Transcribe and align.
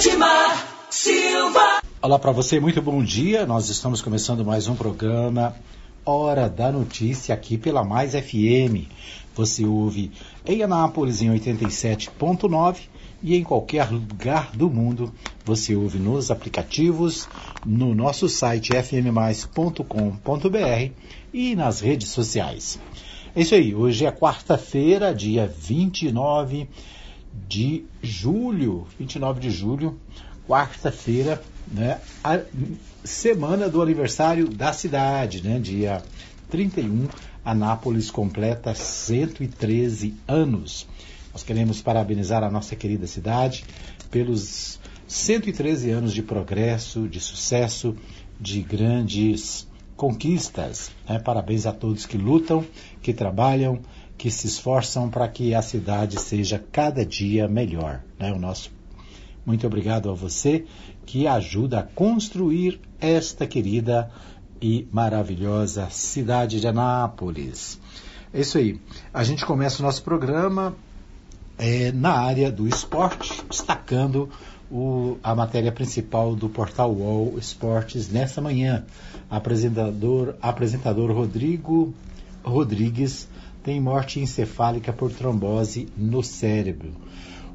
Edmar 0.00 0.66
Silva. 0.88 1.82
Olá 2.00 2.18
para 2.18 2.32
você, 2.32 2.58
muito 2.58 2.80
bom 2.80 3.04
dia. 3.04 3.44
Nós 3.44 3.68
estamos 3.68 4.00
começando 4.00 4.42
mais 4.42 4.66
um 4.66 4.74
programa 4.74 5.54
Hora 6.06 6.48
da 6.48 6.72
Notícia 6.72 7.34
aqui 7.34 7.58
pela 7.58 7.84
Mais 7.84 8.12
FM. 8.14 8.88
Você 9.34 9.66
ouve 9.66 10.10
em 10.46 10.62
Anápolis 10.62 11.20
em 11.20 11.28
87.9 11.28 12.76
e 13.22 13.36
em 13.36 13.42
qualquer 13.44 13.90
lugar 13.90 14.52
do 14.52 14.70
mundo 14.70 15.12
você 15.44 15.76
ouve 15.76 15.98
nos 15.98 16.30
aplicativos, 16.30 17.28
no 17.66 17.94
nosso 17.94 18.26
site 18.26 18.72
fmmais.com.br 18.74 19.84
e 21.30 21.54
nas 21.54 21.80
redes 21.80 22.08
sociais. 22.08 22.80
É 23.36 23.42
isso 23.42 23.54
aí, 23.54 23.74
hoje 23.74 24.06
é 24.06 24.10
quarta-feira, 24.10 25.14
dia 25.14 25.46
29 25.46 26.66
de 27.48 27.84
julho, 28.02 28.86
29 28.98 29.40
de 29.40 29.50
julho, 29.50 29.98
quarta-feira, 30.46 31.42
né, 31.70 32.00
a 32.24 32.40
semana 33.04 33.68
do 33.68 33.80
aniversário 33.80 34.48
da 34.48 34.72
cidade, 34.72 35.42
né, 35.42 35.58
dia 35.58 36.02
31, 36.50 37.08
Anápolis 37.44 38.10
completa 38.10 38.74
113 38.74 40.14
anos. 40.26 40.86
Nós 41.32 41.42
queremos 41.42 41.80
parabenizar 41.80 42.42
a 42.42 42.50
nossa 42.50 42.74
querida 42.74 43.06
cidade 43.06 43.64
pelos 44.10 44.80
113 45.06 45.90
anos 45.90 46.12
de 46.12 46.22
progresso, 46.22 47.08
de 47.08 47.20
sucesso, 47.20 47.96
de 48.40 48.62
grandes 48.62 49.66
conquistas. 49.96 50.90
Né? 51.08 51.18
Parabéns 51.18 51.66
a 51.66 51.72
todos 51.72 52.06
que 52.06 52.16
lutam, 52.16 52.64
que 53.02 53.12
trabalham, 53.12 53.80
que 54.20 54.30
se 54.30 54.46
esforçam 54.46 55.08
para 55.08 55.26
que 55.26 55.54
a 55.54 55.62
cidade 55.62 56.20
seja 56.20 56.62
cada 56.70 57.06
dia 57.06 57.48
melhor. 57.48 58.02
Né? 58.18 58.30
O 58.30 58.38
nosso 58.38 58.70
muito 59.46 59.66
obrigado 59.66 60.10
a 60.10 60.12
você 60.12 60.66
que 61.06 61.26
ajuda 61.26 61.80
a 61.80 61.82
construir 61.82 62.78
esta 63.00 63.46
querida 63.46 64.10
e 64.60 64.86
maravilhosa 64.92 65.88
cidade 65.88 66.60
de 66.60 66.68
Anápolis. 66.68 67.80
É 68.30 68.42
isso 68.42 68.58
aí. 68.58 68.78
A 69.10 69.24
gente 69.24 69.46
começa 69.46 69.82
o 69.82 69.86
nosso 69.86 70.02
programa 70.02 70.76
é, 71.56 71.90
na 71.90 72.12
área 72.12 72.52
do 72.52 72.68
esporte, 72.68 73.42
destacando 73.48 74.28
o, 74.70 75.16
a 75.22 75.34
matéria 75.34 75.72
principal 75.72 76.36
do 76.36 76.50
portal 76.50 76.92
UOL 76.92 77.38
Esportes 77.38 78.10
nessa 78.10 78.42
manhã. 78.42 78.84
Apresentador, 79.30 80.34
apresentador 80.42 81.10
Rodrigo 81.10 81.94
Rodrigues 82.44 83.26
tem 83.62 83.80
morte 83.80 84.20
encefálica 84.20 84.92
por 84.92 85.12
trombose 85.12 85.88
no 85.96 86.22
cérebro. 86.22 86.92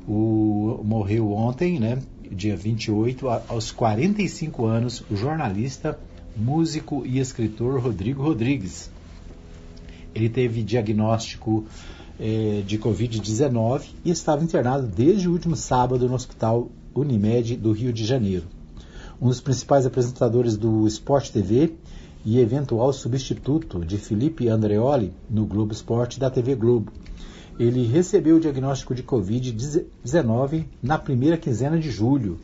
O, 0.07 0.81
morreu 0.83 1.31
ontem, 1.31 1.79
né, 1.79 1.99
dia 2.31 2.55
28, 2.55 3.27
aos 3.47 3.71
45 3.71 4.65
anos, 4.65 5.03
o 5.09 5.15
jornalista, 5.15 5.99
músico 6.35 7.03
e 7.05 7.19
escritor 7.19 7.79
Rodrigo 7.79 8.21
Rodrigues. 8.21 8.91
Ele 10.13 10.29
teve 10.29 10.63
diagnóstico 10.63 11.65
eh, 12.19 12.61
de 12.65 12.77
Covid-19 12.77 13.83
e 14.03 14.11
estava 14.11 14.43
internado 14.43 14.87
desde 14.87 15.27
o 15.27 15.31
último 15.31 15.55
sábado 15.55 16.07
no 16.07 16.15
Hospital 16.15 16.69
Unimed 16.93 17.57
do 17.57 17.71
Rio 17.71 17.91
de 17.91 18.05
Janeiro. 18.05 18.45
Um 19.21 19.27
dos 19.27 19.41
principais 19.41 19.85
apresentadores 19.85 20.57
do 20.57 20.85
Sport 20.87 21.31
TV 21.31 21.73
e 22.25 22.39
eventual 22.39 22.91
substituto 22.91 23.85
de 23.85 23.99
Felipe 23.99 24.49
Andreoli 24.49 25.13
no 25.29 25.45
Globo 25.45 25.71
Esporte 25.71 26.19
da 26.19 26.29
TV 26.29 26.55
Globo. 26.55 26.91
Ele 27.59 27.85
recebeu 27.85 28.37
o 28.37 28.39
diagnóstico 28.39 28.95
de 28.95 29.03
Covid-19 29.03 30.65
na 30.81 30.97
primeira 30.97 31.37
quinzena 31.37 31.77
de 31.77 31.91
julho, 31.91 32.39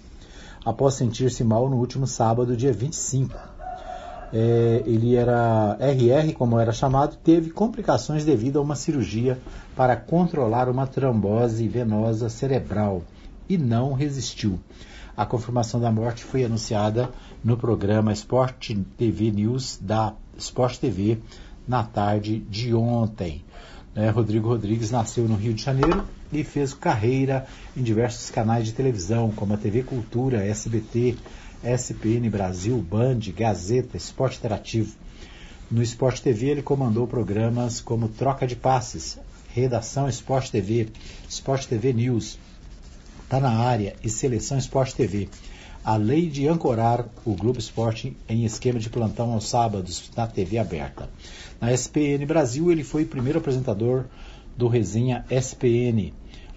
após 0.64 0.94
sentir-se 0.94 1.44
mal 1.44 1.68
no 1.68 1.78
último 1.78 2.06
sábado, 2.06 2.56
dia 2.56 2.72
25. 2.72 3.36
É, 4.32 4.84
ele 4.86 5.16
era 5.16 5.78
RR, 5.80 6.34
como 6.34 6.58
era 6.58 6.72
chamado, 6.72 7.18
teve 7.18 7.50
complicações 7.50 8.24
devido 8.24 8.60
a 8.60 8.62
uma 8.62 8.76
cirurgia 8.76 9.38
para 9.76 9.98
controlar 9.98 10.70
uma 10.70 10.88
trombose 10.88 11.68
venosa 11.68 12.30
cerebral 12.30 13.02
e 13.50 13.58
não 13.58 13.92
resistiu. 13.92 14.60
A 15.16 15.26
confirmação 15.26 15.80
da 15.80 15.92
morte 15.92 16.24
foi 16.24 16.46
anunciada 16.46 17.10
no 17.44 17.58
programa 17.58 18.14
Sport 18.14 18.72
TV 18.98 19.32
News 19.32 19.78
da 19.82 20.14
Sport 20.38 20.78
TV 20.78 21.18
na 21.68 21.84
tarde 21.84 22.40
de 22.50 22.74
ontem. 22.74 23.44
É, 23.94 24.10
Rodrigo 24.10 24.48
Rodrigues 24.48 24.90
nasceu 24.90 25.28
no 25.28 25.36
Rio 25.36 25.54
de 25.54 25.62
Janeiro 25.62 26.06
e 26.32 26.46
fez 26.46 26.74
carreira 26.74 27.46
em 27.76 27.84
diversos 27.84 28.32
canais 28.32 28.66
de 28.66 28.72
televisão, 28.72 29.32
como 29.32 29.54
a 29.54 29.58
TV 29.58 29.84
Cultura, 29.84 30.46
SBT, 30.46 31.18
SPN 31.62 32.30
Brasil, 32.30 32.78
Band, 32.78 33.20
Gazeta, 33.36 33.98
Esporte 33.98 34.38
Interativo. 34.38 34.96
No 35.70 35.84
Esporte 35.84 36.22
TV 36.22 36.48
ele 36.48 36.62
comandou 36.62 37.06
programas 37.06 37.82
como 37.82 38.08
Troca 38.08 38.48
de 38.48 38.56
Passes, 38.56 39.20
Redação 39.50 40.08
Esporte 40.08 40.52
TV, 40.52 40.88
Esporte 41.30 41.68
TV 41.68 41.92
News, 41.92 42.40
Tá 43.32 43.40
na 43.40 43.60
área 43.60 43.96
e 44.04 44.10
Seleção 44.10 44.58
Esporte 44.58 44.94
TV. 44.94 45.30
A 45.86 45.96
lei 45.96 46.28
de 46.28 46.50
ancorar 46.50 47.08
o 47.24 47.34
Globo 47.34 47.60
Esporte 47.60 48.14
em 48.28 48.44
esquema 48.44 48.78
de 48.78 48.90
plantão 48.90 49.32
aos 49.32 49.48
sábados 49.48 50.12
na 50.18 50.28
TV 50.28 50.58
aberta. 50.58 51.10
Na 51.58 51.72
SPN 51.72 52.26
Brasil, 52.26 52.70
ele 52.70 52.84
foi 52.84 53.06
primeiro 53.06 53.40
apresentador 53.40 54.04
do 54.58 54.68
Resenha 54.68 55.24
SPN, 55.30 56.12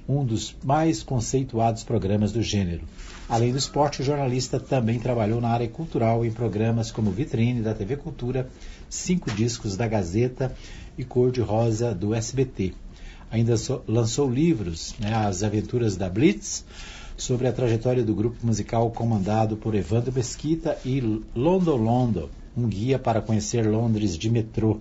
um 0.09 0.25
dos 0.25 0.57
mais 0.65 1.01
conceituados 1.01 1.85
programas 1.85 2.33
do 2.33 2.43
gênero. 2.43 2.83
Além 3.29 3.53
do 3.53 3.59
esporte, 3.59 4.03
o 4.03 4.05
jornalista 4.05 4.59
também 4.59 4.99
trabalhou 4.99 5.41
na 5.41 5.51
área 5.51 5.69
cultural 5.69 6.25
em 6.25 6.33
programas 6.33 6.91
como 6.91 7.13
Vitrine 7.13 7.63
da 7.63 7.73
TV 7.73 7.97
Cultura, 7.97 8.51
Cinco 8.91 9.31
Discos 9.31 9.77
da 9.77 9.87
Gazeta 9.87 10.53
e 10.99 11.05
Cor 11.05 11.31
de 11.31 11.41
Rosa 11.41 11.95
do 11.95 12.13
SBT 12.13 12.75
ainda 13.35 13.57
so, 13.57 13.83
lançou 13.89 14.31
livros, 14.31 14.95
né, 15.01 15.13
As 15.13 15.43
Aventuras 15.43 15.97
da 15.97 16.09
Blitz, 16.09 16.65
sobre 17.17 17.49
a 17.49 17.53
trajetória 17.53 18.05
do 18.05 18.15
grupo 18.15 18.37
musical 18.47 18.89
comandado 18.93 19.57
por 19.57 19.75
Evandro 19.75 20.13
Mesquita 20.13 20.79
e 20.85 21.01
London 21.35 21.77
London, 21.77 22.29
um 22.57 22.69
guia 22.69 22.97
para 22.97 23.21
conhecer 23.21 23.67
Londres 23.67 24.17
de 24.17 24.31
metrô. 24.31 24.79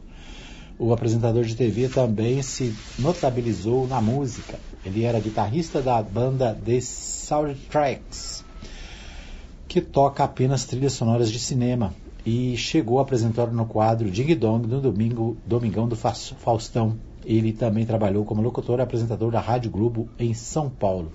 O 0.77 0.93
apresentador 0.93 1.43
de 1.43 1.55
TV 1.55 1.89
também 1.89 2.43
se 2.43 2.75
notabilizou 2.99 3.87
na 3.87 3.99
música. 3.99 4.59
Ele 4.85 5.03
era 5.03 5.19
guitarrista 5.19 5.81
da 5.81 6.01
banda 6.01 6.55
The 6.63 6.79
Soundtracks, 6.79 8.45
que 9.67 9.81
toca 9.81 10.23
apenas 10.23 10.65
trilhas 10.65 10.93
sonoras 10.93 11.31
de 11.31 11.39
cinema, 11.39 11.93
e 12.23 12.55
chegou 12.55 12.99
a 12.99 13.01
apresentar 13.01 13.47
no 13.47 13.65
quadro 13.65 14.11
Ding 14.11 14.35
Dong 14.35 14.67
no 14.67 14.79
domingo, 14.79 15.37
Domingão 15.45 15.87
do 15.87 15.95
Faustão, 15.95 16.97
ele 17.25 17.53
também 17.53 17.85
trabalhou 17.85 18.25
como 18.25 18.41
locutor 18.41 18.79
e 18.79 18.81
apresentador 18.81 19.31
da 19.31 19.39
Rádio 19.39 19.71
Globo 19.71 20.09
em 20.17 20.33
São 20.33 20.69
Paulo. 20.69 21.11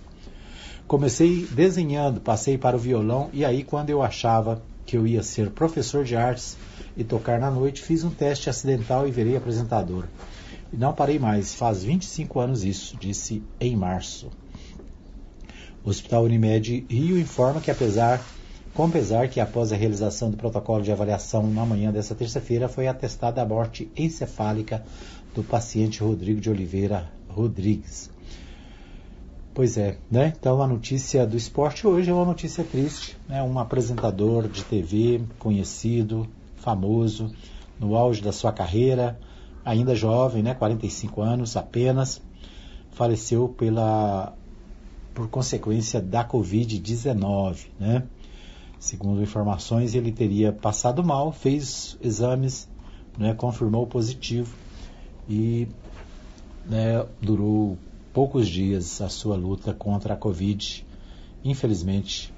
Comecei 0.87 1.47
desenhando, 1.51 2.21
passei 2.21 2.57
para 2.57 2.77
o 2.77 2.81
violão 2.81 3.29
e 3.33 3.45
aí 3.45 3.63
quando 3.63 3.91
eu 3.91 4.03
achava 4.03 4.63
que 4.87 4.97
eu 4.97 5.07
ia 5.07 5.23
ser 5.23 5.51
professor 5.51 6.03
de 6.03 6.17
artes 6.17 6.57
e 6.97 7.05
tocar 7.05 7.39
na 7.39 7.51
noite, 7.51 7.83
fiz 7.83 8.05
um 8.05 8.11
teste 8.11 8.49
acidental 8.49 9.07
e 9.07 9.11
virei 9.11 9.37
apresentador. 9.37 10.05
E 10.73 10.77
não 10.77 10.95
parei 10.95 11.19
mais, 11.19 11.55
faz 11.55 11.85
25 11.85 12.41
anos 12.41 12.65
isso, 12.65 12.97
disse 12.97 13.43
em 13.61 13.77
março. 13.77 14.31
O 15.85 15.91
Hospital 15.91 16.25
Unimed 16.25 16.87
Rio 16.89 17.19
informa 17.19 17.61
que 17.61 17.71
apesar 17.71 18.21
com 18.79 18.89
pesar 18.89 19.29
que 19.29 19.41
após 19.41 19.73
a 19.73 19.77
realização 19.77 20.31
do 20.31 20.37
protocolo 20.37 20.85
de 20.85 20.93
avaliação 20.93 21.45
na 21.51 21.67
manhã 21.67 21.91
dessa 21.91 22.15
terça-feira 22.15 22.69
foi 22.69 22.87
atestada 22.87 23.43
a 23.43 23.45
morte 23.45 23.91
encefálica 23.97 24.85
do 25.35 25.43
paciente 25.43 26.03
Rodrigo 26.03 26.41
de 26.41 26.51
Oliveira 26.51 27.11
Rodrigues. 27.29 28.11
Pois 29.55 29.77
é, 29.77 29.99
né? 30.11 30.33
Então 30.39 30.63
a 30.63 30.67
notícia 30.67 31.27
do 31.27 31.37
esporte 31.37 31.87
hoje 31.87 32.11
é 32.11 32.15
uma 32.15 32.25
notícia 32.25 32.63
triste, 32.63 33.17
né? 33.29 33.43
Um 33.43 33.59
apresentador 33.59 34.49
de 34.49 34.65
TV 34.65 35.21
conhecido, 35.39 36.29
famoso, 36.57 37.33
no 37.79 37.97
auge 37.97 38.23
da 38.23 38.33
sua 38.33 38.53
carreira, 38.53 39.19
ainda 39.65 39.95
jovem, 39.95 40.43
né? 40.43 40.55
45 40.55 41.21
anos 41.21 41.57
apenas, 41.57 42.23
faleceu 42.93 43.49
pela 43.49 44.33
por 45.13 45.29
consequência 45.29 46.01
da 46.01 46.25
Covid-19, 46.25 47.67
né? 47.81 48.05
Segundo 48.79 49.21
informações, 49.21 49.97
ele 49.97 50.13
teria 50.13 50.53
passado 50.53 51.03
mal, 51.03 51.33
fez 51.33 51.99
exames, 52.01 52.69
né, 53.19 53.35
confirmou 53.35 53.89
positivo 53.89 54.55
e 55.29 55.69
né, 56.67 57.05
durou 57.21 57.77
poucos 58.13 58.49
dias 58.49 59.01
a 59.01 59.09
sua 59.09 59.37
luta 59.37 59.73
contra 59.73 60.15
a 60.15 60.17
Covid. 60.17 60.87
Infelizmente, 61.45 62.33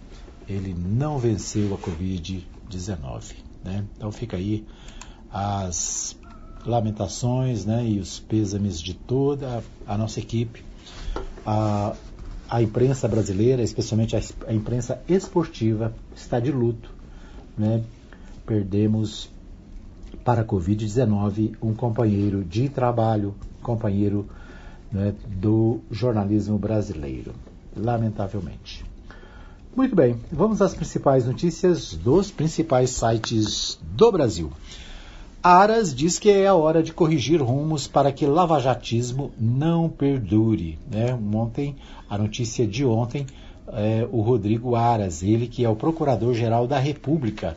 ele 0.48 0.74
não 0.74 1.18
venceu 1.18 1.74
a 1.74 1.78
Covid-19. 1.78 3.34
Né? 3.64 3.84
Então 3.96 4.10
fica 4.10 4.36
aí 4.36 4.64
as 5.32 6.18
lamentações 6.66 7.64
né, 7.64 7.86
e 7.86 7.98
os 7.98 8.18
pêsames 8.18 8.80
de 8.80 8.94
toda 8.94 9.62
a 9.86 9.96
nossa 9.96 10.20
equipe, 10.20 10.62
a, 11.46 11.94
a 12.48 12.62
imprensa 12.62 13.08
brasileira, 13.08 13.62
especialmente 13.62 14.16
a, 14.16 14.20
a 14.46 14.52
imprensa 14.52 15.00
esportiva, 15.08 15.94
está 16.14 16.38
de 16.40 16.50
luto. 16.50 16.92
Né? 17.56 17.82
Perdemos 18.44 19.30
para 20.24 20.42
a 20.42 20.44
Covid-19 20.44 21.56
um 21.62 21.74
companheiro 21.74 22.44
de 22.44 22.68
trabalho, 22.68 23.34
companheiro 23.62 24.26
né, 24.92 25.14
do 25.26 25.80
jornalismo 25.90 26.58
brasileiro, 26.58 27.32
lamentavelmente. 27.76 28.84
Muito 29.74 29.94
bem, 29.94 30.16
vamos 30.32 30.60
às 30.60 30.74
principais 30.74 31.26
notícias 31.26 31.94
dos 31.94 32.30
principais 32.30 32.90
sites 32.90 33.78
do 33.82 34.10
Brasil. 34.10 34.50
Aras 35.42 35.94
diz 35.94 36.18
que 36.18 36.28
é 36.28 36.46
a 36.46 36.54
hora 36.54 36.82
de 36.82 36.92
corrigir 36.92 37.40
rumos 37.40 37.86
para 37.86 38.12
que 38.12 38.26
lavajatismo 38.26 39.32
não 39.38 39.88
perdure. 39.88 40.78
Né? 40.90 41.18
Ontem, 41.32 41.76
a 42.10 42.18
notícia 42.18 42.66
de 42.66 42.84
ontem, 42.84 43.26
é, 43.68 44.06
o 44.12 44.20
Rodrigo 44.20 44.74
Aras, 44.74 45.22
ele 45.22 45.46
que 45.46 45.64
é 45.64 45.68
o 45.68 45.76
Procurador-Geral 45.76 46.66
da 46.66 46.78
República, 46.78 47.56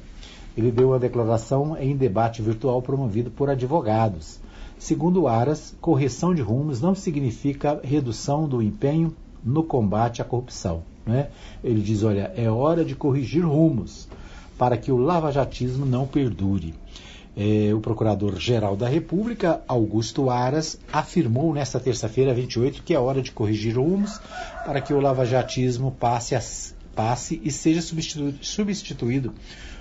ele 0.56 0.72
deu 0.72 0.94
a 0.94 0.98
declaração 0.98 1.78
em 1.78 1.96
debate 1.96 2.42
virtual 2.42 2.82
promovido 2.82 3.32
por 3.32 3.50
advogados. 3.50 4.40
Segundo 4.78 5.28
Aras, 5.28 5.76
correção 5.80 6.34
de 6.36 6.42
rumos 6.42 6.82
não 6.82 6.94
significa 6.94 7.80
redução 7.84 8.48
do 8.48 8.62
empenho 8.62 9.16
no 9.44 9.64
combate 9.64 10.22
à 10.22 10.26
corrupção. 10.26 10.84
Né? 11.06 11.30
Ele 11.64 11.82
diz: 11.82 12.04
olha, 12.04 12.32
é 12.36 12.50
hora 12.50 12.84
de 12.84 12.96
corrigir 12.96 13.46
rumos 13.46 14.08
para 14.58 14.78
que 14.78 14.92
o 14.92 14.98
lavajatismo 14.98 15.86
não 15.86 16.06
perdure. 16.06 16.74
É, 17.36 17.74
o 17.74 17.80
Procurador-Geral 17.80 18.76
da 18.76 18.88
República, 18.88 19.64
Augusto 19.68 20.30
Aras, 20.30 20.80
afirmou 20.92 21.52
nesta 21.52 21.80
terça-feira, 21.80 22.32
28, 22.32 22.84
que 22.84 22.94
é 22.94 23.00
hora 23.00 23.24
de 23.24 23.32
corrigir 23.32 23.76
rumos 23.76 24.20
para 24.66 24.80
que 24.80 24.94
o 24.94 25.00
lavajatismo 25.00 25.92
passe, 26.00 26.36
a, 26.36 26.42
passe 26.96 27.42
e 27.44 27.50
seja 27.50 27.82
substituído 27.82 29.34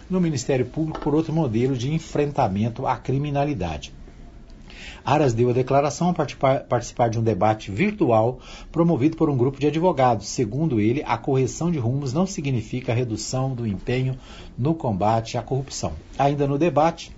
no 0.09 0.21
Ministério 0.21 0.67
Público 0.67 1.01
por 1.01 1.15
outro 1.15 1.33
modelo 1.33 1.77
de 1.77 1.93
enfrentamento 1.93 2.87
à 2.87 2.97
criminalidade. 2.97 3.93
Aras 5.05 5.33
deu 5.33 5.51
a 5.51 5.53
declaração 5.53 6.11
a 6.11 6.15
participar, 6.15 6.61
participar, 6.61 7.11
de 7.11 7.19
um 7.19 7.23
debate 7.23 7.71
virtual 7.71 8.39
promovido 8.71 9.17
por 9.17 9.29
um 9.29 9.37
grupo 9.37 9.59
de 9.59 9.67
advogados. 9.67 10.29
Segundo 10.29 10.81
ele, 10.81 11.03
a 11.05 11.19
correção 11.19 11.71
de 11.71 11.79
rumos 11.79 12.13
não 12.13 12.27
significa 12.27 12.95
redução 12.95 13.53
do 13.53 13.67
empenho 13.67 14.17
no 14.57 14.75
combate 14.75 15.37
à 15.37 15.43
corrupção. 15.43 15.93
Ainda 16.17 16.47
no 16.47 16.57
debate, 16.57 17.11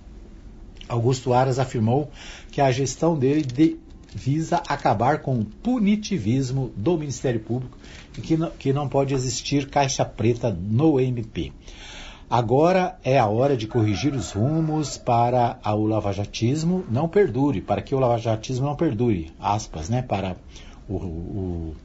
Augusto 0.89 1.33
Aras 1.33 1.59
afirmou 1.59 2.09
que 2.51 2.59
a 2.59 2.71
gestão 2.71 3.17
dele 3.17 3.43
de, 3.43 3.77
visa 4.15 4.63
acabar 4.67 5.19
com 5.21 5.39
o 5.39 5.45
punitivismo 5.45 6.71
do 6.75 6.97
Ministério 6.97 7.39
Público 7.39 7.77
e 8.17 8.21
que 8.21 8.37
não, 8.37 8.49
que 8.51 8.71
não 8.71 8.87
pode 8.87 9.13
existir 9.13 9.69
caixa 9.69 10.05
preta 10.05 10.49
no 10.51 10.99
MP. 10.99 11.51
Agora 12.37 12.97
é 13.01 13.17
a 13.17 13.27
hora 13.27 13.55
de 13.55 13.65
corrigir 13.65 14.13
os 14.13 14.33
rumos 14.33 14.97
para 14.97 15.57
o 15.63 15.85
lavajatismo 15.85 16.83
não 16.91 17.07
perdure, 17.07 17.61
para 17.61 17.81
que 17.81 17.95
o 17.95 17.97
lavajatismo 17.97 18.65
não 18.65 18.75
perdure, 18.75 19.31
aspas, 19.39 19.87
né, 19.87 20.01
para 20.01 20.35
o, 20.89 20.95
o 20.95 21.75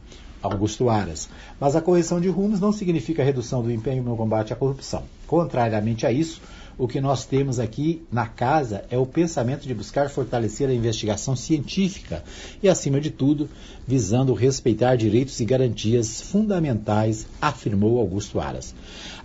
Augusto 0.43 0.91
Aras. 0.91 1.29
Mas 1.61 1.76
a 1.76 1.81
correção 1.81 2.20
de 2.20 2.29
rumos 2.29 2.58
não 2.58 2.73
significa 2.73 3.23
redução 3.23 3.62
do 3.62 3.70
empenho 3.70 4.02
no 4.02 4.17
combate 4.17 4.52
à 4.52 4.56
corrupção. 4.56 5.05
Contrariamente 5.25 6.05
a 6.05 6.11
isso, 6.11 6.43
o 6.81 6.88
que 6.88 6.99
nós 6.99 7.27
temos 7.27 7.61
aqui 7.61 8.03
na 8.11 8.27
casa 8.27 8.87
é 8.91 8.97
o 8.97 9.05
pensamento 9.05 9.69
de 9.69 9.75
buscar 9.75 10.09
fortalecer 10.09 10.67
a 10.67 10.73
investigação 10.73 11.37
científica 11.37 12.25
e, 12.62 12.71
acima 12.71 12.99
de 12.99 13.11
tudo, 13.11 13.50
visando 13.87 14.32
respeitar 14.32 14.97
direitos 14.97 15.38
e 15.41 15.44
garantias 15.44 16.23
fundamentais, 16.23 17.27
afirmou 17.38 17.99
Augusto 17.99 18.41
Aras. 18.41 18.75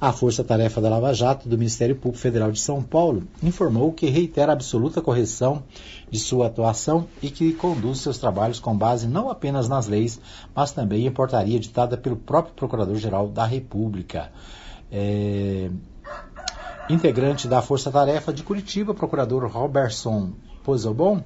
A 0.01 0.11
Força 0.11 0.43
Tarefa 0.43 0.81
da 0.81 0.89
Lava 0.89 1.13
Jato 1.13 1.47
do 1.47 1.57
Ministério 1.57 1.95
Público 1.95 2.21
Federal 2.21 2.51
de 2.51 2.59
São 2.59 2.83
Paulo 2.83 3.23
informou 3.41 3.93
que 3.93 4.09
reitera 4.09 4.51
absoluta 4.51 5.01
correção 5.01 5.63
de 6.11 6.19
sua 6.19 6.47
atuação 6.47 7.07
e 7.23 7.29
que 7.29 7.53
conduz 7.53 7.99
seus 7.99 8.17
trabalhos 8.17 8.59
com 8.59 8.75
base 8.75 9.07
não 9.07 9.29
apenas 9.29 9.69
nas 9.69 9.87
leis, 9.87 10.19
mas 10.53 10.73
também 10.73 11.07
em 11.07 11.11
portaria 11.11 11.57
ditada 11.57 11.95
pelo 11.95 12.17
próprio 12.17 12.53
Procurador-Geral 12.53 13.29
da 13.29 13.45
República. 13.45 14.29
É, 14.91 15.69
integrante 16.89 17.47
da 17.47 17.61
Força 17.61 17.91
Tarefa 17.91 18.31
de 18.31 18.43
Curitiba, 18.43 18.93
procurador 18.93 19.45
Robertson 19.47 20.33
Pozobon, 20.63 21.23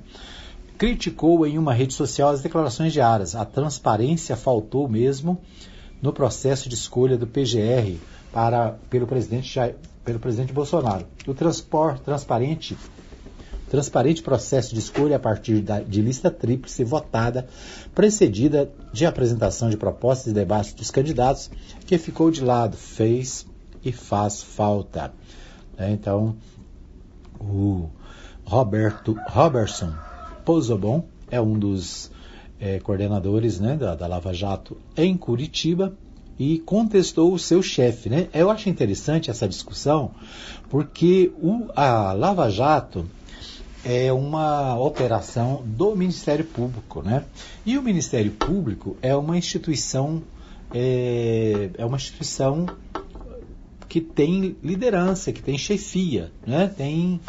criticou 0.77 1.45
em 1.45 1.57
uma 1.57 1.73
rede 1.73 1.93
social 1.93 2.29
as 2.29 2.41
declarações 2.41 2.93
de 2.93 3.01
Aras. 3.01 3.35
A 3.35 3.43
transparência 3.43 4.37
faltou 4.37 4.87
mesmo 4.87 5.41
no 6.01 6.13
processo 6.13 6.69
de 6.69 6.75
escolha 6.75 7.17
do 7.17 7.27
PGR 7.27 7.97
para, 8.31 8.77
pelo, 8.89 9.05
presidente, 9.05 9.59
pelo 10.05 10.19
presidente 10.19 10.53
Bolsonaro. 10.53 11.05
O 11.27 11.33
transpor, 11.33 11.99
transparente, 11.99 12.77
transparente 13.69 14.23
processo 14.23 14.73
de 14.73 14.79
escolha 14.79 15.17
a 15.17 15.19
partir 15.19 15.59
da, 15.59 15.81
de 15.81 16.01
lista 16.01 16.31
tríplice 16.31 16.85
votada, 16.85 17.47
precedida 17.93 18.71
de 18.93 19.05
apresentação 19.05 19.69
de 19.69 19.75
propostas 19.75 20.27
e 20.27 20.33
debates 20.33 20.73
dos 20.73 20.89
candidatos, 20.89 21.51
que 21.85 21.97
ficou 21.97 22.31
de 22.31 22.41
lado, 22.41 22.77
fez 22.77 23.45
e 23.83 23.91
faz 23.91 24.41
falta. 24.41 25.11
É, 25.79 25.89
então, 25.89 26.35
o 27.39 27.89
Roberto 28.43 29.17
Robertson 29.29 29.93
Pozobon 30.43 31.05
é 31.31 31.39
um 31.39 31.57
dos 31.57 32.11
é, 32.59 32.79
coordenadores 32.79 33.61
né, 33.61 33.77
da, 33.77 33.95
da, 33.95 34.05
Lava 34.05 34.33
Jato 34.33 34.75
em 34.97 35.15
Curitiba 35.15 35.93
e 36.37 36.59
contestou 36.59 37.33
o 37.33 37.39
seu 37.39 37.61
chefe. 37.61 38.09
Né? 38.09 38.27
Eu 38.33 38.49
acho 38.49 38.67
interessante 38.67 39.31
essa 39.31 39.47
discussão 39.47 40.11
porque 40.69 41.31
o, 41.41 41.69
a 41.73 42.11
Lava 42.11 42.49
Jato 42.49 43.05
é 43.85 44.11
uma 44.11 44.77
operação 44.77 45.63
do 45.65 45.95
Ministério 45.95 46.43
Público. 46.43 47.01
Né? 47.01 47.23
E 47.65 47.77
o 47.77 47.81
Ministério 47.81 48.31
Público 48.31 48.97
é 49.01 49.15
uma 49.15 49.37
instituição, 49.37 50.21
é, 50.73 51.69
é 51.77 51.85
uma 51.85 51.95
instituição 51.95 52.65
que 53.89 53.99
tem 53.99 54.55
liderança, 54.63 55.33
que 55.33 55.41
tem 55.41 55.57
chefia, 55.57 56.31
né? 56.45 56.71
tem, 56.77 57.19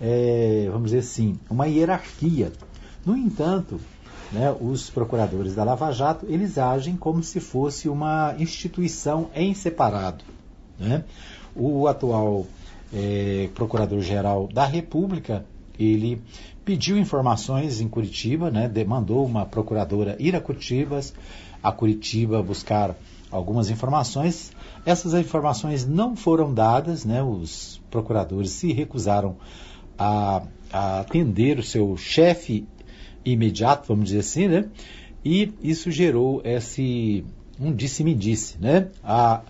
é, 0.00 0.68
vamos 0.70 0.92
dizer 0.92 0.98
assim, 0.98 1.38
uma 1.50 1.66
hierarquia. 1.66 2.52
No 3.04 3.16
entanto, 3.16 3.80
né, 4.32 4.54
os 4.60 4.88
procuradores 4.88 5.56
da 5.56 5.64
Lava 5.64 5.90
Jato, 5.90 6.24
eles 6.28 6.56
agem 6.56 6.96
como 6.96 7.22
se 7.22 7.40
fosse 7.40 7.88
uma 7.88 8.34
instituição 8.38 9.28
em 9.34 9.52
separado. 9.54 10.24
Né? 10.78 11.04
O 11.54 11.88
atual 11.88 12.46
é, 12.92 13.50
procurador-geral 13.52 14.46
da 14.46 14.64
República, 14.64 15.44
ele 15.76 16.22
pediu 16.64 16.96
informações 16.96 17.80
em 17.80 17.88
Curitiba, 17.88 18.50
né, 18.50 18.68
demandou 18.68 19.26
uma 19.26 19.44
procuradora 19.44 20.16
ir 20.20 20.34
a 20.36 20.40
Curitiba, 20.40 21.00
a 21.62 21.72
Curitiba 21.72 22.40
buscar 22.40 22.96
algumas 23.34 23.70
informações 23.70 24.52
essas 24.84 25.14
informações 25.14 25.86
não 25.86 26.14
foram 26.14 26.52
dadas, 26.52 27.04
né? 27.04 27.22
os 27.22 27.80
procuradores 27.90 28.50
se 28.50 28.72
recusaram 28.72 29.36
a, 29.98 30.42
a 30.70 31.00
atender 31.00 31.58
o 31.58 31.62
seu 31.62 31.96
chefe 31.96 32.66
imediato, 33.24 33.88
vamos 33.88 34.06
dizer 34.06 34.20
assim, 34.20 34.48
né? 34.48 34.66
e 35.24 35.52
isso 35.62 35.90
gerou 35.90 36.42
esse 36.44 37.24
um 37.58 37.72
disse-me-disse. 37.72 38.58
Né? 38.60 38.88
A, 39.02 39.40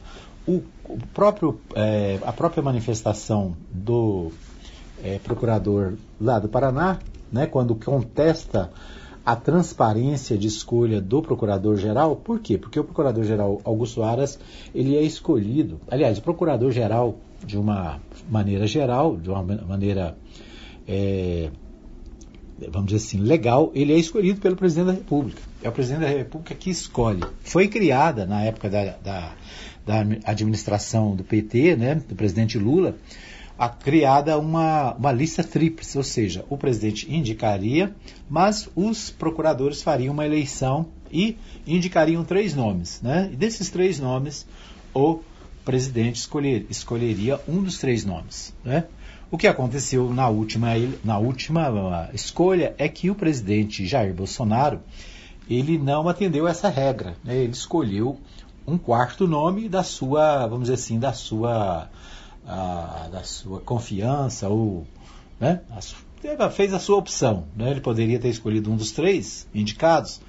o, 0.46 0.62
o 0.84 0.98
próprio, 1.12 1.58
é, 1.74 2.20
a 2.22 2.32
própria 2.32 2.62
manifestação 2.62 3.56
do 3.72 4.30
é, 5.02 5.18
procurador 5.18 5.94
lá 6.20 6.38
do 6.38 6.48
Paraná, 6.48 6.98
né, 7.32 7.46
quando 7.46 7.74
contesta 7.74 8.70
a 9.24 9.34
transparência 9.34 10.36
de 10.36 10.46
escolha 10.46 11.00
do 11.00 11.22
procurador-geral. 11.22 12.16
Por 12.16 12.40
quê? 12.40 12.58
Porque 12.58 12.78
o 12.78 12.84
procurador-geral 12.84 13.60
Augusto 13.64 14.02
Aras, 14.02 14.38
ele 14.74 14.96
é 14.96 15.02
escolhido, 15.02 15.80
aliás, 15.88 16.18
o 16.18 16.22
procurador-geral, 16.22 17.16
de 17.44 17.58
uma 17.58 18.00
maneira 18.30 18.66
geral, 18.66 19.16
de 19.16 19.30
uma 19.30 19.42
maneira, 19.42 20.16
é, 20.86 21.50
vamos 22.70 22.92
dizer 22.92 23.04
assim, 23.06 23.18
legal, 23.18 23.70
ele 23.74 23.92
é 23.92 23.96
escolhido 23.96 24.40
pelo 24.40 24.56
presidente 24.56 24.86
da 24.86 24.92
República. 24.92 25.40
É 25.62 25.68
o 25.68 25.72
presidente 25.72 26.02
da 26.02 26.08
República 26.08 26.54
que 26.54 26.70
escolhe. 26.70 27.22
Foi 27.40 27.68
criada 27.68 28.26
na 28.26 28.42
época 28.42 28.68
da, 28.68 28.96
da, 29.02 29.34
da 29.86 30.00
administração 30.24 31.16
do 31.16 31.24
PT, 31.24 31.76
né, 31.76 31.94
do 32.08 32.14
presidente 32.14 32.58
Lula, 32.58 32.94
a 33.58 33.68
criada 33.68 34.38
uma, 34.38 34.94
uma 34.94 35.12
lista 35.12 35.44
tríplice, 35.44 35.96
ou 35.96 36.04
seja, 36.04 36.44
o 36.48 36.56
presidente 36.56 37.12
indicaria, 37.12 37.94
mas 38.28 38.68
os 38.74 39.10
procuradores 39.10 39.82
fariam 39.82 40.12
uma 40.12 40.26
eleição 40.26 40.86
e 41.10 41.36
indicariam 41.66 42.24
três 42.24 42.54
nomes. 42.54 43.00
Né? 43.00 43.30
E 43.32 43.36
desses 43.36 43.70
três 43.70 44.00
nomes, 44.00 44.46
o 44.92 45.20
presidente 45.64 46.16
escolher, 46.16 46.66
escolheria 46.68 47.40
um 47.48 47.62
dos 47.62 47.78
três 47.78 48.04
nomes. 48.04 48.52
Né? 48.64 48.84
O 49.30 49.38
que 49.38 49.46
aconteceu 49.46 50.12
na 50.12 50.28
última, 50.28 50.68
na 51.04 51.18
última 51.18 52.10
escolha 52.12 52.74
é 52.76 52.88
que 52.88 53.10
o 53.10 53.14
presidente 53.14 53.86
Jair 53.86 54.12
Bolsonaro 54.12 54.80
ele 55.48 55.78
não 55.78 56.08
atendeu 56.08 56.48
essa 56.48 56.68
regra. 56.68 57.16
Né? 57.22 57.36
Ele 57.36 57.52
escolheu 57.52 58.18
um 58.66 58.78
quarto 58.78 59.26
nome 59.26 59.68
da 59.68 59.82
sua, 59.82 60.46
vamos 60.46 60.64
dizer 60.64 60.74
assim, 60.74 60.98
da 60.98 61.12
sua, 61.12 61.88
a, 62.46 63.08
da 63.10 63.22
sua 63.22 63.60
confiança 63.60 64.48
ou 64.48 64.86
né? 65.38 65.60
A, 66.38 66.50
fez 66.50 66.72
a 66.72 66.78
sua 66.78 66.96
opção. 66.96 67.44
Né? 67.56 67.70
Ele 67.70 67.80
poderia 67.80 68.18
ter 68.18 68.28
escolhido 68.28 68.70
um 68.70 68.76
dos 68.76 68.92
três 68.92 69.46
indicados. 69.54 70.20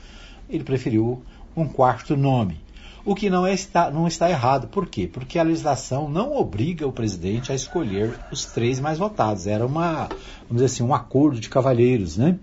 Ele 0.49 0.63
preferiu 0.63 1.21
um 1.55 1.67
quarto 1.67 2.17
nome. 2.17 2.59
O 3.05 3.13
que 3.13 3.29
não, 3.29 3.45
é, 3.45 3.53
está, 3.53 3.91
não 3.91 4.07
está 4.07 4.29
errado. 4.29 4.67
Por 4.67 4.87
quê? 4.87 5.07
Porque 5.07 5.37
a 5.37 5.43
legislação 5.43 6.09
não 6.09 6.35
obriga 6.35 6.87
o 6.87 6.91
presidente 6.91 7.51
a 7.51 7.55
escolher 7.55 8.19
os 8.31 8.45
três 8.45 8.79
mais 8.79 8.97
votados. 8.97 9.45
Era 9.45 9.65
uma, 9.65 10.09
vamos 10.47 10.55
dizer 10.55 10.65
assim, 10.65 10.83
um 10.83 10.93
acordo 10.93 11.39
de 11.39 11.47
cavalheiros, 11.47 12.17
né? 12.17 12.39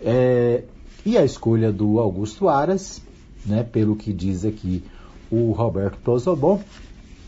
É, 0.00 0.64
e 1.04 1.16
a 1.16 1.24
escolha 1.24 1.72
do 1.72 2.00
Augusto 2.00 2.48
Aras, 2.48 3.00
né, 3.44 3.62
pelo 3.62 3.94
que 3.94 4.12
diz 4.12 4.44
aqui 4.44 4.82
o 5.30 5.52
Roberto 5.52 5.98
Tosobon, 6.02 6.60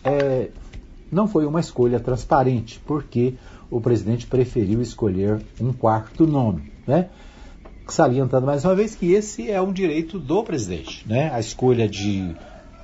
é, 0.03 0.51
não 1.11 1.27
foi 1.27 1.47
uma 1.47 1.61
escolha 1.61 2.01
transparente, 2.01 2.81
porque 2.87 3.35
o 3.71 3.81
presidente 3.81 4.27
preferiu 4.27 4.81
escolher 4.81 5.41
um 5.61 5.73
quarto 5.73 6.27
nome, 6.27 6.73
né? 6.87 7.09
Salientando 7.87 8.47
mais 8.47 8.65
uma 8.65 8.75
vez 8.75 8.95
que 8.95 9.13
esse 9.13 9.51
é 9.51 9.61
um 9.61 9.73
direito 9.73 10.19
do 10.19 10.43
presidente, 10.45 11.09
né? 11.09 11.31
A 11.33 11.41
escolha 11.41 11.89
de, 11.89 12.35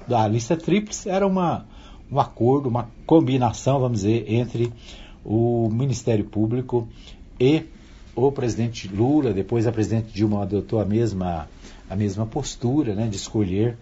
da 0.08 0.26
lista 0.26 0.56
tríplice 0.56 1.10
era 1.10 1.26
uma, 1.26 1.66
um 2.10 2.18
acordo, 2.18 2.68
uma 2.68 2.88
combinação, 3.06 3.80
vamos 3.80 4.00
dizer, 4.00 4.24
entre 4.32 4.72
o 5.24 5.68
Ministério 5.70 6.24
Público 6.24 6.88
e 7.38 7.64
o 8.14 8.30
presidente 8.30 8.88
Lula, 8.88 9.32
depois 9.32 9.66
a 9.66 9.72
presidente 9.72 10.12
Dilma 10.12 10.42
adotou 10.42 10.80
a 10.80 10.84
mesma, 10.84 11.48
a 11.88 11.96
mesma 11.96 12.24
postura 12.24 12.94
né, 12.94 13.08
de 13.08 13.16
escolher 13.16 13.76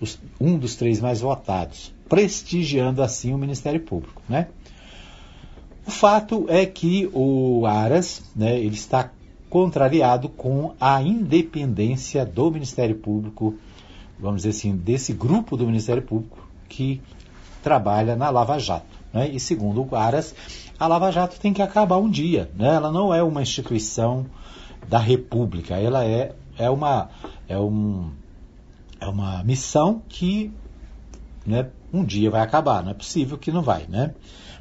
os, 0.00 0.18
um 0.40 0.58
dos 0.58 0.74
três 0.74 1.00
mais 1.00 1.20
votados, 1.20 1.94
prestigiando 2.08 3.02
assim 3.02 3.32
o 3.32 3.38
Ministério 3.38 3.80
Público. 3.80 4.22
Né? 4.28 4.48
O 5.86 5.90
fato 5.90 6.46
é 6.48 6.66
que 6.66 7.08
o 7.12 7.64
Aras 7.66 8.22
né, 8.34 8.58
ele 8.58 8.74
está 8.74 9.10
contrariado 9.48 10.28
com 10.28 10.74
a 10.80 11.00
independência 11.00 12.26
do 12.26 12.50
Ministério 12.50 12.96
Público, 12.96 13.54
vamos 14.18 14.42
dizer 14.42 14.50
assim, 14.50 14.76
desse 14.76 15.12
grupo 15.12 15.56
do 15.56 15.66
Ministério 15.66 16.02
Público 16.02 16.38
que 16.68 17.00
trabalha 17.62 18.16
na 18.16 18.30
Lava 18.30 18.58
Jato. 18.58 18.96
Né? 19.12 19.30
E 19.30 19.40
segundo 19.40 19.86
o 19.88 19.96
Aras, 19.96 20.34
a 20.78 20.86
Lava 20.86 21.10
Jato 21.10 21.38
tem 21.38 21.52
que 21.52 21.62
acabar 21.62 21.98
um 21.98 22.10
dia. 22.10 22.50
Né? 22.56 22.74
Ela 22.74 22.90
não 22.90 23.14
é 23.14 23.22
uma 23.22 23.42
instituição 23.42 24.26
da 24.88 24.98
República, 24.98 25.76
ela 25.76 26.04
é, 26.04 26.32
é, 26.58 26.70
uma, 26.70 27.08
é, 27.48 27.58
um, 27.58 28.10
é 29.00 29.06
uma 29.06 29.42
missão 29.42 30.02
que 30.08 30.52
né, 31.44 31.68
um 31.92 32.04
dia 32.04 32.30
vai 32.30 32.40
acabar. 32.40 32.82
Não 32.82 32.90
é 32.90 32.94
possível 32.94 33.38
que 33.38 33.50
não 33.52 33.62
vai. 33.62 33.86
Né? 33.88 34.14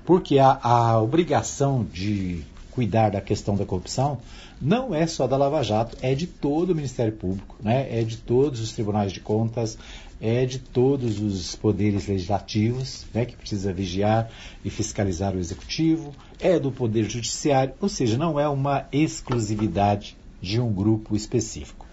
Porque 0.06 0.40
a, 0.40 0.60
a 0.62 1.02
obrigação 1.02 1.84
de 1.84 2.44
cuidar 2.72 3.10
da 3.10 3.22
questão 3.22 3.56
da 3.56 3.66
corrupção 3.66 4.20
não 4.62 4.94
é 4.94 5.08
só 5.08 5.28
da 5.28 5.38
Lava 5.38 5.64
Jato, 5.64 5.98
é 6.02 6.14
de 6.14 6.28
todo 6.28 6.72
o 6.72 6.76
Ministério 6.76 7.14
Público, 7.14 7.56
né? 7.62 7.88
é 7.90 8.04
de 8.04 8.18
todos 8.18 8.60
os 8.60 8.74
tribunais 8.74 9.12
de 9.12 9.20
contas, 9.20 9.78
é 10.20 10.46
de 10.46 10.60
todos 10.60 11.20
os 11.20 11.56
poderes 11.56 12.08
legislativos, 12.08 13.06
né, 13.14 13.26
que 13.26 13.36
precisa 13.36 13.74
vigiar 13.74 14.30
e 14.64 14.70
fiscalizar 14.70 15.36
o 15.36 15.40
executivo, 15.40 16.14
é 16.40 16.58
do 16.58 16.72
poder 16.72 17.10
judiciário, 17.10 17.74
ou 17.82 17.90
seja, 17.90 18.18
não 18.18 18.40
é 18.40 18.48
uma 18.48 18.88
exclusividade 18.92 20.18
de 20.42 20.60
um 20.60 20.72
grupo 20.72 21.16
específico. 21.16 21.86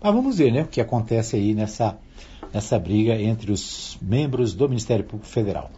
Mas 0.00 0.14
vamos 0.14 0.38
ver 0.38 0.52
né, 0.52 0.62
o 0.62 0.68
que 0.68 0.80
acontece 0.80 1.36
aí 1.36 1.54
nessa, 1.54 1.98
nessa 2.54 2.78
briga 2.78 3.20
entre 3.20 3.50
os 3.50 3.98
membros 4.00 4.54
do 4.54 4.68
Ministério 4.68 5.04
Público 5.04 5.28
Federal. 5.28 5.70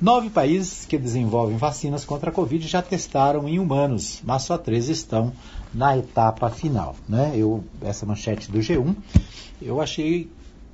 Nove 0.00 0.30
países 0.30 0.84
que 0.84 0.98
desenvolvem 0.98 1.56
vacinas 1.56 2.04
contra 2.04 2.30
a 2.30 2.32
Covid 2.32 2.66
já 2.66 2.82
testaram 2.82 3.48
em 3.48 3.58
humanos, 3.58 4.20
mas 4.24 4.42
só 4.42 4.58
três 4.58 4.88
estão 4.88 5.32
na 5.72 5.96
etapa 5.96 6.50
final. 6.50 6.94
Né? 7.08 7.32
Eu, 7.36 7.64
essa 7.82 8.04
manchete 8.04 8.50
do 8.50 8.58
G1 8.58 8.94
eu 9.60 9.80
achei 9.80 10.30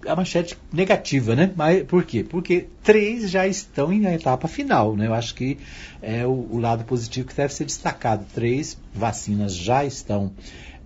a 0.07 0.15
manchete 0.15 0.59
negativa, 0.71 1.35
né? 1.35 1.51
Mas 1.57 1.83
por 1.85 2.05
quê? 2.05 2.23
Porque 2.23 2.67
três 2.83 3.31
já 3.31 3.47
estão 3.47 3.89
na 3.99 4.13
etapa 4.13 4.47
final, 4.47 4.95
né? 4.95 5.07
Eu 5.07 5.15
acho 5.15 5.35
que 5.35 5.57
é 6.03 6.27
o, 6.27 6.47
o 6.51 6.59
lado 6.59 6.85
positivo 6.85 7.27
que 7.27 7.35
deve 7.35 7.55
ser 7.55 7.65
destacado. 7.65 8.27
Três 8.35 8.79
vacinas 8.93 9.55
já 9.57 9.83
estão 9.83 10.33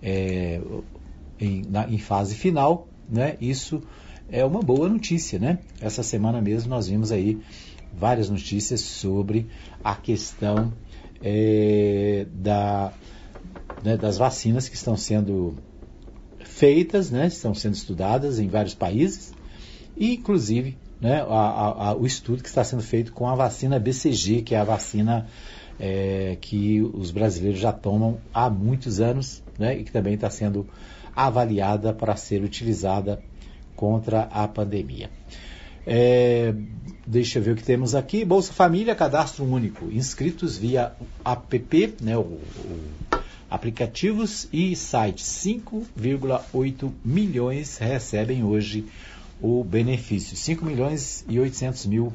é, 0.01 0.61
em, 1.37 1.63
na, 1.69 1.89
em 1.89 1.97
fase 1.97 2.35
final, 2.35 2.87
né? 3.09 3.35
Isso 3.41 3.83
é 4.31 4.45
uma 4.45 4.61
boa 4.61 4.87
notícia, 4.87 5.39
né? 5.39 5.59
Essa 5.81 6.03
semana 6.03 6.41
mesmo 6.41 6.69
nós 6.69 6.87
vimos 6.87 7.11
aí 7.11 7.39
várias 7.93 8.29
notícias 8.29 8.81
sobre 8.81 9.47
a 9.83 9.95
questão 9.95 10.71
é, 11.21 12.25
da, 12.31 12.93
né, 13.83 13.97
das 13.97 14.17
vacinas 14.17 14.69
que 14.69 14.75
estão 14.75 14.95
sendo 14.95 15.55
feitas, 16.39 17.09
né, 17.09 17.27
estão 17.27 17.53
sendo 17.53 17.73
estudadas 17.73 18.39
em 18.39 18.47
vários 18.47 18.73
países, 18.73 19.33
e 19.97 20.13
inclusive 20.13 20.77
né, 21.01 21.21
a, 21.21 21.89
a, 21.89 21.95
o 21.95 22.05
estudo 22.05 22.43
que 22.43 22.49
está 22.49 22.63
sendo 22.63 22.83
feito 22.83 23.11
com 23.13 23.27
a 23.27 23.35
vacina 23.35 23.79
BCG, 23.79 24.41
que 24.41 24.55
é 24.55 24.59
a 24.59 24.63
vacina 24.63 25.27
é, 25.79 26.37
que 26.39 26.81
os 26.81 27.11
brasileiros 27.11 27.59
já 27.59 27.71
tomam 27.71 28.19
há 28.33 28.49
muitos 28.49 28.99
anos 28.99 29.41
né, 29.57 29.77
e 29.77 29.83
que 29.83 29.91
também 29.91 30.13
está 30.13 30.29
sendo 30.29 30.67
avaliada 31.15 31.93
para 31.93 32.15
ser 32.15 32.43
utilizada 32.43 33.21
contra 33.79 34.23
a 34.23 34.45
pandemia. 34.45 35.09
É, 35.87 36.53
deixa 37.07 37.39
eu 37.39 37.43
ver 37.43 37.51
o 37.51 37.55
que 37.55 37.63
temos 37.63 37.95
aqui. 37.95 38.25
Bolsa 38.25 38.51
Família, 38.51 38.93
cadastro 38.93 39.45
único. 39.45 39.85
Inscritos 39.85 40.57
via 40.57 40.91
app, 41.23 41.95
né, 42.01 42.17
o, 42.17 42.19
o 42.19 42.41
aplicativos 43.49 44.49
e 44.51 44.75
sites. 44.75 45.25
5,8 45.45 46.91
milhões 47.05 47.77
recebem 47.77 48.43
hoje 48.43 48.83
o 49.41 49.63
benefício. 49.63 50.35
5 50.35 50.65
milhões 50.65 51.23
e 51.29 51.39
800 51.39 51.85
mil 51.85 52.11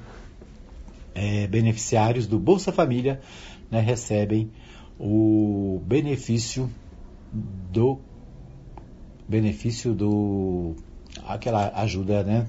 é, 1.14 1.46
beneficiários 1.46 2.26
do 2.26 2.38
Bolsa 2.38 2.72
Família 2.72 3.22
né, 3.70 3.80
recebem 3.80 4.50
o 5.00 5.80
benefício 5.86 6.70
do 7.32 7.98
benefício 9.26 9.94
do 9.94 10.76
aquela 11.26 11.72
ajuda 11.76 12.22
né, 12.22 12.46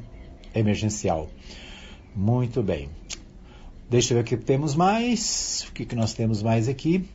emergencial. 0.54 1.30
Muito 2.16 2.64
bem. 2.64 2.90
Deixa 3.90 4.14
eu 4.14 4.18
ver 4.18 4.24
o 4.24 4.26
que 4.26 4.38
temos 4.38 4.76
mais. 4.76 5.66
O 5.70 5.74
que, 5.74 5.86
que 5.86 5.96
nós 5.96 6.14
temos 6.14 6.42
mais 6.42 6.68
aqui? 6.68 7.06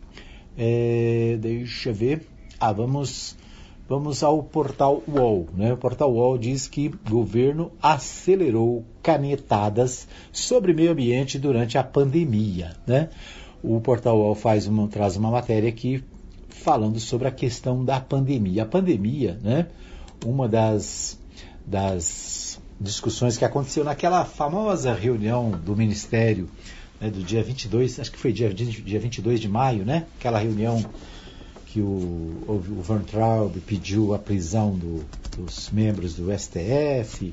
É, 0.56 1.36
deixa 1.40 1.88
eu 1.88 1.94
ver. 1.94 2.26
Ah, 2.60 2.72
vamos, 2.72 3.36
vamos 3.88 4.22
ao 4.22 4.42
portal 4.42 5.02
UOL. 5.08 5.48
Né? 5.54 5.72
O 5.72 5.76
portal 5.76 6.12
UOL 6.12 6.38
diz 6.38 6.68
que 6.68 6.88
governo 7.08 7.72
acelerou 7.82 8.84
canetadas 9.02 10.06
sobre 10.30 10.72
meio 10.72 10.92
ambiente 10.92 11.38
durante 11.38 11.76
a 11.76 11.82
pandemia. 11.82 12.76
Né? 12.86 13.08
O 13.62 13.80
portal 13.80 14.18
UOL 14.18 14.34
faz 14.34 14.66
uma, 14.66 14.86
traz 14.86 15.16
uma 15.16 15.30
matéria 15.30 15.68
aqui 15.68 16.04
falando 16.48 17.00
sobre 17.00 17.26
a 17.26 17.32
questão 17.32 17.84
da 17.84 17.98
pandemia. 17.98 18.62
A 18.62 18.66
pandemia, 18.66 19.40
né? 19.42 19.66
uma 20.24 20.48
das, 20.48 21.18
das 21.70 22.60
discussões 22.80 23.36
que 23.36 23.44
aconteceu 23.44 23.84
naquela 23.84 24.24
famosa 24.24 24.92
reunião 24.92 25.52
do 25.52 25.76
Ministério 25.76 26.50
né, 27.00 27.08
do 27.08 27.22
dia 27.22 27.42
22, 27.44 28.00
acho 28.00 28.10
que 28.10 28.18
foi 28.18 28.32
dia, 28.32 28.52
dia 28.52 28.98
22 28.98 29.38
de 29.38 29.48
maio, 29.48 29.84
né? 29.84 30.06
Aquela 30.18 30.40
reunião 30.40 30.84
que 31.66 31.80
o, 31.80 32.42
o 32.48 32.82
Van 32.82 33.02
Traub 33.02 33.56
pediu 33.60 34.12
a 34.12 34.18
prisão 34.18 34.76
do, 34.76 35.04
dos 35.36 35.70
membros 35.70 36.14
do 36.14 36.36
STF, 36.36 37.32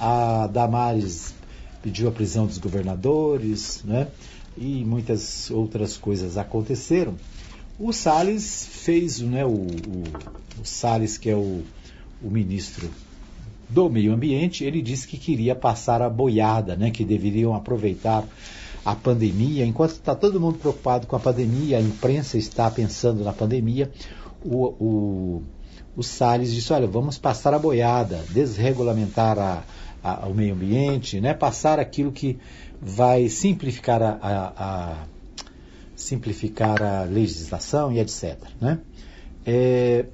a 0.00 0.48
Damares 0.48 1.32
pediu 1.80 2.08
a 2.08 2.10
prisão 2.10 2.46
dos 2.46 2.58
governadores, 2.58 3.82
né? 3.84 4.08
E 4.58 4.84
muitas 4.84 5.48
outras 5.50 5.96
coisas 5.96 6.36
aconteceram. 6.36 7.14
O 7.78 7.92
Salles 7.92 8.66
fez, 8.66 9.20
né, 9.20 9.44
o, 9.44 9.50
o, 9.50 10.04
o 10.60 10.64
Salles, 10.64 11.18
que 11.18 11.28
é 11.30 11.36
o, 11.36 11.62
o 12.22 12.30
ministro 12.30 12.90
do 13.68 13.88
meio 13.90 14.12
ambiente, 14.12 14.64
ele 14.64 14.80
disse 14.80 15.08
que 15.08 15.16
queria 15.16 15.54
passar 15.54 16.00
a 16.02 16.08
boiada, 16.08 16.76
né, 16.76 16.90
que 16.90 17.04
deveriam 17.04 17.54
aproveitar 17.54 18.24
a 18.84 18.94
pandemia, 18.94 19.64
enquanto 19.66 19.92
está 19.92 20.14
todo 20.14 20.40
mundo 20.40 20.58
preocupado 20.58 21.06
com 21.08 21.16
a 21.16 21.20
pandemia, 21.20 21.78
a 21.78 21.80
imprensa 21.80 22.38
está 22.38 22.70
pensando 22.70 23.24
na 23.24 23.32
pandemia, 23.32 23.90
o, 24.44 24.66
o, 24.78 25.42
o 25.96 26.02
Salles 26.04 26.52
disse, 26.52 26.72
olha, 26.72 26.86
vamos 26.86 27.18
passar 27.18 27.52
a 27.52 27.58
boiada, 27.58 28.24
desregulamentar 28.30 29.38
a, 29.38 29.64
a, 30.04 30.28
o 30.28 30.34
meio 30.34 30.54
ambiente, 30.54 31.20
né? 31.20 31.34
passar 31.34 31.80
aquilo 31.80 32.12
que 32.12 32.38
vai 32.80 33.28
simplificar 33.28 34.00
a, 34.00 34.18
a, 34.22 34.52
a 34.56 34.96
simplificar 35.96 36.80
a 36.80 37.02
legislação 37.02 37.90
e 37.90 37.98
etc. 37.98 38.38
Né? 38.60 38.78
É, 39.44 40.04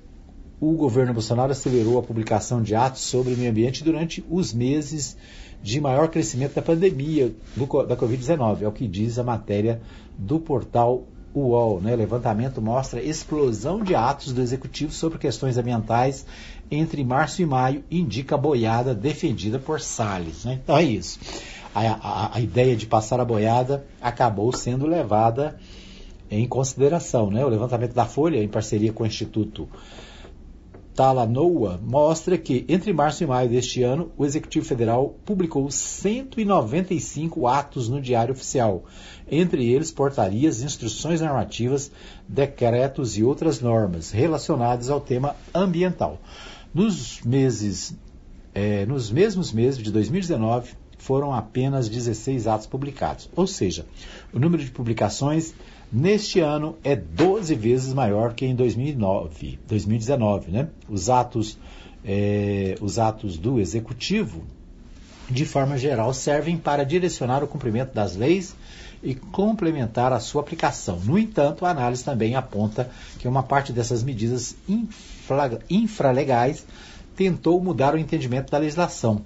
o 0.62 0.75
governo 0.75 1.12
Bolsonaro 1.12 1.50
acelerou 1.50 1.99
a 1.99 2.02
publicação 2.04 2.62
de 2.62 2.73
atos 2.73 3.00
sobre 3.00 3.35
o 3.35 3.37
meio 3.37 3.50
ambiente 3.50 3.83
durante 3.83 4.25
os 4.31 4.52
meses 4.52 5.16
de 5.61 5.81
maior 5.81 6.07
crescimento 6.07 6.54
da 6.54 6.62
pandemia 6.62 7.35
do, 7.57 7.66
da 7.83 7.97
Covid-19, 7.97 8.62
é 8.62 8.69
o 8.69 8.71
que 8.71 8.87
diz 8.87 9.19
a 9.19 9.25
matéria 9.25 9.81
do 10.16 10.38
portal 10.38 11.02
UOL. 11.35 11.81
Né? 11.81 11.95
O 11.95 11.97
levantamento 11.97 12.62
mostra 12.62 13.02
explosão 13.02 13.83
de 13.83 13.97
atos 13.97 14.33
do 14.33 14.40
executivo 14.40 14.92
sobre 14.92 15.19
questões 15.19 15.59
ambientais 15.59 16.25
entre 16.71 17.02
março 17.02 17.42
e 17.42 17.47
maio, 17.47 17.83
indica 17.90 18.37
a 18.37 18.38
boiada 18.38 18.95
defendida 18.95 19.59
por 19.59 19.81
Salles. 19.81 20.45
Né? 20.45 20.61
Então 20.62 20.76
é 20.76 20.85
isso. 20.85 21.19
A, 21.75 21.81
a, 21.81 22.37
a, 22.37 22.40
ideia 22.40 22.76
de 22.76 22.87
passar 22.87 23.19
a 23.19 23.25
boiada 23.25 23.85
acabou 24.00 24.52
sendo 24.52 24.87
levada 24.87 25.59
em 26.31 26.47
consideração. 26.47 27.33
Né? 27.33 27.45
O 27.45 27.49
levantamento 27.49 27.95
da 27.95 28.04
Folha, 28.04 28.40
em 28.40 28.49
parceria 28.49 28.92
com 28.92 29.02
o 29.02 29.07
Instituto 29.07 29.69
Talanoa 30.95 31.81
mostra 31.83 32.37
que 32.37 32.67
entre 32.69 32.93
março 32.93 33.25
e 33.25 33.27
maio 33.27 33.49
deste 33.49 33.83
ano, 33.83 34.13
o 34.17 34.27
Executivo 34.27 34.67
Federal 34.67 35.17
publicou 35.25 35.71
195 35.71 37.47
atos 37.47 37.89
no 37.89 38.01
Diário 38.01 38.33
Oficial, 38.33 38.85
entre 39.31 39.71
eles 39.71 39.91
portarias, 39.91 40.63
instruções 40.63 41.21
normativas, 41.21 41.91
decretos 42.29 43.17
e 43.17 43.25
outras 43.25 43.61
normas 43.61 44.11
relacionadas 44.11 44.91
ao 44.91 45.01
tema 45.01 45.35
ambiental. 45.55 46.21
Nos 46.75 47.23
meses, 47.23 47.97
é, 48.55 48.85
nos 48.85 49.11
mesmos 49.11 49.51
meses 49.51 49.83
de 49.83 49.91
2019, 49.91 50.73
foram 50.99 51.35
apenas 51.35 51.89
16 51.89 52.47
atos 52.47 52.67
publicados, 52.67 53.29
ou 53.35 53.47
seja, 53.47 53.85
o 54.33 54.39
número 54.39 54.63
de 54.63 54.71
publicações 54.71 55.53
neste 55.93 56.41
ano 56.41 56.77
é 56.83 56.97
12 56.97 57.55
vezes 57.55 57.93
maior 57.93 58.33
que 58.33 58.47
em 58.47 58.55
2009, 58.55 59.59
2019. 59.69 60.51
Né? 60.51 60.69
Os, 60.89 61.11
atos, 61.11 61.59
é, 62.05 62.77
os 62.81 62.99
atos 62.99 63.37
do 63.37 63.61
Executivo, 63.61 64.45
de 65.31 65.45
forma 65.45 65.77
geral, 65.77 66.15
servem 66.15 66.57
para 66.57 66.85
direcionar 66.85 67.45
o 67.45 67.49
cumprimento 67.49 67.93
das 67.93 68.17
leis 68.17 68.57
e 69.03 69.15
complementar 69.15 70.13
a 70.13 70.21
sua 70.21 70.43
aplicação. 70.43 70.99
No 71.01 71.19
entanto, 71.19 71.67
a 71.67 71.71
análise 71.71 72.05
também 72.05 72.37
aponta 72.37 72.91
que 73.19 73.29
uma 73.29 73.43
parte 73.43 73.73
dessas 73.73 74.03
medidas 74.03 74.57
infralegais 75.69 76.65
tentou 77.17 77.61
mudar 77.61 77.95
o 77.95 77.99
entendimento 77.99 78.51
da 78.51 78.59
legislação, 78.59 79.23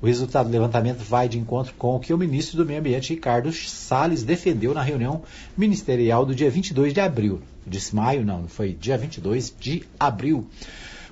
o 0.00 0.06
resultado 0.06 0.46
do 0.46 0.52
levantamento 0.52 0.98
vai 0.98 1.28
de 1.28 1.38
encontro 1.38 1.74
com 1.74 1.96
o 1.96 2.00
que 2.00 2.12
o 2.12 2.18
ministro 2.18 2.56
do 2.56 2.64
Meio 2.64 2.78
Ambiente, 2.78 3.14
Ricardo 3.14 3.52
Salles, 3.52 4.22
defendeu 4.22 4.72
na 4.72 4.82
reunião 4.82 5.22
ministerial 5.56 6.24
do 6.24 6.34
dia 6.34 6.50
22 6.50 6.94
de 6.94 7.00
abril. 7.00 7.40
Disse 7.66 7.94
maio, 7.94 8.24
não, 8.24 8.46
foi 8.46 8.72
dia 8.72 8.96
22 8.96 9.54
de 9.58 9.82
abril, 9.98 10.46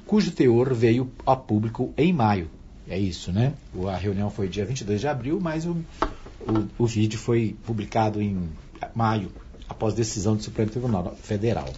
cujo 0.07 0.31
teor 0.31 0.73
veio 0.73 1.11
a 1.27 1.35
público 1.35 1.93
em 1.97 2.13
maio. 2.13 2.49
É 2.89 2.97
isso, 2.99 3.33
né? 3.33 3.53
A 3.93 3.97
reunião 3.97 4.31
foi 4.31 4.49
dia 4.49 4.65
22 4.65 5.01
de 5.01 5.09
abril, 5.09 5.41
mas 5.41 5.67
o, 5.67 5.71
o, 5.71 6.85
o 6.85 6.87
vídeo 6.87 7.19
foi 7.19 7.57
publicado 7.67 8.23
em 8.23 8.49
maio, 8.95 9.33
após 9.69 9.95
decisão 9.95 10.37
do 10.37 10.43
Supremo 10.43 10.71
Tribunal 10.71 11.17
Federal 11.21 11.69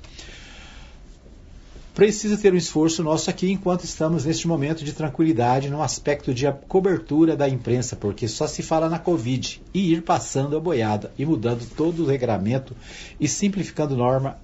precisa 1.99 2.37
ter 2.37 2.55
um 2.55 2.57
esforço 2.57 3.03
nosso 3.03 3.29
aqui 3.29 3.51
enquanto 3.51 3.83
estamos 3.83 4.25
neste 4.25 4.47
momento 4.47 4.85
de 4.85 4.93
tranquilidade 4.93 5.69
no 5.69 5.83
aspecto 5.83 6.33
de 6.33 6.45
cobertura 6.69 7.37
da 7.37 7.49
imprensa, 7.49 7.97
porque 7.97 8.29
só 8.29 8.47
se 8.47 8.63
fala 8.63 8.89
na 8.89 9.01
Covid 9.01 9.61
e 9.75 9.95
ir 9.95 10.03
passando 10.03 10.57
a 10.57 10.61
boiada 10.61 11.13
e 11.19 11.27
mudando 11.27 11.69
todo 11.75 12.05
o 12.05 12.07
regramento 12.07 12.73
e 13.19 13.27
simplificando 13.27 13.97
norma, 13.97 14.39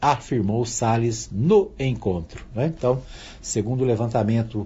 afirmou 0.00 0.64
Salles 0.64 1.28
no 1.32 1.72
encontro. 1.80 2.46
Né? 2.54 2.66
Então, 2.66 3.02
segundo 3.42 3.80
o 3.80 3.84
levantamento 3.84 4.64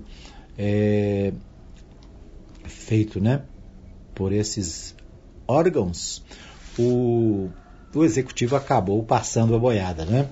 é, 0.59 1.33
feito 2.65 3.23
né, 3.23 3.41
por 4.15 4.35
esses 4.35 4.95
órgãos, 5.47 6.23
o, 6.79 7.49
o 7.95 8.05
executivo 8.05 8.55
acabou 8.55 9.03
passando 9.03 9.55
a 9.55 9.59
boiada, 9.59 10.05
né? 10.05 10.29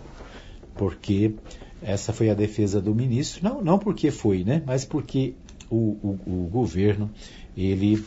Porque 0.75 1.35
essa 1.83 2.13
foi 2.13 2.31
a 2.31 2.35
defesa 2.35 2.81
do 2.81 2.95
ministro, 2.95 3.43
não, 3.43 3.63
não 3.63 3.79
porque 3.79 4.11
foi, 4.11 4.45
né, 4.45 4.63
mas 4.67 4.85
porque 4.85 5.35
o, 5.71 5.77
o, 5.77 6.21
o 6.27 6.49
governo, 6.51 7.11
ele, 7.57 8.05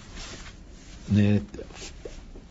né, 1.08 1.42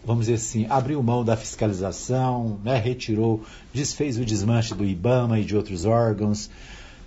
vamos 0.04 0.26
dizer 0.26 0.34
assim, 0.34 0.66
abriu 0.68 1.02
mão 1.02 1.24
da 1.24 1.36
fiscalização, 1.36 2.60
né, 2.64 2.78
retirou, 2.78 3.42
desfez 3.72 4.18
o 4.18 4.24
desmanche 4.24 4.74
do 4.74 4.84
IBAMA 4.84 5.40
e 5.40 5.44
de 5.44 5.56
outros 5.56 5.84
órgãos 5.84 6.50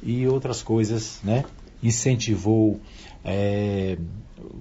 e 0.03 0.27
outras 0.27 0.61
coisas, 0.61 1.19
né, 1.23 1.45
incentivou, 1.81 2.79
é, 3.23 3.97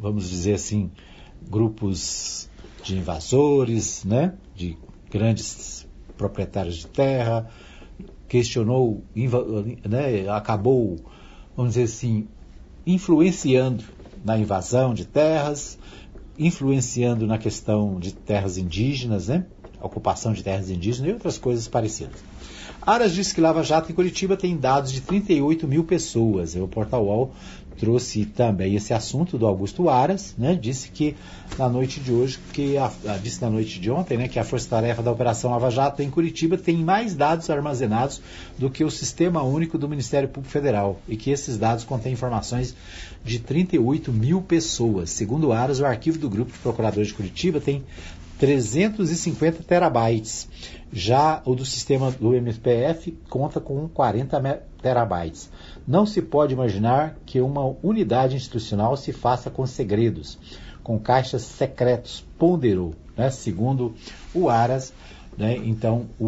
vamos 0.00 0.28
dizer 0.28 0.54
assim, 0.54 0.90
grupos 1.48 2.48
de 2.82 2.96
invasores, 2.96 4.04
né, 4.04 4.34
de 4.54 4.76
grandes 5.10 5.86
proprietários 6.16 6.76
de 6.76 6.86
terra, 6.86 7.50
questionou, 8.30 9.02
né, 9.12 10.28
acabou, 10.28 10.96
vamos 11.56 11.74
dizer 11.74 11.82
assim, 11.82 12.28
influenciando 12.86 13.82
na 14.24 14.38
invasão 14.38 14.94
de 14.94 15.04
terras, 15.04 15.76
influenciando 16.38 17.26
na 17.26 17.38
questão 17.38 17.98
de 17.98 18.14
terras 18.14 18.56
indígenas, 18.56 19.26
né, 19.26 19.46
ocupação 19.82 20.32
de 20.32 20.44
terras 20.44 20.70
indígenas 20.70 21.10
e 21.10 21.12
outras 21.12 21.38
coisas 21.38 21.66
parecidas. 21.66 22.22
Aras 22.80 23.12
disse 23.12 23.34
que 23.34 23.40
Lava 23.40 23.64
Jato 23.64 23.90
em 23.90 23.94
Curitiba 23.96 24.36
tem 24.36 24.56
dados 24.56 24.92
de 24.92 25.00
38 25.00 25.66
mil 25.66 25.82
pessoas. 25.82 26.54
O 26.54 26.68
Portal 26.68 27.04
UOL 27.04 27.32
trouxe 27.80 28.26
também 28.26 28.74
esse 28.74 28.92
assunto 28.92 29.38
do 29.38 29.46
Augusto 29.46 29.88
Aras, 29.88 30.34
né? 30.36 30.54
Disse 30.54 30.90
que 30.90 31.16
na 31.58 31.66
noite 31.66 31.98
de 31.98 32.12
hoje, 32.12 32.38
que 32.52 32.76
a, 32.76 32.92
a, 33.08 33.16
disse 33.16 33.40
na 33.40 33.48
noite 33.48 33.80
de 33.80 33.90
ontem, 33.90 34.18
né, 34.18 34.28
que 34.28 34.38
a 34.38 34.44
Força-Tarefa 34.44 35.02
da 35.02 35.10
Operação 35.10 35.50
Lava 35.50 35.70
Jato 35.70 36.02
em 36.02 36.10
Curitiba 36.10 36.58
tem 36.58 36.76
mais 36.76 37.14
dados 37.14 37.48
armazenados 37.48 38.20
do 38.58 38.68
que 38.68 38.84
o 38.84 38.90
Sistema 38.90 39.42
Único 39.42 39.78
do 39.78 39.88
Ministério 39.88 40.28
Público 40.28 40.52
Federal 40.52 41.00
e 41.08 41.16
que 41.16 41.30
esses 41.30 41.56
dados 41.56 41.82
contêm 41.82 42.12
informações 42.12 42.76
de 43.24 43.38
38 43.38 44.12
mil 44.12 44.42
pessoas. 44.42 45.08
Segundo 45.08 45.50
Aras, 45.50 45.80
o 45.80 45.86
arquivo 45.86 46.18
do 46.18 46.28
Grupo 46.28 46.52
de 46.52 46.58
Procuradores 46.58 47.08
de 47.08 47.14
Curitiba 47.14 47.60
tem 47.60 47.82
350 48.38 49.62
terabytes. 49.62 50.48
Já 50.92 51.40
o 51.46 51.54
do 51.54 51.64
sistema 51.64 52.10
do 52.10 52.34
MPF 52.34 53.16
conta 53.28 53.58
com 53.58 53.88
40 53.88 54.38
terabytes. 54.80 55.50
Não 55.86 56.06
se 56.06 56.22
pode 56.22 56.52
imaginar 56.52 57.16
que 57.26 57.40
uma 57.40 57.74
unidade 57.82 58.36
institucional 58.36 58.96
se 58.96 59.12
faça 59.12 59.50
com 59.50 59.66
segredos, 59.66 60.38
com 60.82 60.98
caixas 60.98 61.42
secretos, 61.42 62.24
ponderou, 62.38 62.94
né? 63.16 63.30
segundo 63.30 63.94
o 64.34 64.48
Aras. 64.48 64.92
Né? 65.36 65.56
Então, 65.56 66.06
o, 66.18 66.24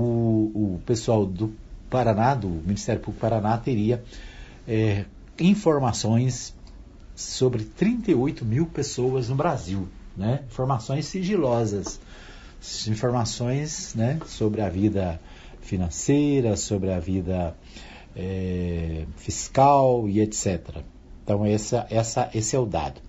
o, 0.55 0.81
pessoal 0.87 1.27
do 1.27 1.53
Paraná, 1.91 2.35
do 2.35 2.49
Ministério 2.49 3.01
Público 3.01 3.21
Paraná, 3.21 3.57
teria 3.59 4.03
é, 4.67 5.05
informações 5.39 6.55
sobre 7.15 7.65
38 7.65 8.45
mil 8.45 8.67
pessoas 8.67 9.29
no 9.29 9.35
Brasil. 9.35 9.89
Né? 10.17 10.41
Informações 10.47 11.07
sigilosas, 11.07 12.01
informações 12.87 13.95
né, 13.95 14.19
sobre 14.27 14.61
a 14.61 14.69
vida 14.69 15.21
financeira, 15.61 16.57
sobre 16.57 16.93
a 16.93 17.01
vida 17.01 17.57
é, 18.17 19.05
fiscal 19.17 20.09
e 20.09 20.21
etc. 20.21 20.83
Então 21.25 21.45
essa, 21.45 21.87
essa, 21.91 22.31
esse 22.35 22.57
é 22.57 22.59
o 22.59 22.67
dado. 22.67 23.01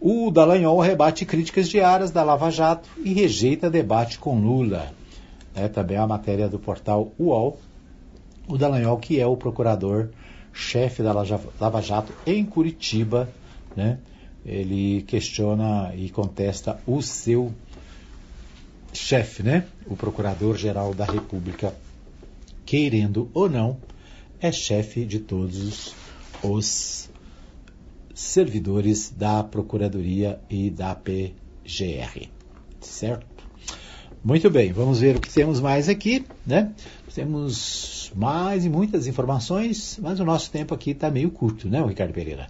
O 0.00 0.30
Dallagnol 0.30 0.78
rebate 0.78 1.26
críticas 1.26 1.68
diárias 1.68 2.10
da 2.12 2.22
Lava 2.22 2.50
Jato 2.50 2.88
e 3.02 3.12
rejeita 3.12 3.68
debate 3.68 4.18
com 4.18 4.40
Lula. 4.40 4.92
É 5.54 5.66
também 5.66 5.96
a 5.96 6.06
matéria 6.06 6.48
do 6.48 6.58
portal 6.58 7.12
UOL. 7.18 7.58
O 8.46 8.56
Dallagnol, 8.56 8.96
que 8.98 9.18
é 9.18 9.26
o 9.26 9.36
procurador-chefe 9.36 11.02
da 11.02 11.12
Lava 11.12 11.82
Jato 11.82 12.12
em 12.24 12.44
Curitiba, 12.44 13.28
né? 13.74 13.98
ele 14.46 15.02
questiona 15.02 15.92
e 15.96 16.08
contesta 16.10 16.80
o 16.86 17.02
seu 17.02 17.52
chefe, 18.92 19.42
né? 19.42 19.66
o 19.86 19.96
Procurador-Geral 19.96 20.94
da 20.94 21.04
República, 21.04 21.74
querendo 22.64 23.28
ou 23.34 23.50
não, 23.50 23.76
é 24.40 24.52
chefe 24.52 25.04
de 25.04 25.18
todos 25.18 25.94
os 26.42 27.10
servidores 28.14 29.10
da 29.16 29.44
Procuradoria 29.44 30.40
e 30.50 30.70
da 30.70 30.94
PGR. 30.94 32.28
Certo? 32.80 33.26
Muito 34.24 34.50
bem, 34.50 34.72
vamos 34.72 35.00
ver 35.00 35.16
o 35.16 35.20
que 35.20 35.32
temos 35.32 35.60
mais 35.60 35.88
aqui, 35.88 36.24
né? 36.44 36.72
Temos 37.14 38.12
mais 38.14 38.64
e 38.64 38.68
muitas 38.68 39.06
informações, 39.06 39.98
mas 40.02 40.18
o 40.18 40.24
nosso 40.24 40.50
tempo 40.50 40.74
aqui 40.74 40.90
está 40.90 41.10
meio 41.10 41.30
curto, 41.30 41.68
né, 41.68 41.84
Ricardo 41.84 42.12
Pereira? 42.12 42.48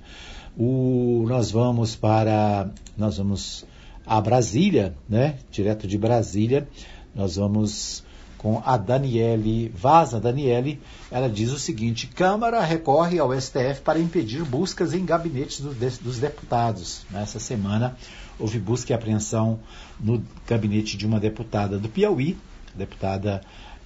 O, 0.56 1.24
nós 1.28 1.50
vamos 1.50 1.94
para, 1.94 2.70
nós 2.96 3.18
vamos 3.18 3.66
a 4.06 4.20
Brasília, 4.20 4.94
né? 5.08 5.36
Direto 5.50 5.86
de 5.86 5.98
Brasília, 5.98 6.66
nós 7.14 7.36
vamos 7.36 8.02
com 8.38 8.62
a 8.64 8.76
Daniele 8.76 9.70
Vaz. 9.74 10.14
A 10.14 10.18
Daniele, 10.18 10.80
ela 11.10 11.28
diz 11.28 11.50
o 11.50 11.58
seguinte: 11.58 12.06
Câmara 12.06 12.62
recorre 12.62 13.18
ao 13.18 13.38
STF 13.38 13.82
para 13.84 13.98
impedir 13.98 14.44
buscas 14.44 14.94
em 14.94 15.04
gabinetes 15.04 15.60
do, 15.60 15.74
dos 15.74 16.18
deputados. 16.18 17.04
Nessa 17.10 17.38
semana 17.38 17.96
houve 18.38 18.58
busca 18.58 18.92
e 18.92 18.94
apreensão 18.94 19.58
no 20.00 20.22
gabinete 20.46 20.96
de 20.96 21.04
uma 21.04 21.20
deputada 21.20 21.78
do 21.78 21.88
Piauí, 21.88 22.38
deputada 22.74 23.42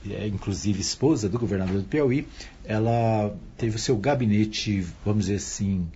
é, 0.09 0.27
inclusive 0.27 0.81
esposa 0.81 1.29
do 1.29 1.39
governador 1.39 1.81
do 1.81 1.89
Piauí, 1.89 2.27
ela 2.65 3.35
teve 3.57 3.77
o 3.77 3.79
seu 3.79 3.97
gabinete, 3.97 4.87
vamos 5.05 5.27
dizer 5.27 5.37
assim, 5.37 5.89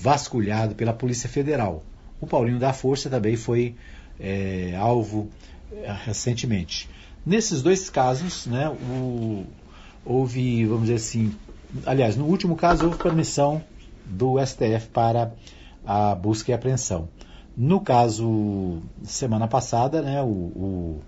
vasculhado 0.00 0.74
pela 0.74 0.92
Polícia 0.92 1.28
Federal. 1.28 1.84
O 2.20 2.26
Paulinho 2.26 2.58
da 2.58 2.72
Força 2.72 3.08
também 3.08 3.36
foi 3.36 3.74
é, 4.20 4.76
alvo 4.76 5.28
é, 5.72 5.94
recentemente. 6.04 6.88
Nesses 7.28 7.60
dois 7.60 7.90
casos, 7.90 8.46
né, 8.46 8.70
o, 8.70 9.44
houve, 10.02 10.64
vamos 10.64 10.84
dizer 10.84 10.94
assim, 10.94 11.30
aliás, 11.84 12.16
no 12.16 12.24
último 12.24 12.56
caso 12.56 12.86
houve 12.86 12.96
permissão 12.96 13.62
do 14.06 14.42
STF 14.42 14.88
para 14.94 15.34
a 15.84 16.14
busca 16.14 16.50
e 16.50 16.54
apreensão. 16.54 17.06
No 17.54 17.82
caso, 17.82 18.80
semana 19.02 19.46
passada, 19.46 20.00
né, 20.00 20.22
o, 20.22 20.26
o, 20.26 21.02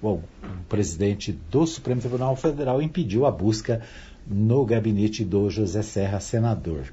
o, 0.00 0.22
presidente 0.68 1.32
do 1.50 1.66
Supremo 1.66 2.00
Tribunal 2.00 2.36
Federal 2.36 2.80
impediu 2.80 3.26
a 3.26 3.32
busca 3.32 3.82
no 4.24 4.64
gabinete 4.64 5.24
do 5.24 5.50
José 5.50 5.82
Serra, 5.82 6.20
senador. 6.20 6.92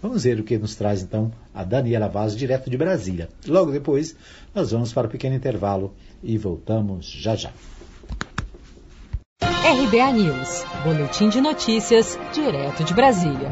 Vamos 0.00 0.24
ver 0.24 0.40
o 0.40 0.44
que 0.44 0.56
nos 0.56 0.74
traz 0.74 1.02
então 1.02 1.30
a 1.52 1.62
Daniela 1.62 2.08
Vaz, 2.08 2.34
direto 2.34 2.70
de 2.70 2.78
Brasília. 2.78 3.28
Logo 3.46 3.70
depois, 3.70 4.16
nós 4.54 4.70
vamos 4.70 4.94
para 4.94 5.08
um 5.08 5.10
pequeno 5.10 5.36
intervalo 5.36 5.92
e 6.22 6.38
voltamos 6.38 7.04
já 7.04 7.36
já. 7.36 7.52
RBA 9.66 10.12
News, 10.12 10.62
Boletim 10.84 11.30
de 11.30 11.40
Notícias, 11.40 12.18
direto 12.34 12.84
de 12.84 12.92
Brasília. 12.92 13.50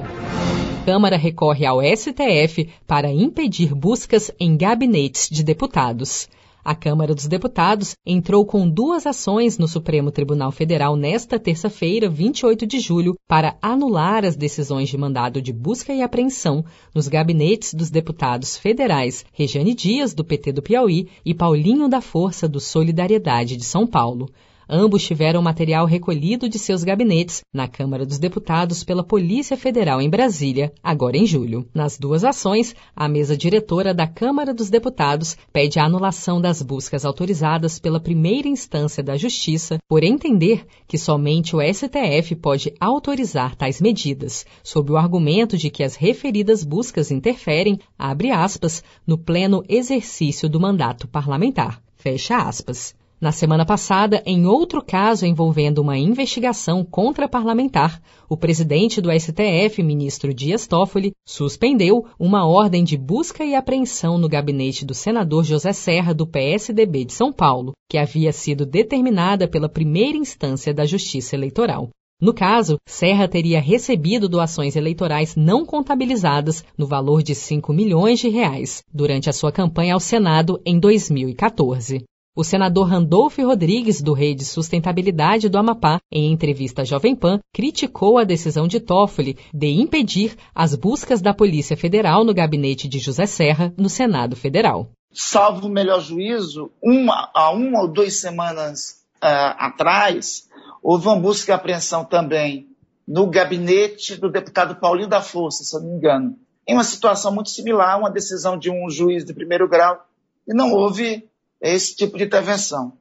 Câmara 0.85 1.17
recorre 1.17 1.65
ao 1.65 1.81
STF 1.81 2.69
para 2.87 3.11
impedir 3.11 3.75
buscas 3.75 4.31
em 4.39 4.55
gabinetes 4.55 5.31
de 5.31 5.43
deputados. 5.43 6.29
A 6.63 6.75
Câmara 6.75 7.15
dos 7.15 7.27
Deputados 7.27 7.97
entrou 8.05 8.45
com 8.45 8.69
duas 8.69 9.07
ações 9.07 9.57
no 9.57 9.67
Supremo 9.67 10.11
Tribunal 10.11 10.53
Federal 10.53 10.97
nesta 10.97 11.39
terça-feira, 11.39 12.11
28 12.11 12.67
de 12.67 12.79
julho, 12.79 13.17
para 13.27 13.57
anular 13.63 14.23
as 14.27 14.37
decisões 14.37 14.91
de 14.91 14.99
mandado 14.99 15.41
de 15.41 15.51
busca 15.51 15.95
e 15.95 16.03
apreensão 16.03 16.63
nos 16.95 17.09
gabinetes 17.09 17.73
dos 17.73 17.89
deputados 17.89 18.59
federais 18.59 19.25
Regiane 19.33 19.75
Dias, 19.75 20.13
do 20.13 20.23
PT 20.23 20.53
do 20.53 20.63
Piauí, 20.63 21.09
e 21.25 21.33
Paulinho 21.33 21.89
da 21.89 22.03
Força, 22.03 22.47
do 22.47 22.61
Solidariedade 22.61 23.57
de 23.57 23.65
São 23.65 23.87
Paulo. 23.87 24.29
Ambos 24.75 25.05
tiveram 25.05 25.43
material 25.43 25.85
recolhido 25.85 26.49
de 26.49 26.59
seus 26.59 26.83
gabinetes 26.83 27.43
na 27.53 27.69
Câmara 27.69 28.07
dos 28.07 28.19
Deputados 28.19 28.83
pela 28.83 29.05
Polícia 29.05 29.55
Federal 29.55 30.01
em 30.01 30.09
Brasília, 30.09 30.73
agora 30.83 31.15
em 31.15 31.27
julho. 31.27 31.69
Nas 31.75 31.99
duas 31.99 32.25
ações, 32.25 32.75
a 32.97 33.07
mesa 33.07 33.37
diretora 33.37 33.93
da 33.93 34.07
Câmara 34.07 34.55
dos 34.55 34.71
Deputados 34.71 35.37
pede 35.53 35.79
a 35.79 35.85
anulação 35.85 36.41
das 36.41 36.63
buscas 36.63 37.05
autorizadas 37.05 37.79
pela 37.79 38.01
primeira 38.01 38.49
instância 38.49 39.03
da 39.03 39.15
Justiça 39.15 39.77
por 39.87 40.03
entender 40.03 40.65
que 40.89 40.97
somente 40.97 41.55
o 41.55 41.61
STF 41.61 42.35
pode 42.37 42.73
autorizar 42.81 43.55
tais 43.55 43.79
medidas, 43.79 44.47
sob 44.65 44.91
o 44.91 44.97
argumento 44.97 45.55
de 45.55 45.69
que 45.69 45.85
as 45.85 45.97
referidas 45.97 46.65
buscas 46.65 47.11
interferem, 47.11 47.79
abre 47.99 48.31
aspas, 48.31 48.83
no 49.07 49.19
pleno 49.19 49.63
exercício 49.69 50.49
do 50.49 50.59
mandato 50.59 51.07
parlamentar. 51.07 51.83
Fecha 51.95 52.39
aspas. 52.39 52.95
Na 53.23 53.31
semana 53.31 53.65
passada, 53.65 54.21
em 54.27 54.47
outro 54.47 54.83
caso 54.83 55.25
envolvendo 55.25 55.79
uma 55.79 55.97
investigação 55.97 56.85
contra 56.85 57.29
parlamentar, 57.29 58.03
o 58.29 58.37
presidente 58.37 59.01
do 59.01 59.13
STF, 59.13 59.81
ministro 59.81 60.35
Dias 60.35 60.67
Toffoli, 60.67 61.13
suspendeu 61.25 62.05
uma 62.19 62.45
ordem 62.45 62.83
de 62.83 62.97
busca 62.97 63.45
e 63.45 63.55
apreensão 63.55 64.19
no 64.19 64.29
gabinete 64.29 64.85
do 64.85 64.93
senador 64.93 65.45
José 65.45 65.73
Serra, 65.73 66.13
do 66.13 66.27
PSDB 66.27 67.05
de 67.05 67.13
São 67.13 67.33
Paulo, 67.33 67.75
que 67.89 67.97
havia 67.97 68.33
sido 68.33 68.67
determinada 68.67 69.47
pela 69.47 69.69
primeira 69.69 70.19
instância 70.19 70.75
da 70.75 70.85
Justiça 70.85 71.37
Eleitoral. 71.37 71.91
No 72.21 72.35
caso, 72.35 72.77
Serra 72.89 73.29
teria 73.29 73.61
recebido 73.61 74.29
doações 74.29 74.75
eleitorais 74.75 75.37
não 75.37 75.65
contabilizadas 75.65 76.65
no 76.77 76.89
valor 76.89 77.23
de 77.23 77.37
5 77.37 77.73
milhões 77.73 78.19
de 78.19 78.29
reais 78.29 78.83
durante 78.93 79.31
a 79.31 79.33
sua 79.33 79.53
campanha 79.53 79.95
ao 79.95 80.01
Senado 80.01 80.61
em 80.67 80.77
2014. 80.81 82.03
O 82.35 82.43
senador 82.43 82.89
Randolfo 82.89 83.45
Rodrigues, 83.45 84.01
do 84.01 84.15
Rede 84.15 84.43
Sustentabilidade 84.47 85.51
do 85.51 85.59
Amapá, 85.59 86.01
em 86.11 86.33
entrevista 86.33 86.81
à 86.81 86.85
Jovem 86.85 87.15
Pan, 87.15 87.39
criticou 87.53 88.17
a 88.17 88.25
decisão 88.25 88.67
de 88.67 88.81
Toffoli 88.81 89.37
de 89.53 89.67
impedir 89.67 90.35
as 90.55 90.75
buscas 90.75 91.21
da 91.21 91.35
Polícia 91.35 91.77
Federal 91.77 92.25
no 92.25 92.33
gabinete 92.33 92.89
de 92.89 92.99
José 92.99 93.27
Serra, 93.27 93.75
no 93.77 93.91
Senado 93.91 94.35
Federal. 94.35 94.89
Salvo 95.13 95.67
o 95.67 95.71
melhor 95.71 96.01
juízo, 96.01 96.73
uma, 96.83 97.29
há 97.35 97.51
uma 97.51 97.83
ou 97.83 97.89
duas 97.89 98.19
semanas 98.19 99.03
uh, 99.23 99.53
atrás, 99.59 100.49
houve 100.83 101.09
uma 101.09 101.21
busca 101.21 101.53
e 101.53 101.55
apreensão 101.55 102.03
também 102.03 102.67
no 103.07 103.27
gabinete 103.27 104.17
do 104.17 104.31
deputado 104.31 104.77
Paulinho 104.77 105.07
da 105.07 105.21
Força, 105.21 105.65
se 105.65 105.77
eu 105.77 105.83
não 105.83 105.91
me 105.91 105.97
engano. 105.97 106.39
Em 106.67 106.73
uma 106.73 106.85
situação 106.85 107.31
muito 107.31 107.51
similar, 107.51 107.99
uma 107.99 108.11
decisão 108.11 108.57
de 108.57 108.71
um 108.71 108.89
juiz 108.89 109.23
de 109.23 109.35
primeiro 109.35 109.69
grau, 109.69 110.07
e 110.49 110.55
não 110.55 110.73
houve 110.73 111.31
esse 111.71 111.95
tipo 111.95 112.19
de 112.19 112.25
intervenção. 112.25 112.93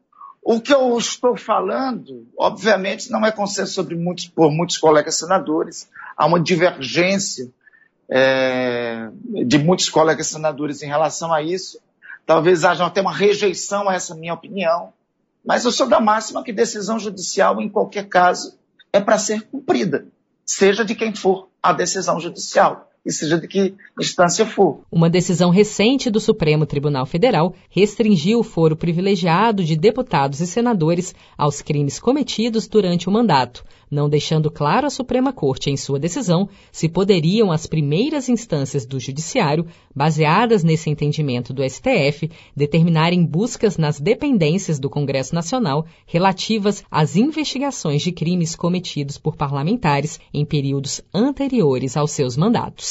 O 0.44 0.60
que 0.60 0.74
eu 0.74 0.98
estou 0.98 1.36
falando, 1.36 2.28
obviamente, 2.38 3.12
não 3.12 3.26
é 3.26 3.32
consenso 3.32 3.74
sobre 3.74 3.96
muitos, 3.96 4.28
por 4.28 4.52
muitos 4.52 4.78
colegas 4.78 5.16
senadores. 5.16 5.90
Há 6.18 6.26
uma 6.26 6.40
divergência 6.40 7.50
é, 8.10 9.10
de 9.46 9.58
muitos 9.58 9.90
colegas 9.90 10.28
senadores 10.28 10.82
em 10.82 10.88
relação 10.88 11.34
a 11.34 11.42
isso. 11.42 11.80
Talvez 12.26 12.64
haja 12.64 12.86
até 12.86 13.02
uma 13.02 13.14
rejeição 13.14 13.88
a 13.88 13.94
essa 13.96 14.16
minha 14.16 14.34
opinião. 14.34 14.94
Mas 15.46 15.66
eu 15.66 15.72
sou 15.72 15.88
da 15.88 16.00
máxima 16.00 16.44
que 16.44 16.54
decisão 16.54 17.00
judicial, 17.00 17.62
em 17.62 17.70
qualquer 17.70 18.08
caso, 18.08 18.58
é 18.94 19.00
para 19.00 19.18
ser 19.18 19.44
cumprida, 19.44 20.06
seja 20.46 20.84
de 20.84 20.94
quem 20.94 21.16
for 21.16 21.50
a 21.64 21.72
decisão 21.72 22.20
judicial 22.20 22.91
e 23.04 23.12
seja 23.12 23.40
de 23.40 23.48
que 23.48 23.74
instância 24.00 24.46
for. 24.46 24.82
Uma 24.92 25.10
decisão 25.10 25.50
recente 25.50 26.10
do 26.10 26.20
Supremo 26.20 26.66
Tribunal 26.66 27.06
Federal 27.06 27.56
restringiu 27.70 28.40
o 28.40 28.44
foro 28.44 28.76
privilegiado 28.76 29.64
de 29.64 29.76
deputados 29.76 30.40
e 30.40 30.46
senadores 30.46 31.16
aos 31.36 31.62
crimes 31.62 32.00
cometidos 32.00 32.68
durante 32.68 33.10
o 33.10 33.12
mandato, 33.12 33.64
não 33.90 34.08
deixando 34.08 34.52
claro 34.52 34.86
à 34.86 34.90
Suprema 34.90 35.34
Corte 35.34 35.70
em 35.70 35.76
sua 35.76 36.00
decisão 36.00 36.48
se 36.72 36.88
poderiam 36.88 37.52
as 37.52 37.66
primeiras 37.66 38.30
instâncias 38.30 38.86
do 38.86 39.00
Judiciário, 39.00 39.66
baseadas 39.96 40.64
nesse 40.64 40.90
entendimento 40.90 41.54
do 41.54 41.68
STF, 41.68 42.30
determinarem 42.56 43.26
buscas 43.26 43.78
nas 43.78 44.00
dependências 44.00 44.80
do 44.80 44.90
Congresso 44.90 45.34
Nacional 45.34 45.86
relativas 46.06 46.84
às 46.90 47.16
investigações 47.16 48.04
de 48.04 48.12
crimes 48.12 48.56
cometidos 48.56 49.18
por 49.18 49.36
parlamentares 49.36 50.20
em 50.32 50.46
períodos 50.46 51.02
anteriores 51.14 51.98
aos 51.98 52.12
seus 52.12 52.38
mandatos. 52.38 52.91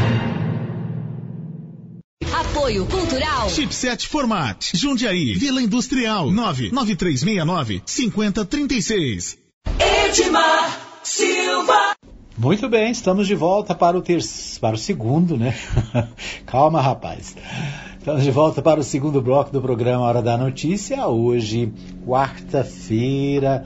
Apoio 2.29 2.85
Cultural. 2.85 3.49
Chipset 3.49 4.07
Format. 4.07 4.75
Jundiaí. 4.75 5.33
Vila 5.33 5.61
Industrial. 5.61 6.29
99369 6.31 7.81
5036. 7.85 9.37
Edmar 9.79 10.79
Silva. 11.03 11.95
Muito 12.37 12.69
bem, 12.69 12.91
estamos 12.91 13.27
de 13.27 13.35
volta 13.35 13.75
para 13.75 13.97
o, 13.97 14.01
ter... 14.01 14.21
para 14.59 14.75
o 14.75 14.77
segundo, 14.77 15.37
né? 15.37 15.55
Calma, 16.45 16.81
rapaz. 16.81 17.35
Estamos 17.97 18.23
de 18.23 18.31
volta 18.31 18.61
para 18.61 18.79
o 18.79 18.83
segundo 18.83 19.21
bloco 19.21 19.51
do 19.51 19.61
programa 19.61 20.05
Hora 20.05 20.21
da 20.21 20.37
Notícia. 20.37 21.07
Hoje, 21.07 21.71
quarta-feira, 22.05 23.65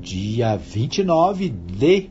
dia 0.00 0.56
29 0.56 1.48
de 1.48 2.10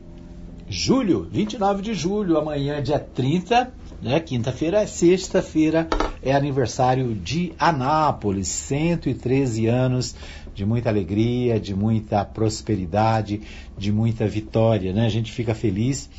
julho. 0.68 1.28
29 1.30 1.82
de 1.82 1.94
julho, 1.94 2.36
amanhã, 2.36 2.82
dia 2.82 2.98
30, 2.98 3.72
né? 4.02 4.18
Quinta-feira 4.18 4.82
é 4.82 4.86
sexta-feira, 4.86 5.86
é 6.20 6.32
aniversário 6.32 7.14
de 7.14 7.52
Anápolis, 7.58 8.48
113 8.48 9.68
anos 9.68 10.16
de 10.54 10.66
muita 10.66 10.90
alegria, 10.90 11.58
de 11.58 11.74
muita 11.74 12.24
prosperidade, 12.24 13.40
de 13.78 13.92
muita 13.92 14.26
vitória. 14.26 14.92
Né? 14.92 15.06
A 15.06 15.08
gente 15.08 15.30
fica 15.30 15.54
feliz 15.54 16.10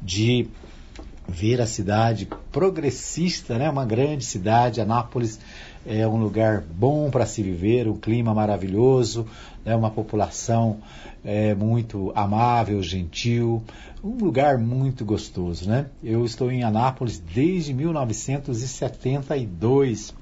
de 0.00 0.46
ver 1.28 1.60
a 1.60 1.66
cidade 1.66 2.28
progressista, 2.50 3.58
né? 3.58 3.70
Uma 3.70 3.84
grande 3.84 4.24
cidade, 4.24 4.80
Anápolis 4.80 5.38
é 5.86 6.06
um 6.06 6.16
lugar 6.16 6.60
bom 6.60 7.10
para 7.10 7.26
se 7.26 7.42
viver, 7.42 7.88
um 7.88 7.96
clima 7.96 8.32
maravilhoso, 8.34 9.26
né? 9.64 9.74
uma 9.74 9.90
população 9.90 10.78
é, 11.24 11.54
muito 11.54 12.12
amável, 12.14 12.82
gentil, 12.82 13.62
um 14.02 14.16
lugar 14.16 14.58
muito 14.58 15.04
gostoso, 15.04 15.68
né? 15.68 15.86
Eu 16.02 16.24
estou 16.24 16.50
em 16.50 16.64
Anápolis 16.64 17.20
desde 17.20 17.72
1972, 17.72 20.12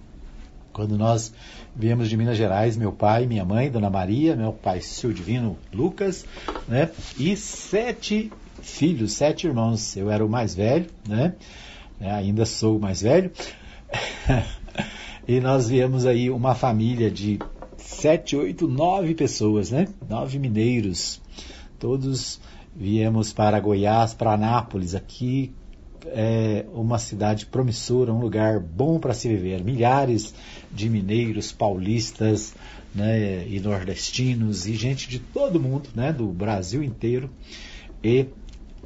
quando 0.73 0.99
nós 0.99 1.33
viemos 1.75 2.11
de 2.11 2.17
Minas 2.17 2.37
Gerais, 2.37 2.77
meu 2.77 2.93
pai, 2.93 3.27
minha 3.27 3.45
mãe, 3.45 3.71
Dona 3.71 3.89
Maria, 3.89 4.37
meu 4.37 4.53
pai, 4.53 4.83
seu 4.83 5.13
divino 5.13 5.57
Lucas, 5.73 6.27
né? 6.69 6.91
E 7.19 7.35
sete 7.37 8.31
filhos, 8.61 9.15
sete 9.15 9.47
irmãos. 9.47 9.97
Eu 9.97 10.11
era 10.11 10.23
o 10.25 10.29
mais 10.29 10.55
velho, 10.55 10.87
né? 11.09 11.35
É, 11.99 12.11
ainda 12.11 12.45
sou 12.45 12.77
o 12.77 12.81
mais 12.81 13.01
velho. 13.01 13.33
e 15.27 15.41
nós 15.41 15.71
viemos 15.71 16.05
aí 16.05 16.29
uma 16.31 16.55
família 16.55 17.11
de 17.11 17.39
sete, 17.79 18.37
oito, 18.37 18.69
nove 18.69 19.15
pessoas, 19.15 19.71
né? 19.71 19.89
Nove 20.07 20.39
mineiros. 20.39 21.19
Todos 21.79 22.39
viemos 22.81 23.31
para 23.31 23.61
Goiás, 23.61 24.15
para 24.15 24.33
Anápolis, 24.33 24.95
aqui 24.95 25.53
é 26.07 26.65
uma 26.73 26.99
cidade 26.99 27.45
promissora, 27.45 28.11
um 28.11 28.19
lugar 28.19 28.59
bom 28.59 28.99
para 28.99 29.13
se 29.13 29.29
viver. 29.29 29.63
Milhares 29.63 30.35
de 30.73 30.89
mineiros, 30.89 31.53
paulistas 31.53 32.55
né, 32.95 33.47
e 33.47 33.61
nordestinos 33.61 34.67
e 34.67 34.75
gente 34.75 35.11
de 35.11 35.19
todo 35.19 35.61
mundo, 35.61 35.91
né, 35.95 36.11
do 36.11 36.29
Brasil 36.29 36.83
inteiro 36.83 37.29
e 38.03 38.29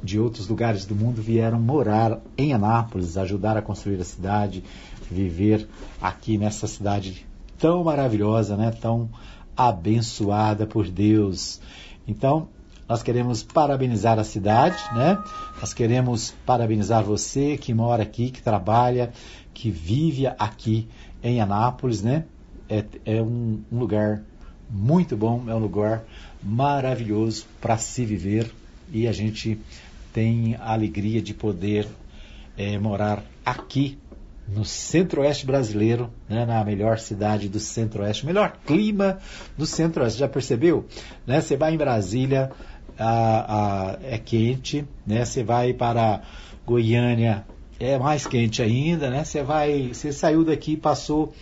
de 0.03 0.19
outros 0.19 0.49
lugares 0.49 0.85
do 0.85 0.93
mundo 0.93 1.21
vieram 1.21 1.57
morar 1.57 2.19
em 2.37 2.51
Anápolis, 2.51 3.15
ajudar 3.15 3.55
a 3.55 3.61
construir 3.61 4.01
a 4.01 4.03
cidade, 4.03 4.61
viver 5.09 5.69
aqui 6.01 6.37
nessa 6.37 6.67
cidade 6.67 7.25
tão 7.57 7.81
maravilhosa, 7.85 8.57
né, 8.57 8.71
tão 8.71 9.09
abençoada 9.55 10.67
por 10.67 10.89
Deus. 10.89 11.61
Então, 12.05 12.49
nós 12.87 13.01
queremos 13.01 13.41
parabenizar 13.41 14.19
a 14.19 14.23
cidade, 14.23 14.77
né? 14.93 15.17
Nós 15.59 15.73
queremos 15.73 16.33
parabenizar 16.45 17.03
você 17.03 17.57
que 17.57 17.73
mora 17.73 18.03
aqui, 18.03 18.29
que 18.29 18.41
trabalha, 18.41 19.11
que 19.53 19.71
vive 19.71 20.27
aqui 20.27 20.87
em 21.23 21.41
Anápolis, 21.41 22.01
né? 22.03 22.25
É, 22.69 22.83
é 23.05 23.21
um, 23.21 23.61
um 23.71 23.79
lugar 23.79 24.21
muito 24.69 25.15
bom, 25.15 25.43
é 25.47 25.55
um 25.55 25.59
lugar 25.59 26.03
maravilhoso 26.43 27.45
para 27.59 27.77
se 27.77 28.05
viver 28.05 28.51
e 28.91 29.07
a 29.07 29.11
gente 29.11 29.59
tem 30.13 30.55
a 30.55 30.73
alegria 30.73 31.21
de 31.21 31.33
poder 31.33 31.87
é, 32.57 32.77
morar 32.77 33.23
aqui 33.45 33.97
no 34.47 34.63
centro-oeste 34.63 35.45
brasileiro, 35.45 36.09
né, 36.29 36.45
na 36.45 36.63
melhor 36.63 36.99
cidade 36.99 37.49
do 37.49 37.59
centro-oeste, 37.59 38.25
melhor 38.25 38.57
clima 38.65 39.17
do 39.57 39.65
centro-oeste. 39.65 40.19
Já 40.19 40.27
percebeu? 40.27 40.85
Né, 41.25 41.41
você 41.41 41.57
vai 41.57 41.73
em 41.73 41.77
Brasília, 41.77 42.51
a, 42.97 43.91
a, 43.93 43.97
é 44.03 44.17
quente, 44.17 44.85
né? 45.05 45.25
Você 45.25 45.43
vai 45.43 45.73
para 45.73 46.21
Goiânia, 46.65 47.45
é 47.79 47.97
mais 47.97 48.25
quente 48.25 48.61
ainda, 48.61 49.09
né? 49.09 49.23
Você 49.23 49.43
vai, 49.43 49.89
você 49.93 50.11
saiu 50.11 50.43
daqui, 50.43 50.77
passou 50.77 51.33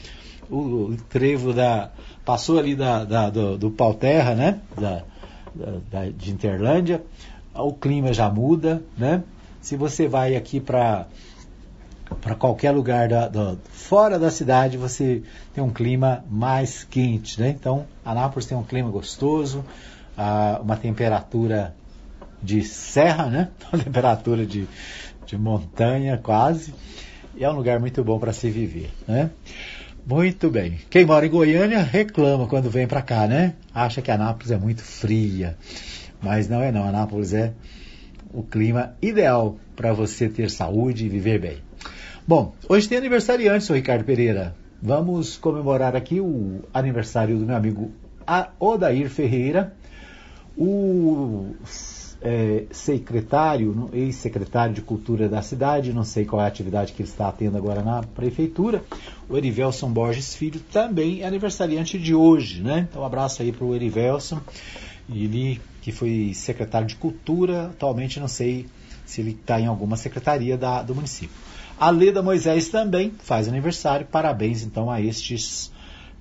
o, 0.49 0.57
o 0.57 0.97
trevo 1.09 1.53
da, 1.53 1.91
passou 2.25 2.59
ali 2.59 2.75
da, 2.75 3.03
da 3.03 3.29
do, 3.29 3.57
do 3.57 3.71
pau 3.71 3.93
terra, 3.93 4.33
né? 4.35 4.59
Da, 4.79 5.03
da, 5.91 6.09
de 6.09 6.31
Interlândia, 6.31 7.03
o 7.53 7.73
clima 7.73 8.13
já 8.13 8.29
muda, 8.29 8.83
né? 8.97 9.23
Se 9.61 9.77
você 9.77 10.07
vai 10.07 10.35
aqui 10.35 10.59
para 10.59 11.07
para 12.21 12.35
qualquer 12.35 12.71
lugar 12.71 13.07
da, 13.07 13.27
da, 13.27 13.55
fora 13.71 14.19
da 14.19 14.29
cidade, 14.29 14.77
você 14.77 15.23
tem 15.53 15.63
um 15.63 15.71
clima 15.71 16.23
mais 16.29 16.83
quente, 16.83 17.39
né? 17.39 17.49
Então, 17.49 17.85
Anápolis 18.05 18.45
tem 18.45 18.57
um 18.57 18.63
clima 18.63 18.89
gostoso, 18.89 19.63
a 20.17 20.59
uma 20.61 20.75
temperatura 20.75 21.75
de 22.41 22.63
serra, 22.63 23.27
né? 23.27 23.49
Uma 23.71 23.83
temperatura 23.83 24.45
de, 24.45 24.67
de 25.25 25.37
montanha 25.37 26.17
quase. 26.17 26.73
E 27.35 27.43
é 27.43 27.49
um 27.49 27.55
lugar 27.55 27.79
muito 27.79 28.03
bom 28.03 28.19
para 28.19 28.33
se 28.33 28.49
viver, 28.49 28.91
né? 29.07 29.31
Muito 30.05 30.49
bem. 30.49 30.79
Quem 30.89 31.05
mora 31.05 31.25
em 31.25 31.29
Goiânia 31.29 31.81
reclama 31.81 32.45
quando 32.45 32.69
vem 32.69 32.85
para 32.85 33.01
cá, 33.01 33.25
né? 33.25 33.53
Acha 33.73 34.01
que 34.01 34.11
Anápolis 34.11 34.51
é 34.51 34.57
muito 34.57 34.83
fria. 34.83 35.57
Mas 36.21 36.49
não 36.49 36.61
é 36.61 36.71
não. 36.71 36.83
Anápolis 36.83 37.33
é 37.33 37.53
o 38.33 38.43
clima 38.43 38.95
ideal 39.01 39.57
para 39.75 39.93
você 39.93 40.27
ter 40.27 40.49
saúde 40.51 41.05
e 41.05 41.09
viver 41.09 41.39
bem. 41.39 41.57
Bom, 42.27 42.53
hoje 42.67 42.87
tem 42.87 42.97
aniversariante, 42.97 43.63
sou 43.63 43.75
Ricardo 43.75 44.03
Pereira. 44.03 44.55
Vamos 44.81 45.37
comemorar 45.37 45.95
aqui 45.95 46.19
o 46.19 46.61
aniversário 46.73 47.37
do 47.37 47.45
meu 47.45 47.55
amigo 47.55 47.91
Odair 48.59 49.09
Ferreira, 49.09 49.73
o 50.57 51.51
é, 52.21 52.63
secretário, 52.71 53.89
ex-secretário 53.91 54.73
de 54.73 54.81
Cultura 54.81 55.27
da 55.27 55.41
cidade, 55.41 55.91
não 55.91 56.05
sei 56.05 56.23
qual 56.23 56.41
é 56.41 56.45
a 56.45 56.47
atividade 56.47 56.93
que 56.93 57.01
ele 57.01 57.09
está 57.09 57.31
tendo 57.31 57.57
agora 57.57 57.83
na 57.83 58.01
prefeitura, 58.01 58.83
o 59.29 59.37
Erivelson 59.37 59.91
Borges 59.91 60.33
Filho, 60.33 60.61
também 60.71 61.21
é 61.21 61.27
aniversariante 61.27 61.99
de 61.99 62.15
hoje, 62.15 62.61
né? 62.61 62.87
Então, 62.89 63.01
um 63.01 63.05
abraço 63.05 63.41
aí 63.41 63.51
para 63.51 63.65
o 63.65 63.75
Erivelson, 63.75 64.39
ele 65.09 65.59
que 65.81 65.91
foi 65.91 66.31
secretário 66.33 66.87
de 66.87 66.95
Cultura, 66.95 67.65
atualmente 67.65 68.17
não 68.17 68.27
sei 68.29 68.67
se 69.05 69.19
ele 69.19 69.31
está 69.31 69.59
em 69.59 69.67
alguma 69.67 69.97
secretaria 69.97 70.57
da, 70.57 70.81
do 70.81 70.95
município. 70.95 71.35
A 71.77 71.89
Leda 71.89 72.23
Moisés 72.23 72.69
também 72.69 73.11
faz 73.19 73.49
aniversário, 73.49 74.05
parabéns 74.05 74.63
então 74.63 74.89
a 74.89 75.01
estes 75.01 75.72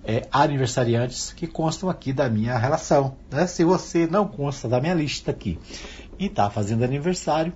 é, 0.05 0.27
aniversariantes 0.33 1.33
que 1.33 1.47
constam 1.47 1.89
aqui 1.89 2.13
da 2.13 2.29
minha 2.29 2.57
relação. 2.59 3.17
Né? 3.31 3.47
Se 3.47 3.65
você 3.65 4.07
não 4.07 4.27
consta 4.27 4.69
da 4.69 4.81
minha 4.81 4.95
lista 4.95 5.31
aqui 5.31 5.59
e 6.19 6.27
está 6.27 6.51
fazendo 6.51 6.85
aniversário, 6.85 7.53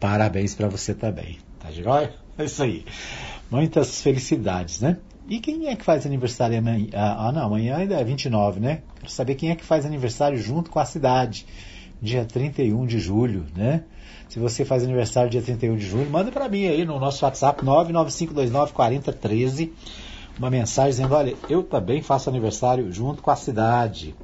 parabéns 0.00 0.54
para 0.54 0.68
você 0.68 0.94
também. 0.94 1.38
Tá 1.60 1.70
joia? 1.70 2.14
É 2.36 2.44
isso 2.44 2.62
aí. 2.62 2.84
Muitas 3.50 4.02
felicidades, 4.02 4.80
né? 4.80 4.98
E 5.28 5.38
quem 5.38 5.68
é 5.68 5.76
que 5.76 5.84
faz 5.84 6.04
aniversário 6.04 6.58
amanhã? 6.58 6.88
Ah, 6.92 7.32
não, 7.32 7.46
amanhã 7.46 7.76
ainda 7.76 7.94
é 7.94 8.04
29, 8.04 8.60
né? 8.60 8.82
Quero 8.96 9.10
saber 9.10 9.34
quem 9.36 9.50
é 9.50 9.56
que 9.56 9.64
faz 9.64 9.86
aniversário 9.86 10.36
junto 10.36 10.70
com 10.70 10.78
a 10.78 10.84
cidade. 10.84 11.46
Dia 12.02 12.24
31 12.24 12.84
de 12.84 12.98
julho, 12.98 13.46
né? 13.56 13.84
Se 14.28 14.38
você 14.38 14.64
faz 14.64 14.82
aniversário 14.82 15.30
dia 15.30 15.40
31 15.40 15.76
de 15.76 15.86
julho, 15.86 16.10
manda 16.10 16.30
para 16.30 16.48
mim 16.48 16.66
aí 16.66 16.84
no 16.84 16.98
nosso 16.98 17.24
WhatsApp 17.24 17.64
99529 17.64 18.72
4013 18.72 19.72
uma 20.38 20.50
mensagem 20.50 20.90
dizendo, 20.90 21.14
olha, 21.14 21.36
eu 21.48 21.62
também 21.62 22.02
faço 22.02 22.28
aniversário 22.28 22.92
junto 22.92 23.22
com 23.22 23.30
a 23.30 23.36
cidade. 23.36 24.14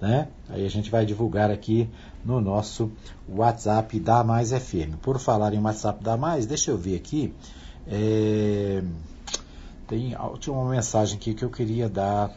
Né? 0.00 0.28
Aí 0.48 0.64
a 0.64 0.70
gente 0.70 0.90
vai 0.90 1.04
divulgar 1.04 1.50
aqui 1.50 1.90
no 2.24 2.40
nosso 2.40 2.90
WhatsApp 3.28 3.98
da 3.98 4.22
Mais 4.22 4.52
FM. 4.52 4.96
Por 5.02 5.18
falar 5.18 5.52
em 5.52 5.60
WhatsApp 5.60 6.02
da 6.02 6.16
Mais, 6.16 6.46
deixa 6.46 6.70
eu 6.70 6.78
ver 6.78 6.96
aqui. 6.96 7.34
É... 7.86 8.82
Tem, 9.88 10.14
tinha 10.38 10.54
uma 10.54 10.70
mensagem 10.70 11.16
aqui 11.16 11.34
que 11.34 11.44
eu 11.44 11.50
queria 11.50 11.88
dar 11.88 12.30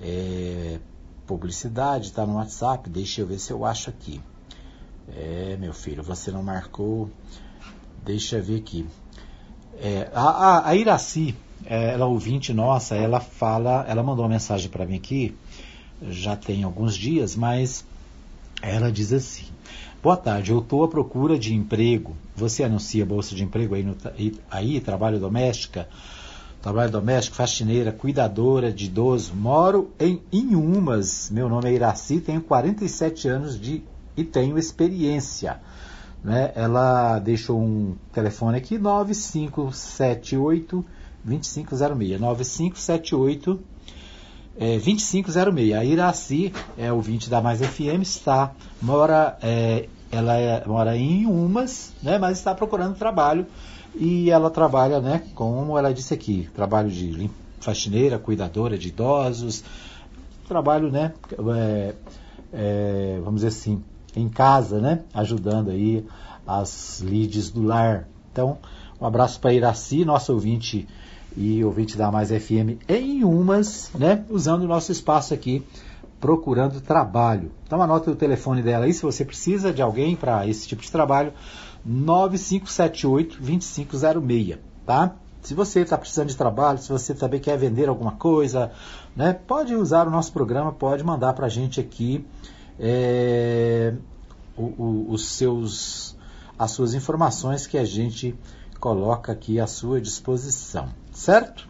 é... 0.00 0.78
publicidade, 1.26 2.06
está 2.06 2.24
no 2.24 2.34
WhatsApp. 2.34 2.88
Deixa 2.88 3.22
eu 3.22 3.26
ver 3.26 3.38
se 3.38 3.52
eu 3.52 3.64
acho 3.64 3.90
aqui. 3.90 4.20
É, 5.16 5.56
meu 5.60 5.72
filho, 5.72 6.02
você 6.02 6.30
não 6.30 6.42
marcou. 6.42 7.10
Deixa 8.04 8.36
eu 8.36 8.42
ver 8.42 8.58
aqui. 8.58 8.86
É, 9.76 10.08
a, 10.14 10.22
a, 10.22 10.68
a 10.68 10.76
Iraci 10.76 11.34
ela 11.66 12.06
ouvinte 12.06 12.52
nossa, 12.52 12.94
ela 12.94 13.20
fala, 13.20 13.84
ela 13.88 14.02
mandou 14.02 14.24
uma 14.24 14.30
mensagem 14.30 14.68
para 14.68 14.84
mim 14.84 14.96
aqui, 14.96 15.34
já 16.08 16.36
tem 16.36 16.64
alguns 16.64 16.96
dias, 16.96 17.36
mas 17.36 17.84
ela 18.60 18.90
diz 18.90 19.12
assim: 19.12 19.44
Boa 20.02 20.16
tarde, 20.16 20.50
eu 20.50 20.58
estou 20.58 20.82
à 20.84 20.88
procura 20.88 21.38
de 21.38 21.54
emprego. 21.54 22.16
Você 22.36 22.62
anuncia 22.62 23.06
bolsa 23.06 23.34
de 23.34 23.42
emprego 23.42 23.74
aí, 23.74 23.82
no, 23.82 23.96
aí 24.50 24.78
trabalho 24.80 25.18
doméstica? 25.18 25.88
Trabalho 26.60 26.90
doméstico, 26.90 27.36
faxineira, 27.36 27.92
cuidadora 27.92 28.70
de 28.72 28.86
idoso. 28.86 29.34
Moro 29.34 29.92
em 30.00 30.20
Inhumas. 30.32 31.30
Meu 31.30 31.48
nome 31.48 31.70
é 31.70 31.74
Iraci, 31.74 32.20
tenho 32.20 32.40
47 32.40 33.28
anos 33.28 33.60
de, 33.60 33.82
e 34.16 34.24
tenho 34.24 34.58
experiência. 34.58 35.60
Né? 36.22 36.52
Ela 36.54 37.18
deixou 37.18 37.60
um 37.60 37.96
telefone 38.12 38.58
aqui, 38.58 38.78
9578 38.78 40.84
2506. 41.24 42.20
9578 42.20 43.60
é, 44.56 44.78
2506. 44.78 45.72
A 45.74 45.84
Iraci 45.84 46.52
é 46.78 46.92
o 46.92 47.00
20 47.00 47.28
da 47.28 47.40
Mais 47.40 47.60
FM, 47.60 48.02
está, 48.02 48.52
mora, 48.80 49.36
é, 49.42 49.88
ela 50.10 50.36
é, 50.36 50.64
mora 50.66 50.96
em 50.96 51.26
Umas, 51.26 51.92
né, 52.02 52.18
mas 52.18 52.38
está 52.38 52.54
procurando 52.54 52.96
trabalho 52.96 53.46
e 53.94 54.30
ela 54.30 54.50
trabalha, 54.50 55.00
né, 55.00 55.22
como 55.34 55.78
ela 55.78 55.92
disse 55.92 56.14
aqui, 56.14 56.48
trabalho 56.54 56.90
de 56.90 57.30
faxineira, 57.60 58.18
cuidadora 58.18 58.76
de 58.76 58.88
idosos, 58.88 59.64
trabalho, 60.46 60.90
né, 60.90 61.12
é, 61.56 61.94
é, 62.52 63.20
vamos 63.24 63.36
dizer 63.42 63.48
assim, 63.48 63.82
em 64.14 64.28
casa, 64.28 64.80
né, 64.80 65.00
ajudando 65.12 65.70
aí 65.70 66.06
as 66.46 67.02
leads 67.04 67.50
do 67.50 67.62
lar, 67.62 68.06
Então, 68.30 68.58
um 69.00 69.06
abraço 69.06 69.40
para 69.40 69.52
Iraci, 69.52 70.04
nosso 70.04 70.32
ouvinte 70.32 70.86
e 71.36 71.64
ouvinte 71.64 71.96
da 71.96 72.10
Mais 72.10 72.30
FM 72.30 72.80
em 72.88 73.24
Umas, 73.24 73.90
né? 73.94 74.24
Usando 74.30 74.62
o 74.62 74.68
nosso 74.68 74.92
espaço 74.92 75.34
aqui, 75.34 75.64
procurando 76.20 76.80
trabalho. 76.80 77.50
Então 77.66 77.82
anota 77.82 78.10
o 78.10 78.16
telefone 78.16 78.62
dela 78.62 78.86
aí 78.86 78.92
se 78.92 79.02
você 79.02 79.24
precisa 79.24 79.72
de 79.72 79.82
alguém 79.82 80.16
para 80.16 80.46
esse 80.46 80.66
tipo 80.66 80.82
de 80.82 80.90
trabalho, 80.90 81.32
9578 81.84 83.38
2506, 83.40 84.58
tá? 84.86 85.16
Se 85.42 85.52
você 85.52 85.80
está 85.80 85.98
precisando 85.98 86.28
de 86.28 86.36
trabalho, 86.36 86.78
se 86.78 86.88
você 86.88 87.12
também 87.12 87.38
quer 87.38 87.58
vender 87.58 87.86
alguma 87.86 88.12
coisa, 88.12 88.72
né, 89.14 89.34
pode 89.34 89.74
usar 89.74 90.08
o 90.08 90.10
nosso 90.10 90.32
programa, 90.32 90.72
pode 90.72 91.04
mandar 91.04 91.34
para 91.34 91.44
a 91.44 91.50
gente 91.50 91.78
aqui 91.78 92.24
é, 92.80 93.92
o, 94.56 94.62
o, 94.62 95.06
os 95.10 95.28
seus, 95.28 96.16
as 96.58 96.70
suas 96.70 96.94
informações 96.94 97.66
que 97.66 97.76
a 97.76 97.84
gente 97.84 98.34
coloca 98.80 99.32
aqui 99.32 99.60
à 99.60 99.66
sua 99.66 100.00
disposição, 100.00 100.88
certo? 101.14 101.66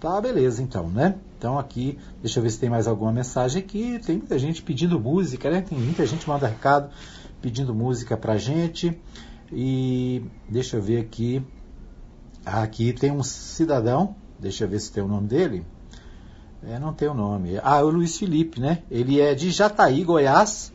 Tá, 0.00 0.20
beleza 0.20 0.60
então, 0.60 0.88
né? 0.90 1.14
Então 1.38 1.58
aqui, 1.58 1.96
deixa 2.20 2.40
eu 2.40 2.42
ver 2.42 2.50
se 2.50 2.58
tem 2.58 2.68
mais 2.68 2.88
alguma 2.88 3.12
mensagem 3.12 3.62
aqui. 3.62 4.00
Tem 4.04 4.16
muita 4.16 4.36
gente 4.38 4.60
pedindo 4.62 4.98
música, 4.98 5.48
né? 5.48 5.60
Tem 5.60 5.78
muita 5.78 6.04
gente 6.04 6.28
manda 6.28 6.48
recado 6.48 6.90
pedindo 7.40 7.72
música 7.72 8.16
pra 8.16 8.36
gente. 8.36 8.98
E 9.52 10.24
deixa 10.48 10.76
eu 10.76 10.82
ver 10.82 11.00
aqui. 11.00 11.44
Aqui 12.44 12.92
tem 12.92 13.12
um 13.12 13.22
cidadão, 13.22 14.16
deixa 14.40 14.64
eu 14.64 14.68
ver 14.68 14.80
se 14.80 14.90
tem 14.90 15.02
o 15.02 15.08
nome 15.08 15.28
dele. 15.28 15.64
É, 16.64 16.78
não 16.78 16.92
tem 16.92 17.08
o 17.08 17.14
nome. 17.14 17.60
Ah, 17.62 17.78
é 17.78 17.82
o 17.82 17.90
Luiz 17.90 18.18
Felipe, 18.18 18.60
né? 18.60 18.82
Ele 18.90 19.20
é 19.20 19.34
de 19.34 19.50
Jataí, 19.50 20.02
Goiás. 20.02 20.72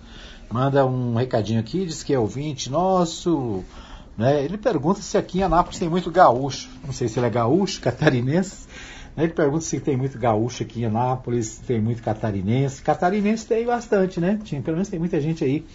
Manda 0.49 0.85
um 0.85 1.15
recadinho 1.15 1.59
aqui, 1.59 1.85
diz 1.85 2.03
que 2.03 2.13
é 2.13 2.19
ouvinte 2.19 2.69
nosso. 2.69 3.63
Né? 4.17 4.43
Ele 4.43 4.57
pergunta 4.57 5.01
se 5.01 5.17
aqui 5.17 5.39
em 5.39 5.43
Anápolis 5.43 5.79
tem 5.79 5.89
muito 5.89 6.09
gaúcho. 6.09 6.69
Não 6.85 6.93
sei 6.93 7.07
se 7.07 7.19
ele 7.19 7.27
é 7.27 7.29
gaúcho, 7.29 7.79
catarinense. 7.81 8.67
Ele 9.17 9.33
pergunta 9.33 9.61
se 9.61 9.79
tem 9.79 9.97
muito 9.97 10.17
gaúcho 10.17 10.63
aqui 10.63 10.81
em 10.81 10.85
Anápolis, 10.85 11.47
se 11.47 11.61
tem 11.61 11.81
muito 11.81 12.03
catarinense. 12.03 12.81
Catarinense 12.81 13.45
tem 13.45 13.65
bastante, 13.65 14.19
né? 14.19 14.39
Tinha, 14.43 14.61
pelo 14.61 14.77
menos 14.77 14.89
tem 14.89 14.99
muita 14.99 15.19
gente 15.19 15.43
aí 15.43 15.65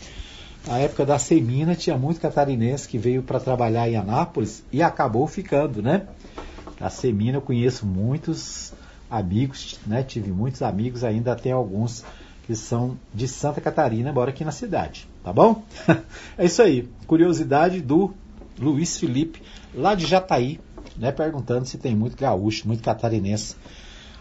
na 0.66 0.78
época 0.78 1.04
da 1.04 1.18
Semina 1.18 1.74
tinha 1.74 1.98
muito 1.98 2.20
catarinense 2.20 2.88
que 2.88 2.98
veio 2.98 3.22
para 3.22 3.40
trabalhar 3.40 3.88
em 3.88 3.96
Anápolis 3.96 4.64
e 4.72 4.82
acabou 4.82 5.26
ficando, 5.26 5.82
né? 5.82 6.06
A 6.80 6.88
Semina 6.88 7.38
eu 7.38 7.42
conheço 7.42 7.84
muitos 7.84 8.72
amigos, 9.10 9.78
né? 9.86 10.02
Tive 10.02 10.30
muitos 10.30 10.62
amigos, 10.62 11.04
ainda 11.04 11.34
tem 11.34 11.52
alguns 11.52 12.04
que 12.46 12.54
são 12.54 12.96
de 13.14 13.28
Santa 13.28 13.60
Catarina, 13.60 14.10
embora 14.10 14.30
aqui 14.30 14.44
na 14.44 14.50
cidade, 14.50 15.08
tá 15.22 15.32
bom? 15.32 15.62
é 16.38 16.44
isso 16.44 16.62
aí. 16.62 16.88
Curiosidade 17.06 17.80
do 17.80 18.12
Luiz 18.58 18.98
Felipe, 18.98 19.42
lá 19.74 19.94
de 19.94 20.06
Jataí, 20.06 20.60
né? 20.96 21.12
Perguntando 21.12 21.66
se 21.66 21.78
tem 21.78 21.94
muito 21.94 22.16
gaúcho, 22.16 22.66
muito 22.66 22.82
catarinense 22.82 23.56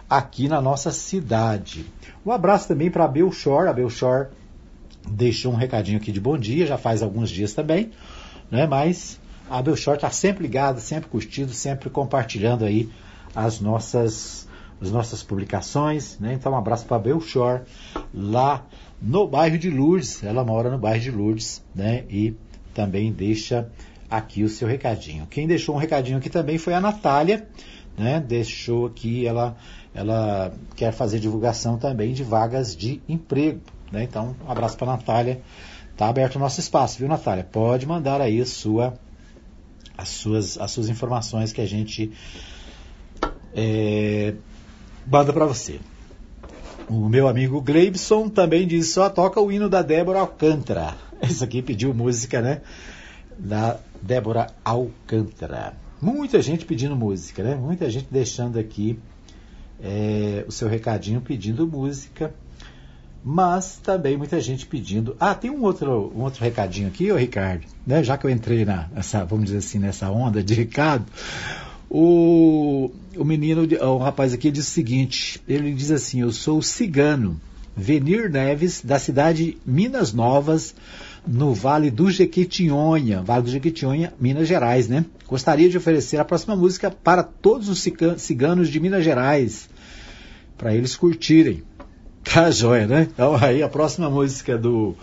aqui 0.09 0.47
na 0.47 0.61
nossa 0.61 0.91
cidade. 0.91 1.85
Um 2.25 2.31
abraço 2.31 2.67
também 2.67 2.91
para 2.91 3.05
a 3.05 3.07
Belchor, 3.07 3.67
a 3.67 3.73
Belchor 3.73 4.27
deixou 5.09 5.53
um 5.53 5.55
recadinho 5.55 5.97
aqui 5.97 6.11
de 6.11 6.19
bom 6.19 6.37
dia, 6.37 6.67
já 6.67 6.77
faz 6.77 7.01
alguns 7.01 7.29
dias 7.29 7.53
também, 7.53 7.91
né? 8.49 8.67
Mas 8.67 9.19
a 9.49 9.61
Belchor 9.61 9.95
está 9.95 10.09
sempre 10.09 10.43
ligada, 10.43 10.79
sempre 10.79 11.09
curtindo, 11.09 11.51
sempre 11.53 11.89
compartilhando 11.89 12.65
aí 12.65 12.89
as 13.35 13.59
nossas, 13.59 14.47
as 14.81 14.91
nossas 14.91 15.23
publicações, 15.23 16.19
né? 16.19 16.33
Então 16.33 16.51
um 16.51 16.57
abraço 16.57 16.85
para 16.85 16.97
a 16.97 16.99
Belchor 16.99 17.61
lá 18.13 18.65
no 19.01 19.27
bairro 19.27 19.57
de 19.57 19.69
Lourdes, 19.69 20.23
ela 20.23 20.43
mora 20.43 20.69
no 20.69 20.77
bairro 20.77 21.01
de 21.01 21.11
Lourdes, 21.11 21.63
né? 21.73 22.03
E 22.09 22.35
também 22.73 23.11
deixa 23.11 23.69
aqui 24.11 24.43
o 24.43 24.49
seu 24.49 24.67
recadinho. 24.67 25.25
Quem 25.25 25.47
deixou 25.47 25.73
um 25.73 25.77
recadinho 25.77 26.17
aqui 26.17 26.29
também 26.29 26.57
foi 26.57 26.73
a 26.73 26.81
Natália, 26.81 27.47
né? 27.97 28.19
Deixou 28.19 28.87
aqui, 28.87 29.25
ela, 29.25 29.55
ela 29.95 30.53
quer 30.75 30.91
fazer 30.91 31.19
divulgação 31.19 31.77
também 31.77 32.13
de 32.13 32.21
vagas 32.21 32.75
de 32.75 33.01
emprego. 33.07 33.61
Né? 33.89 34.03
Então, 34.03 34.35
um 34.45 34.51
abraço 34.51 34.77
para 34.77 34.91
a 34.91 34.97
Natália. 34.97 35.41
Está 35.91 36.09
aberto 36.09 36.35
o 36.35 36.39
nosso 36.39 36.59
espaço, 36.59 36.99
viu, 36.99 37.07
Natália? 37.07 37.47
Pode 37.49 37.85
mandar 37.85 38.19
aí 38.19 38.45
sua, 38.45 38.99
as, 39.97 40.09
suas, 40.09 40.57
as 40.57 40.71
suas 40.71 40.89
informações 40.89 41.53
que 41.53 41.61
a 41.61 41.65
gente 41.65 42.11
é, 43.55 44.33
manda 45.07 45.31
para 45.31 45.45
você. 45.45 45.79
O 46.89 47.07
meu 47.07 47.27
amigo 47.27 47.61
Gleibson 47.61 48.27
também 48.27 48.67
disse, 48.67 48.93
só 48.93 49.09
toca 49.09 49.39
o 49.39 49.49
hino 49.51 49.69
da 49.69 49.81
Débora 49.81 50.19
Alcântara. 50.19 50.95
Esse 51.21 51.43
aqui 51.43 51.61
pediu 51.61 51.93
música, 51.93 52.41
né? 52.41 52.61
Da 53.37 53.79
Débora 54.01 54.47
Alcântara. 54.63 55.73
Muita 56.01 56.41
gente 56.41 56.65
pedindo 56.65 56.95
música, 56.95 57.43
né? 57.43 57.55
Muita 57.55 57.89
gente 57.89 58.07
deixando 58.09 58.57
aqui 58.57 58.97
é, 59.81 60.43
o 60.47 60.51
seu 60.51 60.67
recadinho 60.67 61.21
pedindo 61.21 61.67
música 61.67 62.33
mas 63.23 63.79
também 63.83 64.17
muita 64.17 64.39
gente 64.41 64.65
pedindo. 64.65 65.15
Ah, 65.19 65.35
tem 65.35 65.51
um 65.51 65.63
outro, 65.63 66.11
um 66.15 66.21
outro 66.21 66.43
recadinho 66.43 66.87
aqui, 66.87 67.11
ô 67.11 67.15
Ricardo, 67.15 67.65
né? 67.85 68.03
já 68.03 68.17
que 68.17 68.25
eu 68.25 68.29
entrei 68.29 68.65
na, 68.65 68.87
nessa, 68.93 69.23
vamos 69.23 69.45
dizer 69.45 69.59
assim, 69.59 69.79
nessa 69.79 70.09
onda 70.09 70.43
de 70.43 70.53
recado, 70.53 71.05
o, 71.89 72.89
o 73.15 73.23
menino, 73.23 73.61
o 73.63 73.97
rapaz 73.97 74.33
aqui 74.33 74.49
diz 74.49 74.67
o 74.67 74.71
seguinte, 74.71 75.41
ele 75.47 75.71
diz 75.73 75.91
assim, 75.91 76.21
eu 76.21 76.31
sou 76.31 76.61
cigano, 76.61 77.39
Venir 77.75 78.29
Neves, 78.29 78.81
da 78.83 78.97
cidade 78.97 79.45
de 79.45 79.57
Minas 79.65 80.13
Novas, 80.13 80.75
no 81.25 81.53
Vale 81.53 81.91
do 81.91 82.09
Jequitinhonha, 82.09 83.21
Vale 83.21 83.43
do 83.43 83.49
Jequitinhonha, 83.49 84.13
Minas 84.19 84.47
Gerais, 84.47 84.87
né? 84.87 85.05
Gostaria 85.27 85.69
de 85.69 85.77
oferecer 85.77 86.17
a 86.17 86.25
próxima 86.25 86.55
música 86.55 86.89
para 86.89 87.23
todos 87.23 87.69
os 87.69 87.85
ciganos 88.17 88.69
de 88.69 88.79
Minas 88.79 89.03
Gerais, 89.03 89.69
para 90.57 90.75
eles 90.75 90.95
curtirem. 90.95 91.63
Tá 92.23 92.51
joia, 92.51 92.85
né? 92.85 93.07
Então 93.11 93.35
aí 93.35 93.63
a 93.63 93.67
próxima 93.67 94.07
música 94.07 94.55
do, 94.55 94.95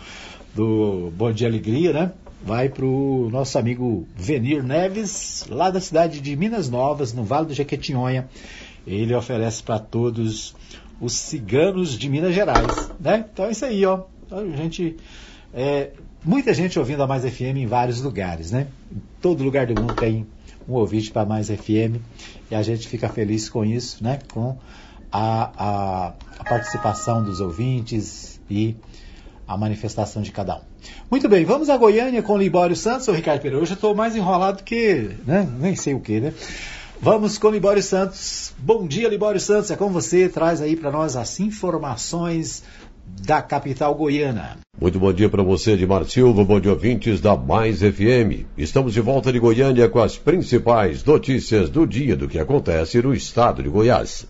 do 0.54 1.12
Bom 1.16 1.32
Dia 1.32 1.48
Alegria, 1.48 1.92
né? 1.92 2.12
Vai 2.40 2.68
pro 2.68 3.28
nosso 3.32 3.58
amigo 3.58 4.06
Venir 4.16 4.62
Neves, 4.62 5.44
lá 5.50 5.68
da 5.68 5.80
cidade 5.80 6.20
de 6.20 6.36
Minas 6.36 6.70
Novas, 6.70 7.12
no 7.12 7.24
Vale 7.24 7.46
do 7.46 7.54
Jequitinhonha. 7.54 8.28
Ele 8.86 9.12
oferece 9.14 9.62
para 9.64 9.80
todos 9.80 10.54
os 11.00 11.12
ciganos 11.12 11.98
de 11.98 12.08
Minas 12.08 12.34
Gerais, 12.34 12.90
né? 13.00 13.24
Então 13.32 13.46
é 13.46 13.50
isso 13.50 13.64
aí, 13.64 13.84
ó. 13.84 14.04
Então, 14.24 14.38
a 14.38 14.56
gente, 14.56 14.96
é, 15.52 15.90
muita 16.28 16.52
gente 16.52 16.78
ouvindo 16.78 17.02
a 17.02 17.06
Mais 17.06 17.24
FM 17.24 17.56
em 17.56 17.66
vários 17.66 18.02
lugares, 18.02 18.50
né? 18.50 18.66
Todo 19.18 19.42
lugar 19.42 19.66
do 19.66 19.80
mundo 19.80 19.94
tem 19.94 20.26
um 20.68 20.74
ouvinte 20.74 21.10
para 21.10 21.24
Mais 21.24 21.48
FM 21.48 21.96
e 22.50 22.54
a 22.54 22.62
gente 22.62 22.86
fica 22.86 23.08
feliz 23.08 23.48
com 23.48 23.64
isso, 23.64 24.04
né? 24.04 24.18
Com 24.30 24.58
a, 25.10 25.50
a, 25.56 26.12
a 26.38 26.44
participação 26.44 27.24
dos 27.24 27.40
ouvintes 27.40 28.38
e 28.50 28.76
a 29.46 29.56
manifestação 29.56 30.20
de 30.20 30.30
cada 30.30 30.56
um. 30.56 30.60
Muito 31.10 31.30
bem, 31.30 31.46
vamos 31.46 31.70
a 31.70 31.78
Goiânia 31.78 32.22
com 32.22 32.34
o 32.34 32.36
Libório 32.36 32.76
Santos, 32.76 33.08
o 33.08 33.12
Ricardo 33.12 33.40
Pereira. 33.40 33.62
Hoje 33.62 33.72
eu 33.72 33.76
estou 33.76 33.94
mais 33.94 34.14
enrolado 34.14 34.62
que, 34.62 35.10
né? 35.26 35.48
Nem 35.58 35.74
sei 35.76 35.94
o 35.94 36.00
que, 36.00 36.20
né? 36.20 36.34
Vamos 37.00 37.38
com 37.38 37.48
Libório 37.48 37.82
Santos. 37.82 38.52
Bom 38.58 38.86
dia, 38.86 39.08
Libório 39.08 39.40
Santos. 39.40 39.70
É 39.70 39.76
com 39.76 39.88
você. 39.88 40.28
Traz 40.28 40.60
aí 40.60 40.76
para 40.76 40.90
nós 40.90 41.16
as 41.16 41.40
informações 41.40 42.64
da 43.22 43.42
capital 43.42 43.94
goiana. 43.94 44.58
Muito 44.80 44.98
bom 44.98 45.12
dia 45.12 45.28
para 45.28 45.42
você, 45.42 45.72
Edmar 45.72 46.04
Silva, 46.04 46.44
bom 46.44 46.60
dia 46.60 46.70
ouvintes 46.70 47.20
da 47.20 47.36
Mais 47.36 47.80
FM. 47.80 48.46
Estamos 48.56 48.92
de 48.92 49.00
volta 49.00 49.32
de 49.32 49.38
Goiânia 49.38 49.88
com 49.88 50.00
as 50.00 50.16
principais 50.16 51.02
notícias 51.04 51.68
do 51.68 51.86
dia 51.86 52.16
do 52.16 52.28
que 52.28 52.38
acontece 52.38 53.02
no 53.02 53.12
estado 53.12 53.62
de 53.62 53.68
Goiás. 53.68 54.26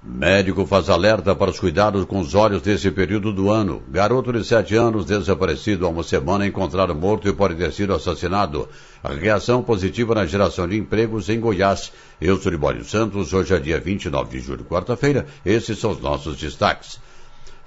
Médico 0.00 0.64
faz 0.64 0.88
alerta 0.88 1.34
para 1.34 1.50
os 1.50 1.58
cuidados 1.58 2.04
com 2.04 2.20
os 2.20 2.32
olhos 2.34 2.62
nesse 2.62 2.88
período 2.92 3.32
do 3.32 3.50
ano. 3.50 3.82
Garoto 3.90 4.32
de 4.32 4.44
7 4.44 4.76
anos 4.76 5.04
desaparecido 5.04 5.84
há 5.84 5.88
uma 5.88 6.04
semana 6.04 6.46
encontrado 6.46 6.94
morto 6.94 7.28
e 7.28 7.32
pode 7.32 7.56
ter 7.56 7.72
sido 7.72 7.92
assassinado. 7.92 8.68
Reação 9.02 9.60
positiva 9.60 10.14
na 10.14 10.24
geração 10.24 10.68
de 10.68 10.76
empregos 10.76 11.28
em 11.28 11.40
Goiás. 11.40 11.92
Eu 12.20 12.38
sou 12.38 12.52
Libório 12.52 12.84
Santos, 12.84 13.32
hoje 13.32 13.52
é 13.52 13.58
dia 13.58 13.80
29 13.80 14.30
de 14.30 14.38
julho, 14.38 14.64
quarta-feira. 14.64 15.26
Esses 15.44 15.78
são 15.78 15.90
os 15.90 16.00
nossos 16.00 16.36
destaques. 16.36 17.00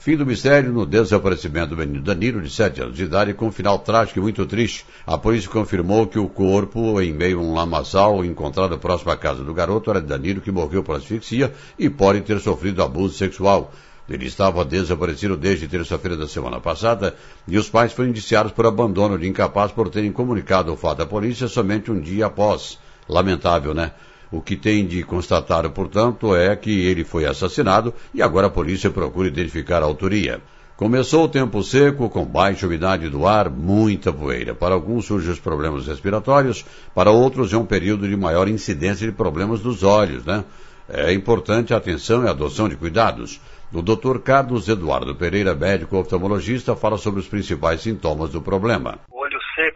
Fim 0.02 0.18
do 0.18 0.26
mistério 0.26 0.74
no 0.74 0.84
desaparecimento 0.84 1.76
do 1.76 1.78
menino 1.78 2.02
Danilo, 2.02 2.42
de 2.42 2.50
7 2.50 2.82
anos 2.82 2.96
de 2.96 3.04
idade, 3.04 3.36
com 3.36 3.50
um 3.50 3.52
final 3.52 3.78
trágico 3.78 4.18
e 4.18 4.22
muito 4.24 4.44
triste. 4.48 4.84
A 5.06 5.16
polícia 5.16 5.48
confirmou 5.48 6.08
que 6.08 6.18
o 6.18 6.28
corpo, 6.28 7.00
em 7.00 7.14
meio 7.14 7.38
a 7.38 7.44
um 7.44 7.54
lamaçal 7.54 8.26
encontrado 8.26 8.80
próximo 8.80 9.12
à 9.12 9.16
casa 9.16 9.44
do 9.44 9.54
garoto, 9.54 9.92
era 9.92 10.02
Danilo, 10.02 10.42
que 10.42 10.52
morreu 10.52 10.82
por 10.82 10.96
asfixia 10.96 11.54
e 11.78 11.88
pode 11.88 12.22
ter 12.22 12.40
sofrido 12.40 12.82
abuso 12.82 13.14
sexual. 13.14 13.72
Ele 14.10 14.26
estava 14.26 14.66
desaparecido 14.66 15.38
desde 15.38 15.68
terça-feira 15.68 16.18
da 16.18 16.28
semana 16.28 16.60
passada 16.60 17.16
e 17.48 17.56
os 17.56 17.70
pais 17.70 17.94
foram 17.94 18.10
indiciados 18.10 18.54
por 18.54 18.66
abandono 18.66 19.20
de 19.20 19.28
incapaz 19.28 19.72
por 19.72 19.88
terem 19.88 20.12
comunicado 20.12 20.74
o 20.74 20.76
fato 20.76 21.04
à 21.04 21.06
polícia 21.06 21.48
somente 21.48 21.92
um 21.92 22.02
dia 22.02 22.26
após. 22.26 22.80
Lamentável, 23.08 23.76
né? 23.76 23.92
O 24.32 24.42
que 24.42 24.56
tem 24.56 24.88
de 24.88 25.04
constatado, 25.04 25.70
portanto, 25.72 26.34
é 26.34 26.56
que 26.56 26.86
ele 26.86 27.04
foi 27.04 27.26
assassinado 27.26 27.94
e 28.14 28.22
agora 28.22 28.48
a 28.48 28.50
polícia 28.50 28.90
procura 28.90 29.28
identificar 29.28 29.84
a 29.84 29.86
autoria. 29.86 30.40
Começou 30.78 31.26
o 31.26 31.30
tempo 31.30 31.62
seco, 31.62 32.10
com 32.10 32.26
baixa 32.26 32.66
umidade 32.66 33.10
do 33.10 33.28
ar, 33.28 33.50
muita 33.50 34.12
poeira. 34.12 34.56
Para 34.56 34.74
alguns 34.74 35.06
surgem 35.06 35.32
os 35.32 35.40
problemas 35.40 35.86
respiratórios, 35.86 36.66
para 36.96 37.12
outros 37.12 37.52
é 37.54 37.58
um 37.58 37.66
período 37.66 38.08
de 38.08 38.16
maior 38.16 38.48
incidência 38.48 39.06
de 39.06 39.14
problemas 39.14 39.60
dos 39.60 39.84
olhos, 39.84 40.26
né? 40.26 40.44
É 40.88 41.14
importante 41.14 41.74
a 41.74 41.78
atenção 41.78 42.24
e 42.24 42.28
a 42.28 42.32
adoção 42.32 42.68
de 42.68 42.76
cuidados. 42.76 43.40
O 43.74 43.82
Dr. 43.82 44.20
Carlos 44.20 44.68
Eduardo 44.68 45.14
Pereira, 45.14 45.54
médico 45.54 45.98
oftalmologista, 45.98 46.76
fala 46.76 46.98
sobre 46.98 47.20
os 47.20 47.28
principais 47.28 47.82
sintomas 47.82 48.32
do 48.32 48.42
problema. 48.42 49.00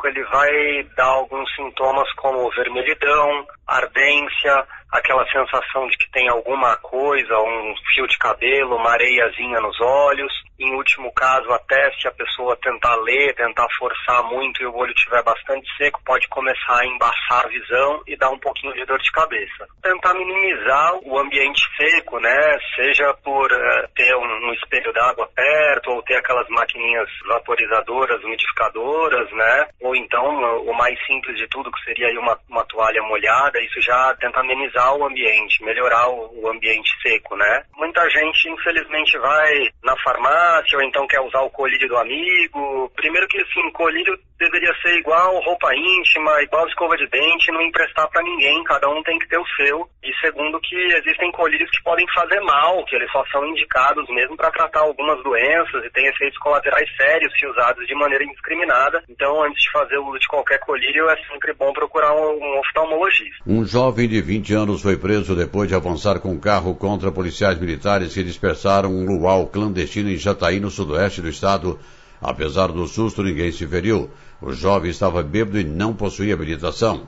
Ele 0.07 0.23
vai 0.25 0.83
dar 0.95 1.05
alguns 1.05 1.53
sintomas 1.55 2.11
como 2.13 2.49
vermelhidão, 2.51 3.45
ardência, 3.67 4.65
aquela 4.97 5.25
sensação 5.27 5.87
de 5.87 5.97
que 5.97 6.09
tem 6.11 6.29
alguma 6.29 6.75
coisa, 6.77 7.37
um 7.39 7.75
fio 7.93 8.07
de 8.07 8.17
cabelo, 8.17 8.75
uma 8.75 8.91
areiazinha 8.91 9.59
nos 9.59 9.79
olhos. 9.81 10.31
Em 10.57 10.73
último 10.73 11.11
caso, 11.13 11.51
até 11.51 11.91
se 11.99 12.07
a 12.07 12.11
pessoa 12.11 12.57
tentar 12.61 12.95
ler, 12.97 13.35
tentar 13.35 13.67
forçar 13.77 14.23
muito 14.23 14.61
e 14.61 14.65
o 14.65 14.75
olho 14.75 14.93
estiver 14.93 15.21
bastante 15.21 15.67
seco, 15.77 16.01
pode 16.05 16.27
começar 16.29 16.79
a 16.79 16.85
embaçar 16.85 17.45
a 17.45 17.49
visão 17.49 18.01
e 18.07 18.15
dar 18.15 18.29
um 18.29 18.39
pouquinho 18.39 18.73
de 18.73 18.85
dor 18.85 18.99
de 18.99 19.11
cabeça. 19.11 19.67
Tentar 19.83 20.13
minimizar 20.13 20.95
o 21.03 21.19
ambiente 21.19 21.61
seco, 21.75 22.19
né? 22.19 22.57
Seja 22.75 23.13
por 23.15 23.51
uh, 23.51 23.87
ter 23.95 24.15
um, 24.15 24.47
um 24.47 24.53
espelho 24.53 24.93
d'água 24.93 25.27
perto, 25.35 25.91
ou 25.91 26.01
ter 26.03 26.15
aquelas 26.15 26.47
maquininhas 26.49 27.09
vaporizadoras, 27.27 28.23
umidificadoras, 28.23 29.29
né? 29.31 29.67
Ou 29.81 29.93
então, 29.95 30.23
o 30.63 30.73
mais 30.73 30.97
simples 31.05 31.37
de 31.37 31.47
tudo, 31.49 31.71
que 31.71 31.83
seria 31.83 32.17
uma, 32.19 32.37
uma 32.49 32.63
toalha 32.65 33.01
molhada, 33.03 33.59
isso 33.61 33.81
já 33.81 34.15
tenta 34.15 34.39
amenizar 34.39 34.84
o 34.93 35.05
ambiente, 35.05 35.63
melhorar 35.63 36.09
o, 36.09 36.49
ambiente 36.49 36.89
seco, 37.01 37.35
né? 37.35 37.63
Muita 37.75 38.07
gente, 38.09 38.49
infelizmente, 38.49 39.17
vai 39.17 39.69
na 39.83 39.95
farmácia, 40.03 40.77
ou 40.77 40.83
então 40.83 41.07
quer 41.07 41.21
usar 41.21 41.41
o 41.41 41.49
colírio 41.49 41.87
do 41.87 41.97
amigo. 41.97 42.91
Primeiro 42.95 43.27
que, 43.27 43.41
assim, 43.41 43.71
colírio 43.71 44.17
deveria 44.37 44.73
ser 44.81 44.97
igual 44.97 45.39
roupa 45.41 45.73
íntima, 45.73 46.41
igual 46.41 46.67
escova 46.67 46.95
de 46.97 47.07
dente, 47.07 47.51
não 47.51 47.61
emprestar 47.61 48.07
para 48.09 48.23
ninguém, 48.23 48.63
cada 48.63 48.89
um 48.89 49.01
tem 49.03 49.17
que 49.19 49.27
ter 49.27 49.37
o 49.37 49.47
seu. 49.55 49.87
E 50.03 50.13
segundo 50.19 50.59
que 50.59 50.75
existem 50.75 51.31
colírios 51.31 51.69
que 51.71 51.83
podem 51.83 52.05
fazer 52.13 52.39
mal, 52.41 52.83
que 52.85 52.95
eles 52.95 53.11
só 53.11 53.23
são 53.31 53.45
indicados 53.45 54.07
mesmo 54.09 54.35
para 54.35 54.51
tratar 54.51 54.81
algumas 54.81 55.21
doenças 55.23 55.85
e 55.85 55.89
têm 55.91 56.07
efeitos 56.07 56.37
colaterais 56.39 56.89
sérios 56.95 57.33
se 57.37 57.47
usados 57.47 57.87
de 57.87 57.95
maneira 57.95 58.23
indiscriminada. 58.23 59.03
Então, 59.09 59.43
antes 59.43 59.61
de 59.61 59.71
fazer 59.71 59.97
o 59.97 60.07
uso 60.09 60.19
de 60.19 60.27
qualquer 60.27 60.59
colírio, 60.59 61.09
é 61.09 61.15
sempre 61.27 61.53
bom 61.53 61.71
procurar 61.73 62.13
um 62.13 62.59
oftalmologista. 62.59 63.43
Um 63.47 63.65
jovem 63.65 64.07
de 64.07 64.21
20 64.21 64.53
anos 64.53 64.74
foi 64.81 64.97
preso 64.97 65.35
depois 65.35 65.67
de 65.67 65.75
avançar 65.75 66.19
com 66.19 66.31
um 66.31 66.39
carro 66.39 66.75
contra 66.75 67.11
policiais 67.11 67.59
militares 67.59 68.13
que 68.13 68.23
dispersaram 68.23 68.93
um 68.93 69.05
luau 69.05 69.47
clandestino 69.47 70.09
em 70.09 70.17
Jataí, 70.17 70.59
no 70.59 70.71
sudoeste 70.71 71.21
do 71.21 71.29
estado. 71.29 71.79
Apesar 72.21 72.67
do 72.71 72.87
susto, 72.87 73.21
ninguém 73.21 73.51
se 73.51 73.67
feriu. 73.67 74.09
O 74.41 74.51
jovem 74.53 74.91
estava 74.91 75.21
bêbado 75.21 75.59
e 75.59 75.63
não 75.63 75.93
possuía 75.93 76.33
habilitação. 76.33 77.07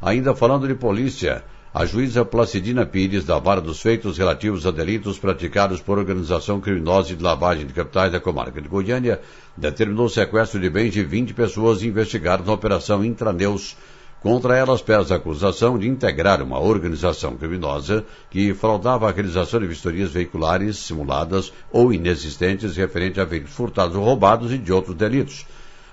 Ainda 0.00 0.34
falando 0.34 0.68
de 0.68 0.74
polícia, 0.74 1.44
a 1.72 1.84
juíza 1.84 2.24
Placidina 2.24 2.86
Pires, 2.86 3.24
da 3.24 3.36
vara 3.38 3.60
dos 3.60 3.82
feitos 3.82 4.16
relativos 4.16 4.64
a 4.64 4.70
delitos 4.70 5.18
praticados 5.18 5.80
por 5.80 5.98
organização 5.98 6.60
criminosa 6.60 7.16
de 7.16 7.20
lavagem 7.20 7.66
de 7.66 7.72
capitais 7.72 8.12
da 8.12 8.20
comarca 8.20 8.62
de 8.62 8.68
Goiânia, 8.68 9.20
determinou 9.56 10.06
o 10.06 10.08
sequestro 10.08 10.60
de 10.60 10.70
bens 10.70 10.92
de 10.92 11.02
20 11.02 11.34
pessoas 11.34 11.82
investigadas 11.82 12.46
na 12.46 12.52
Operação 12.52 13.04
Intraneus. 13.04 13.76
Contra 14.24 14.56
elas 14.56 14.80
pesa 14.80 15.12
a 15.12 15.16
acusação 15.18 15.78
de 15.78 15.86
integrar 15.86 16.40
uma 16.40 16.58
organização 16.58 17.36
criminosa 17.36 18.06
que 18.30 18.54
fraudava 18.54 19.06
a 19.06 19.12
realização 19.12 19.60
de 19.60 19.66
vistorias 19.66 20.12
veiculares 20.12 20.78
simuladas 20.78 21.52
ou 21.70 21.92
inexistentes 21.92 22.74
referente 22.74 23.20
a 23.20 23.26
veículos 23.26 23.54
furtados 23.54 23.94
ou 23.94 24.02
roubados 24.02 24.50
e 24.50 24.56
de 24.56 24.72
outros 24.72 24.96
delitos 24.96 25.44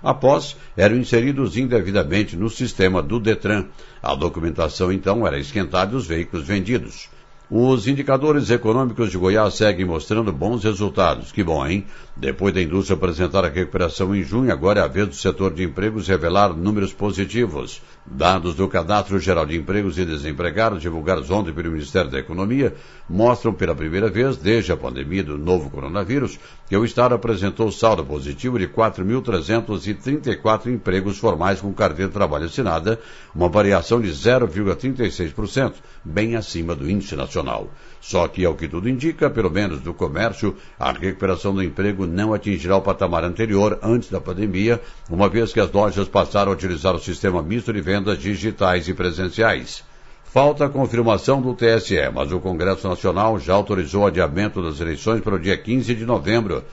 após 0.01 0.55
eram 0.77 0.95
inseridos 0.95 1.57
indevidamente 1.57 2.37
no 2.37 2.49
sistema 2.49 3.03
do 3.03 3.19
Detran. 3.19 3.65
A 4.01 4.15
documentação 4.15 4.93
então 4.93 5.27
era 5.27 5.37
esquentada 5.37 5.91
e 5.91 5.97
os 5.97 6.07
veículos 6.07 6.47
vendidos. 6.47 7.09
Os 7.53 7.85
indicadores 7.85 8.49
econômicos 8.49 9.11
de 9.11 9.17
Goiás 9.17 9.55
seguem 9.55 9.85
mostrando 9.85 10.31
bons 10.31 10.63
resultados. 10.63 11.33
Que 11.33 11.43
bom, 11.43 11.67
hein? 11.67 11.85
Depois 12.15 12.53
da 12.53 12.61
indústria 12.61 12.95
apresentar 12.97 13.45
a 13.45 13.49
recuperação 13.49 14.13
em 14.13 14.21
junho, 14.21 14.51
agora 14.51 14.81
é 14.81 14.83
a 14.83 14.87
vez 14.87 15.07
do 15.07 15.15
setor 15.15 15.53
de 15.53 15.63
empregos 15.63 16.09
revelar 16.09 16.53
números 16.53 16.91
positivos. 16.91 17.81
Dados 18.05 18.53
do 18.53 18.67
Cadastro 18.67 19.17
Geral 19.17 19.45
de 19.45 19.55
Empregos 19.55 19.97
e 19.97 20.03
Desempregados, 20.03 20.81
divulgados 20.81 21.31
ontem 21.31 21.53
pelo 21.53 21.71
Ministério 21.71 22.11
da 22.11 22.19
Economia, 22.19 22.75
mostram 23.09 23.53
pela 23.53 23.73
primeira 23.73 24.09
vez, 24.09 24.35
desde 24.35 24.73
a 24.73 24.77
pandemia 24.77 25.23
do 25.23 25.37
novo 25.37 25.69
coronavírus, 25.69 26.37
que 26.67 26.75
o 26.75 26.83
Estado 26.83 27.15
apresentou 27.15 27.71
saldo 27.71 28.05
positivo 28.05 28.59
de 28.59 28.67
4.334 28.67 30.67
empregos 30.67 31.17
formais 31.17 31.61
com 31.61 31.73
carteira 31.73 32.09
de 32.09 32.13
trabalho 32.13 32.43
assinada, 32.45 32.99
uma 33.33 33.47
variação 33.47 34.01
de 34.01 34.09
0,36%, 34.09 35.75
bem 36.03 36.35
acima 36.35 36.75
do 36.75 36.89
índice 36.89 37.15
nacional. 37.15 37.69
Só 38.01 38.27
que, 38.27 38.43
ao 38.43 38.55
que 38.55 38.67
tudo 38.67 38.89
indica, 38.89 39.29
pelo 39.29 39.51
menos 39.51 39.79
do 39.79 39.93
comércio, 39.93 40.57
a 40.79 40.91
recuperação 40.91 41.53
do 41.53 41.61
emprego 41.61 42.00
não 42.05 42.33
atingirá 42.33 42.77
o 42.77 42.81
patamar 42.81 43.23
anterior 43.23 43.79
antes 43.81 44.09
da 44.09 44.19
pandemia, 44.21 44.81
uma 45.09 45.29
vez 45.29 45.53
que 45.53 45.59
as 45.59 45.71
lojas 45.71 46.07
passaram 46.07 46.51
a 46.51 46.55
utilizar 46.55 46.95
o 46.95 46.99
sistema 46.99 47.41
misto 47.41 47.71
de 47.71 47.81
vendas 47.81 48.17
digitais 48.17 48.87
e 48.87 48.93
presenciais. 48.93 49.83
Falta 50.23 50.65
a 50.65 50.69
confirmação 50.69 51.41
do 51.41 51.53
TSE, 51.53 52.09
mas 52.13 52.31
o 52.31 52.39
Congresso 52.39 52.87
Nacional 52.87 53.37
já 53.37 53.53
autorizou 53.53 54.03
o 54.03 54.05
adiamento 54.07 54.61
das 54.61 54.79
eleições 54.79 55.21
para 55.21 55.35
o 55.35 55.39
dia 55.39 55.57
15 55.57 55.93
de 55.93 56.05
novembro. 56.05 56.63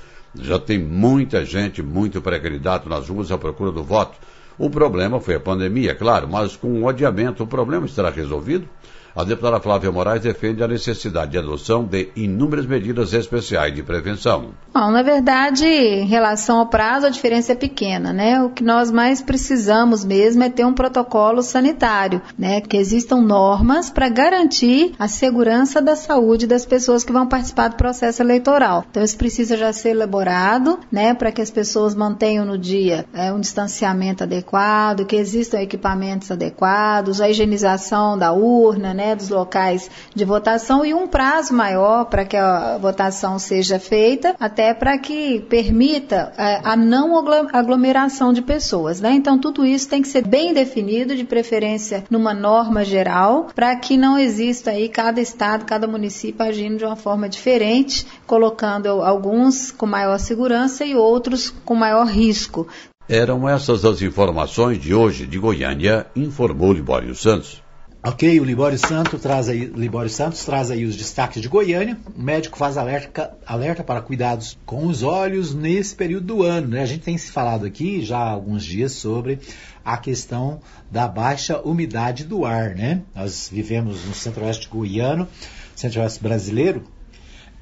Já 0.40 0.58
tem 0.58 0.78
muita 0.78 1.44
gente, 1.44 1.82
muito 1.82 2.22
pré-candidato 2.22 2.88
nas 2.88 3.08
ruas 3.08 3.32
à 3.32 3.36
procura 3.36 3.72
do 3.72 3.82
voto. 3.82 4.16
O 4.56 4.70
problema 4.70 5.20
foi 5.20 5.34
a 5.34 5.40
pandemia, 5.40 5.94
claro, 5.94 6.28
mas 6.28 6.54
com 6.54 6.82
o 6.82 6.88
adiamento 6.88 7.42
o 7.42 7.46
problema 7.46 7.86
estará 7.86 8.10
resolvido? 8.10 8.68
A 9.14 9.24
deputada 9.24 9.60
Flávia 9.60 9.90
Moraes 9.90 10.22
defende 10.22 10.62
a 10.62 10.68
necessidade 10.68 11.32
de 11.32 11.38
adoção 11.38 11.84
de 11.84 12.10
inúmeras 12.14 12.66
medidas 12.66 13.12
especiais 13.12 13.74
de 13.74 13.82
prevenção. 13.82 14.50
Bom, 14.72 14.90
na 14.90 15.02
verdade, 15.02 15.66
em 15.66 16.06
relação 16.06 16.60
ao 16.60 16.66
prazo, 16.66 17.06
a 17.06 17.10
diferença 17.10 17.52
é 17.52 17.56
pequena, 17.56 18.12
né? 18.12 18.42
O 18.42 18.50
que 18.50 18.62
nós 18.62 18.90
mais 18.90 19.20
precisamos 19.20 20.04
mesmo 20.04 20.44
é 20.44 20.48
ter 20.48 20.64
um 20.64 20.72
protocolo 20.72 21.42
sanitário, 21.42 22.22
né? 22.38 22.60
Que 22.60 22.76
existam 22.76 23.16
normas 23.16 23.90
para 23.90 24.08
garantir 24.08 24.92
a 24.98 25.08
segurança 25.08 25.82
da 25.82 25.96
saúde 25.96 26.46
das 26.46 26.64
pessoas 26.64 27.02
que 27.02 27.12
vão 27.12 27.26
participar 27.26 27.68
do 27.68 27.76
processo 27.76 28.22
eleitoral. 28.22 28.84
Então, 28.90 29.02
isso 29.02 29.16
precisa 29.16 29.56
já 29.56 29.72
ser 29.72 29.90
elaborado, 29.90 30.78
né? 30.92 31.14
Para 31.14 31.32
que 31.32 31.42
as 31.42 31.50
pessoas 31.50 31.94
mantenham 31.94 32.44
no 32.44 32.56
dia 32.56 33.04
é, 33.12 33.32
um 33.32 33.40
distanciamento 33.40 34.22
adequado, 34.22 35.06
que 35.06 35.16
existam 35.16 35.60
equipamentos 35.60 36.30
adequados, 36.30 37.20
a 37.20 37.28
higienização 37.28 38.16
da 38.16 38.32
urna, 38.32 38.94
né? 38.98 39.14
dos 39.14 39.28
locais 39.28 39.88
de 40.12 40.24
votação 40.24 40.84
e 40.84 40.92
um 40.92 41.06
prazo 41.06 41.54
maior 41.54 42.06
para 42.06 42.24
que 42.24 42.36
a 42.36 42.76
votação 42.78 43.38
seja 43.38 43.78
feita, 43.78 44.34
até 44.40 44.74
para 44.74 44.98
que 44.98 45.40
permita 45.48 46.32
é, 46.36 46.60
a 46.64 46.76
não 46.76 47.16
aglomeração 47.52 48.32
de 48.32 48.42
pessoas. 48.42 49.00
Né? 49.00 49.12
Então, 49.12 49.38
tudo 49.38 49.64
isso 49.64 49.88
tem 49.88 50.02
que 50.02 50.08
ser 50.08 50.26
bem 50.26 50.52
definido, 50.52 51.14
de 51.14 51.24
preferência 51.24 52.04
numa 52.10 52.34
norma 52.34 52.84
geral, 52.84 53.46
para 53.54 53.76
que 53.76 53.96
não 53.96 54.18
exista 54.18 54.72
aí 54.72 54.88
cada 54.88 55.20
estado, 55.20 55.64
cada 55.64 55.86
município 55.86 56.44
agindo 56.44 56.78
de 56.78 56.84
uma 56.84 56.96
forma 56.96 57.28
diferente, 57.28 58.04
colocando 58.26 58.88
alguns 58.88 59.70
com 59.70 59.86
maior 59.86 60.18
segurança 60.18 60.84
e 60.84 60.96
outros 60.96 61.54
com 61.64 61.76
maior 61.76 62.06
risco. 62.06 62.66
Eram 63.08 63.48
essas 63.48 63.86
as 63.86 64.02
informações 64.02 64.78
de 64.78 64.92
hoje 64.92 65.26
de 65.26 65.38
Goiânia, 65.38 66.06
informou 66.14 66.74
Libório 66.74 67.14
Santos. 67.14 67.62
Ok, 68.08 68.40
o 68.40 68.44
Libório 68.44 68.78
Santos 68.78 69.20
traz 69.20 69.50
aí, 69.50 69.66
Libório 69.66 70.08
Santos 70.08 70.42
traz 70.42 70.70
aí 70.70 70.86
os 70.86 70.96
destaques 70.96 71.42
de 71.42 71.46
Goiânia. 71.46 71.98
O 72.16 72.22
médico 72.22 72.56
faz 72.56 72.78
alerta, 72.78 73.36
alerta 73.46 73.84
para 73.84 74.00
cuidados 74.00 74.56
com 74.64 74.86
os 74.86 75.02
olhos 75.02 75.54
nesse 75.54 75.94
período 75.94 76.26
do 76.26 76.42
ano. 76.42 76.68
Né? 76.68 76.80
A 76.80 76.86
gente 76.86 77.02
tem 77.02 77.18
se 77.18 77.30
falado 77.30 77.66
aqui 77.66 78.02
já 78.02 78.16
há 78.16 78.30
alguns 78.30 78.64
dias 78.64 78.92
sobre 78.92 79.40
a 79.84 79.98
questão 79.98 80.58
da 80.90 81.06
baixa 81.06 81.60
umidade 81.60 82.24
do 82.24 82.46
ar. 82.46 82.74
Né? 82.74 83.02
Nós 83.14 83.50
vivemos 83.52 84.02
no 84.06 84.14
centro-oeste 84.14 84.70
goiano, 84.70 85.28
centro-oeste 85.76 86.22
brasileiro, 86.22 86.84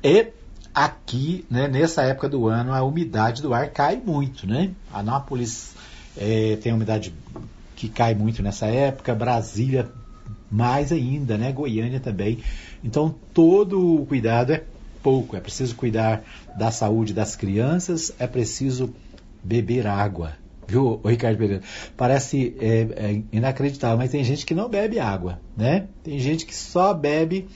e 0.01 0.29
aqui, 0.73 1.45
né, 1.51 1.67
nessa 1.67 2.05
época 2.05 2.29
do 2.29 2.47
ano, 2.47 2.73
a 2.73 2.85
umidade 2.85 3.43
do 3.43 3.53
ar 3.53 3.71
cai 3.71 3.97
muito. 3.97 4.47
Né? 4.47 4.71
Anápolis 4.93 5.75
é, 6.17 6.57
tem 6.63 6.73
umidade 6.73 7.13
que 7.75 7.89
cai 7.89 8.15
muito 8.15 8.45
nessa 8.45 8.67
época, 8.67 9.13
Brasília 9.13 9.91
mais 10.51 10.93
ainda, 10.93 11.37
né? 11.37 11.53
Goiânia 11.53 12.01
também. 12.01 12.39
Então, 12.83 13.15
todo 13.33 14.03
o 14.03 14.07
cuidado 14.07 14.53
é 14.53 14.63
pouco. 15.03 15.37
É 15.37 15.41
preciso 15.41 15.77
cuidar 15.77 16.25
da 16.57 16.71
saúde 16.71 17.13
das 17.13 17.37
crianças, 17.37 18.13
é 18.19 18.27
preciso 18.27 18.95
beber 19.43 19.87
água. 19.87 20.33
Viu, 20.67 21.01
Ricardo 21.05 21.39
Pereira? 21.39 21.63
Parece 21.97 22.57
é, 22.59 22.81
é 22.97 23.23
inacreditável, 23.31 23.97
mas 23.97 24.11
tem 24.11 24.25
gente 24.25 24.45
que 24.45 24.55
não 24.55 24.69
bebe 24.69 24.99
água, 24.99 25.41
né? 25.57 25.87
Tem 26.03 26.19
gente 26.19 26.45
que 26.45 26.55
só 26.55 26.93
bebe 26.93 27.47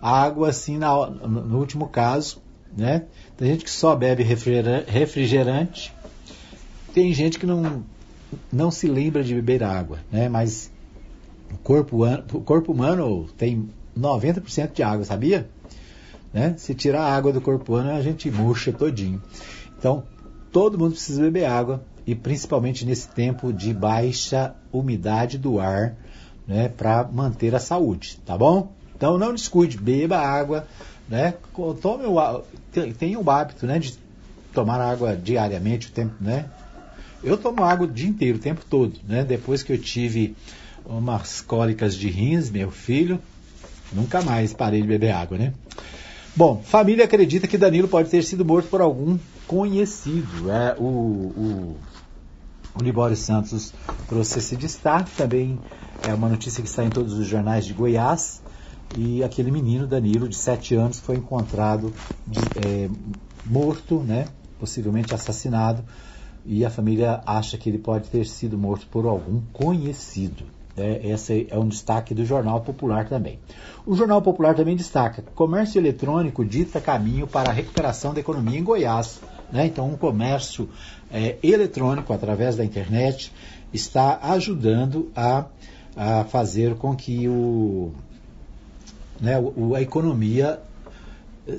água, 0.00 0.50
assim, 0.50 0.78
na, 0.78 1.10
no 1.10 1.58
último 1.58 1.88
caso, 1.88 2.40
né? 2.76 3.04
Tem 3.36 3.48
gente 3.48 3.64
que 3.64 3.70
só 3.70 3.96
bebe 3.96 4.22
refrigerante, 4.22 5.92
tem 6.92 7.12
gente 7.12 7.40
que 7.40 7.46
não, 7.46 7.82
não 8.52 8.70
se 8.70 8.86
lembra 8.86 9.24
de 9.24 9.34
beber 9.34 9.64
água, 9.64 9.98
né? 10.12 10.28
Mas 10.28 10.70
o 11.54 11.58
corpo, 11.58 12.04
o 12.32 12.40
corpo 12.40 12.72
humano 12.72 13.26
tem 13.36 13.68
90% 13.98 14.72
de 14.72 14.82
água, 14.82 15.04
sabia? 15.04 15.48
Né? 16.32 16.54
Se 16.58 16.74
tirar 16.74 17.02
a 17.02 17.14
água 17.14 17.32
do 17.32 17.40
corpo 17.40 17.72
humano, 17.72 17.90
a 17.90 18.02
gente 18.02 18.30
murcha 18.30 18.72
todinho. 18.72 19.22
Então, 19.78 20.02
todo 20.50 20.78
mundo 20.78 20.92
precisa 20.92 21.22
beber 21.22 21.46
água 21.46 21.82
e 22.06 22.14
principalmente 22.14 22.84
nesse 22.84 23.08
tempo 23.08 23.52
de 23.52 23.72
baixa 23.72 24.54
umidade 24.72 25.38
do 25.38 25.58
ar, 25.60 25.96
né, 26.46 26.68
para 26.68 27.08
manter 27.10 27.54
a 27.54 27.58
saúde, 27.58 28.18
tá 28.26 28.36
bom? 28.36 28.70
Então 28.94 29.16
não 29.16 29.32
descuide, 29.32 29.78
beba 29.78 30.18
água, 30.18 30.66
né? 31.08 31.34
Tome 31.80 32.04
o 32.04 32.44
tenha 32.98 33.18
o 33.18 33.30
hábito, 33.30 33.66
né, 33.66 33.78
de 33.78 33.98
tomar 34.52 34.80
água 34.80 35.16
diariamente, 35.16 35.88
o 35.88 35.90
tempo, 35.90 36.14
né? 36.20 36.50
Eu 37.22 37.38
tomo 37.38 37.64
água 37.64 37.86
o 37.86 37.90
dia 37.90 38.08
inteiro, 38.08 38.36
o 38.36 38.40
tempo 38.40 38.62
todo, 38.68 39.00
né? 39.08 39.24
Depois 39.24 39.62
que 39.62 39.72
eu 39.72 39.78
tive 39.78 40.36
umas 40.84 41.40
cólicas 41.40 41.96
de 41.96 42.08
rins, 42.08 42.50
meu 42.50 42.70
filho, 42.70 43.18
nunca 43.92 44.22
mais 44.22 44.52
parei 44.52 44.82
de 44.82 44.88
beber 44.88 45.12
água, 45.12 45.38
né? 45.38 45.52
Bom, 46.36 46.60
família 46.64 47.04
acredita 47.04 47.46
que 47.46 47.56
Danilo 47.56 47.86
pode 47.86 48.10
ter 48.10 48.24
sido 48.24 48.44
morto 48.44 48.68
por 48.68 48.80
algum 48.80 49.18
conhecido. 49.46 50.50
É, 50.50 50.74
o, 50.78 50.84
o, 50.84 51.76
o 52.74 52.82
Libório 52.82 53.16
Santos 53.16 53.72
trouxe 54.08 54.40
esse 54.40 54.56
destaque, 54.56 55.10
também 55.16 55.58
é 56.04 56.12
uma 56.12 56.28
notícia 56.28 56.62
que 56.62 56.68
está 56.68 56.84
em 56.84 56.90
todos 56.90 57.14
os 57.14 57.26
jornais 57.26 57.64
de 57.64 57.72
Goiás. 57.72 58.42
E 58.96 59.22
aquele 59.24 59.50
menino, 59.50 59.86
Danilo, 59.86 60.28
de 60.28 60.36
7 60.36 60.74
anos, 60.74 61.00
foi 61.00 61.16
encontrado 61.16 61.92
de, 62.26 62.40
é, 62.56 62.88
morto, 63.44 64.00
né, 64.00 64.26
possivelmente 64.58 65.14
assassinado, 65.14 65.84
e 66.46 66.64
a 66.64 66.70
família 66.70 67.22
acha 67.26 67.56
que 67.56 67.68
ele 67.68 67.78
pode 67.78 68.08
ter 68.08 68.26
sido 68.26 68.58
morto 68.58 68.86
por 68.88 69.06
algum 69.06 69.40
conhecido. 69.52 70.44
É, 70.76 71.08
esse 71.08 71.46
é 71.50 71.58
um 71.58 71.68
destaque 71.68 72.14
do 72.14 72.24
Jornal 72.24 72.60
Popular 72.60 73.08
também. 73.08 73.38
O 73.86 73.94
Jornal 73.94 74.20
Popular 74.20 74.54
também 74.54 74.74
destaca: 74.74 75.22
comércio 75.34 75.78
eletrônico 75.78 76.44
dita 76.44 76.80
caminho 76.80 77.26
para 77.26 77.50
a 77.50 77.52
recuperação 77.52 78.12
da 78.12 78.20
economia 78.20 78.58
em 78.58 78.64
Goiás. 78.64 79.20
Né? 79.52 79.66
Então, 79.66 79.88
um 79.88 79.96
comércio 79.96 80.68
é, 81.12 81.36
eletrônico 81.42 82.12
através 82.12 82.56
da 82.56 82.64
internet 82.64 83.32
está 83.72 84.18
ajudando 84.22 85.12
a, 85.14 85.46
a 85.96 86.24
fazer 86.24 86.74
com 86.74 86.94
que 86.96 87.28
o, 87.28 87.92
né, 89.20 89.38
o, 89.38 89.74
a 89.76 89.82
economia 89.82 90.60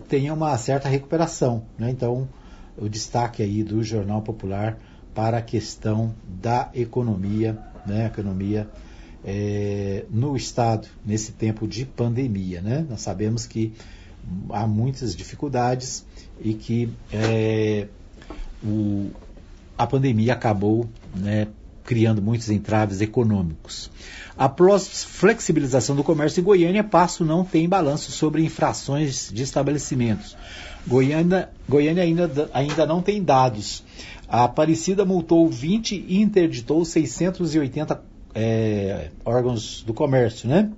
tenha 0.10 0.34
uma 0.34 0.58
certa 0.58 0.90
recuperação. 0.90 1.64
Né? 1.78 1.90
Então, 1.90 2.28
o 2.78 2.90
destaque 2.90 3.42
aí 3.42 3.64
do 3.64 3.82
Jornal 3.82 4.22
Popular 4.22 4.78
para 5.14 5.38
a 5.38 5.42
questão 5.42 6.14
da 6.28 6.70
economia, 6.74 7.58
né? 7.86 8.08
economia 8.08 8.68
é, 9.26 10.06
no 10.10 10.38
Estado 10.38 10.88
nesse 11.04 11.32
tempo 11.32 11.68
de 11.68 11.84
pandemia. 11.84 12.62
Né? 12.62 12.86
Nós 12.88 13.02
sabemos 13.02 13.48
que 13.48 13.74
há 14.50 14.68
muitas 14.68 15.16
dificuldades 15.16 16.06
e 16.40 16.54
que 16.54 16.90
é, 17.12 17.88
o, 18.64 19.10
a 19.78 19.88
pandemia 19.88 20.34
acabou 20.34 20.88
né, 21.16 21.48
criando 21.84 22.22
muitos 22.22 22.50
entraves 22.50 23.02
econômicos. 23.02 23.90
Após 24.38 25.04
flexibilização 25.04 25.96
do 25.96 26.04
comércio 26.04 26.42
em 26.42 26.44
Goiânia, 26.44 26.84
Passo 26.84 27.26
não 27.26 27.44
tem 27.44 27.68
balanço 27.68 28.12
sobre 28.12 28.44
infrações 28.44 29.32
de 29.34 29.44
estabelecimentos. 29.44 30.36
Goiânia, 30.86 31.50
Goiânia 31.68 32.04
ainda, 32.04 32.50
ainda 32.54 32.86
não 32.86 33.02
tem 33.02 33.24
dados. 33.24 33.84
A 34.28 34.44
Aparecida 34.44 35.06
multou 35.06 35.48
20 35.50 36.06
e 36.08 36.22
interditou 36.22 36.84
680 36.84 38.15
é, 38.36 39.12
órgãos 39.24 39.82
do 39.84 39.94
comércio, 39.94 40.50
né? 40.50 40.70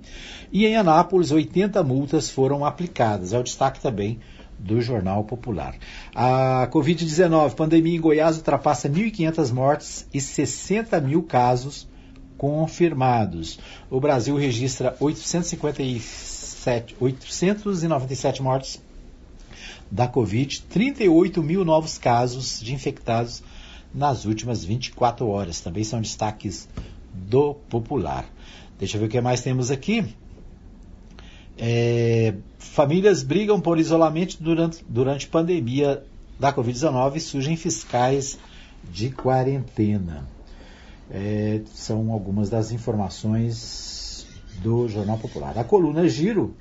E 0.52 0.64
em 0.64 0.76
Anápolis, 0.76 1.32
80 1.32 1.82
multas 1.82 2.30
foram 2.30 2.64
aplicadas. 2.64 3.32
É 3.32 3.38
o 3.38 3.42
destaque 3.42 3.80
também 3.80 4.20
do 4.58 4.80
Jornal 4.80 5.24
Popular. 5.24 5.74
A 6.14 6.68
Covid-19, 6.72 7.54
pandemia 7.54 7.96
em 7.96 8.00
Goiás 8.00 8.36
ultrapassa 8.36 8.88
1.500 8.88 9.52
mortes 9.52 10.06
e 10.14 10.20
60 10.20 11.00
mil 11.00 11.24
casos 11.24 11.88
confirmados. 12.36 13.58
O 13.90 14.00
Brasil 14.00 14.36
registra 14.36 14.96
857, 15.00 16.96
897 17.00 18.42
mortes 18.42 18.80
da 19.90 20.06
Covid, 20.06 20.62
38 20.62 21.42
mil 21.42 21.64
novos 21.64 21.98
casos 21.98 22.60
de 22.60 22.74
infectados 22.74 23.42
nas 23.92 24.24
últimas 24.24 24.64
24 24.64 25.26
horas. 25.26 25.60
Também 25.60 25.82
são 25.82 26.00
destaques 26.00 26.68
do 27.26 27.54
Popular. 27.54 28.24
Deixa 28.78 28.96
eu 28.96 29.00
ver 29.00 29.06
o 29.06 29.10
que 29.10 29.20
mais 29.20 29.40
temos 29.40 29.70
aqui. 29.70 30.14
É, 31.56 32.34
famílias 32.58 33.22
brigam 33.22 33.60
por 33.60 33.78
isolamento 33.78 34.36
durante, 34.40 34.84
durante 34.88 35.26
pandemia 35.26 36.04
da 36.38 36.52
Covid-19 36.52 37.16
e 37.16 37.20
surgem 37.20 37.56
fiscais 37.56 38.38
de 38.84 39.10
quarentena. 39.10 40.24
É, 41.10 41.62
são 41.74 42.12
algumas 42.12 42.48
das 42.48 42.70
informações 42.70 44.26
do 44.62 44.88
Jornal 44.88 45.18
Popular. 45.18 45.58
A 45.58 45.64
coluna 45.64 46.08
Giro 46.08 46.54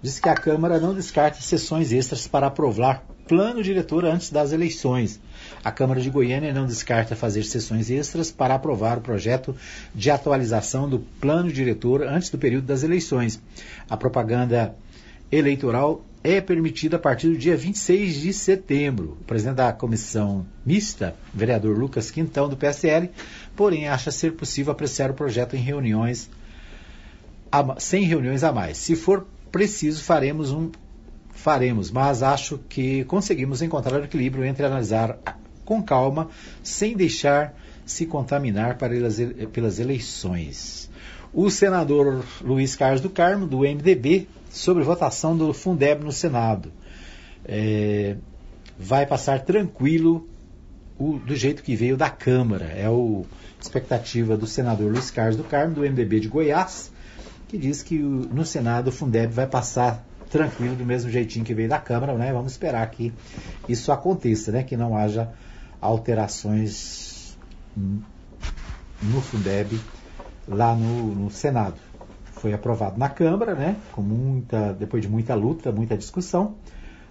diz 0.00 0.20
que 0.20 0.28
a 0.28 0.34
Câmara 0.34 0.78
não 0.78 0.94
descarta 0.94 1.40
sessões 1.40 1.90
extras 1.90 2.26
para 2.26 2.46
aprovar 2.46 3.04
plano 3.26 3.62
diretor 3.62 4.04
antes 4.04 4.30
das 4.30 4.52
eleições. 4.52 5.18
A 5.64 5.72
Câmara 5.72 5.98
de 5.98 6.10
Goiânia 6.10 6.52
não 6.52 6.66
descarta 6.66 7.16
fazer 7.16 7.42
sessões 7.44 7.88
extras 7.88 8.30
para 8.30 8.54
aprovar 8.54 8.98
o 8.98 9.00
projeto 9.00 9.56
de 9.94 10.10
atualização 10.10 10.86
do 10.86 10.98
plano 10.98 11.50
diretor 11.50 12.02
antes 12.02 12.28
do 12.28 12.36
período 12.36 12.66
das 12.66 12.82
eleições. 12.82 13.40
A 13.88 13.96
propaganda 13.96 14.74
eleitoral 15.32 16.04
é 16.22 16.38
permitida 16.38 16.96
a 16.96 16.98
partir 16.98 17.28
do 17.28 17.38
dia 17.38 17.56
26 17.56 18.20
de 18.20 18.32
setembro. 18.34 19.16
O 19.20 19.24
presidente 19.24 19.56
da 19.56 19.72
comissão 19.72 20.44
mista, 20.66 21.14
vereador 21.32 21.78
Lucas 21.78 22.10
Quintão, 22.10 22.46
do 22.46 22.58
PSL, 22.58 23.10
porém 23.56 23.88
acha 23.88 24.10
ser 24.10 24.32
possível 24.32 24.72
apreciar 24.72 25.10
o 25.10 25.14
projeto 25.14 25.56
em 25.56 25.60
reuniões, 25.60 26.28
a, 27.50 27.80
sem 27.80 28.04
reuniões 28.04 28.44
a 28.44 28.52
mais. 28.52 28.76
Se 28.76 28.94
for 28.94 29.26
preciso, 29.50 30.02
faremos 30.02 30.50
um 30.50 30.70
faremos, 31.34 31.90
mas 31.90 32.22
acho 32.22 32.58
que 32.68 33.04
conseguimos 33.04 33.60
encontrar 33.60 34.00
o 34.00 34.04
equilíbrio 34.04 34.44
entre 34.44 34.64
analisar 34.64 35.18
com 35.64 35.82
calma, 35.82 36.28
sem 36.62 36.96
deixar 36.96 37.54
se 37.84 38.06
contaminar 38.06 38.76
pelas, 38.76 39.18
pelas 39.52 39.78
eleições. 39.78 40.90
O 41.32 41.50
senador 41.50 42.24
Luiz 42.40 42.76
Carlos 42.76 43.00
do 43.00 43.10
Carmo, 43.10 43.46
do 43.46 43.60
MDB, 43.60 44.28
sobre 44.50 44.84
votação 44.84 45.36
do 45.36 45.52
Fundeb 45.52 46.04
no 46.04 46.12
Senado. 46.12 46.72
É, 47.44 48.16
vai 48.78 49.04
passar 49.04 49.40
tranquilo 49.40 50.28
o, 50.98 51.18
do 51.18 51.34
jeito 51.34 51.62
que 51.62 51.74
veio 51.74 51.96
da 51.96 52.08
Câmara. 52.08 52.66
É 52.66 52.86
a 52.86 53.22
expectativa 53.60 54.36
do 54.36 54.46
senador 54.46 54.92
Luiz 54.92 55.10
Carlos 55.10 55.36
do 55.36 55.44
Carmo, 55.44 55.74
do 55.74 55.80
MDB 55.80 56.20
de 56.20 56.28
Goiás, 56.28 56.92
que 57.48 57.58
diz 57.58 57.82
que 57.82 57.98
o, 57.98 58.28
no 58.32 58.44
Senado 58.44 58.88
o 58.88 58.92
Fundeb 58.92 59.32
vai 59.32 59.46
passar 59.46 60.06
tranquilo 60.30 60.74
do 60.74 60.84
mesmo 60.84 61.10
jeitinho 61.10 61.44
que 61.44 61.54
veio 61.54 61.68
da 61.68 61.78
Câmara, 61.78 62.14
né? 62.14 62.32
Vamos 62.32 62.52
esperar 62.52 62.88
que 62.90 63.12
isso 63.68 63.92
aconteça, 63.92 64.50
né? 64.50 64.62
Que 64.62 64.76
não 64.76 64.96
haja 64.96 65.30
alterações 65.84 67.36
no 67.76 69.20
Fundeb 69.20 69.78
lá 70.48 70.74
no, 70.74 71.14
no 71.14 71.30
Senado. 71.30 71.76
Foi 72.32 72.52
aprovado 72.52 72.98
na 72.98 73.08
Câmara, 73.08 73.54
né? 73.54 73.76
Com 73.92 74.02
muita, 74.02 74.72
depois 74.72 75.02
de 75.02 75.08
muita 75.08 75.34
luta, 75.34 75.70
muita 75.70 75.96
discussão, 75.96 76.54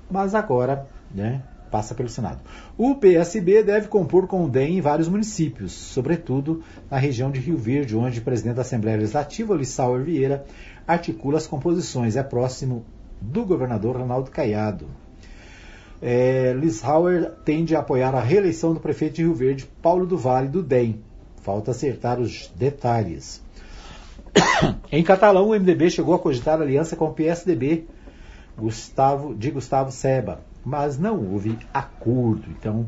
mas 0.10 0.34
agora, 0.34 0.88
né? 1.14 1.44
Passa 1.70 1.96
pelo 1.96 2.10
Senado. 2.10 2.40
O 2.78 2.96
PSB 2.96 3.64
deve 3.64 3.88
compor 3.88 4.28
com 4.28 4.46
o 4.46 4.50
DEM 4.50 4.78
em 4.78 4.82
vários 4.82 5.08
municípios, 5.08 5.72
sobretudo 5.72 6.64
na 6.90 6.98
região 6.98 7.32
de 7.32 7.40
Rio 7.40 7.58
Verde, 7.58 7.96
onde 7.96 8.20
o 8.20 8.24
presidente 8.24 8.56
da 8.56 8.62
Assembleia 8.62 8.98
Legislativa, 8.98 9.56
Lissauer 9.56 10.04
Vieira, 10.04 10.46
articula 10.88 11.38
as 11.38 11.48
composições. 11.48 12.16
É 12.16 12.22
próximo 12.22 12.86
do 13.20 13.44
governador 13.44 13.98
Ronaldo 13.98 14.30
Caiado. 14.30 14.88
É, 16.06 16.51
Liz 16.51 16.84
Hauer 16.84 17.32
tende 17.45 17.78
a 17.78 17.80
apoiar 17.80 18.14
a 18.14 18.20
reeleição 18.20 18.74
do 18.74 18.80
prefeito 18.82 19.16
de 19.16 19.22
Rio 19.22 19.34
Verde, 19.34 19.66
Paulo 19.82 20.06
do 20.06 20.18
Vale, 20.18 20.49
do 20.49 20.62
DEM. 20.62 20.99
Falta 21.41 21.72
acertar 21.72 22.20
os 22.20 22.51
detalhes. 22.58 23.41
em 24.91 25.01
Catalão, 25.01 25.47
o 25.47 25.58
MDB 25.58 25.89
chegou 25.89 26.14
a 26.14 26.20
cogitar 26.20 26.62
aliança 26.62 26.97
com 26.97 27.06
o 27.06 27.14
PSDB 27.14 27.86
Gustavo, 28.58 29.34
de 29.34 29.49
Gustavo 29.49 29.93
Seba, 29.93 30.41
mas 30.66 30.99
não 30.99 31.32
houve 31.32 31.58
acordo. 31.74 32.49
Então, 32.49 32.86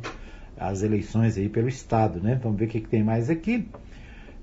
as 0.59 0.83
eleições 0.83 1.37
aí 1.37 1.47
pelo 1.47 1.69
Estado, 1.69 2.19
né? 2.19 2.37
Vamos 2.43 2.59
ver 2.59 2.65
o 2.65 2.67
que, 2.67 2.81
que 2.81 2.89
tem 2.89 3.01
mais 3.01 3.29
aqui. 3.29 3.65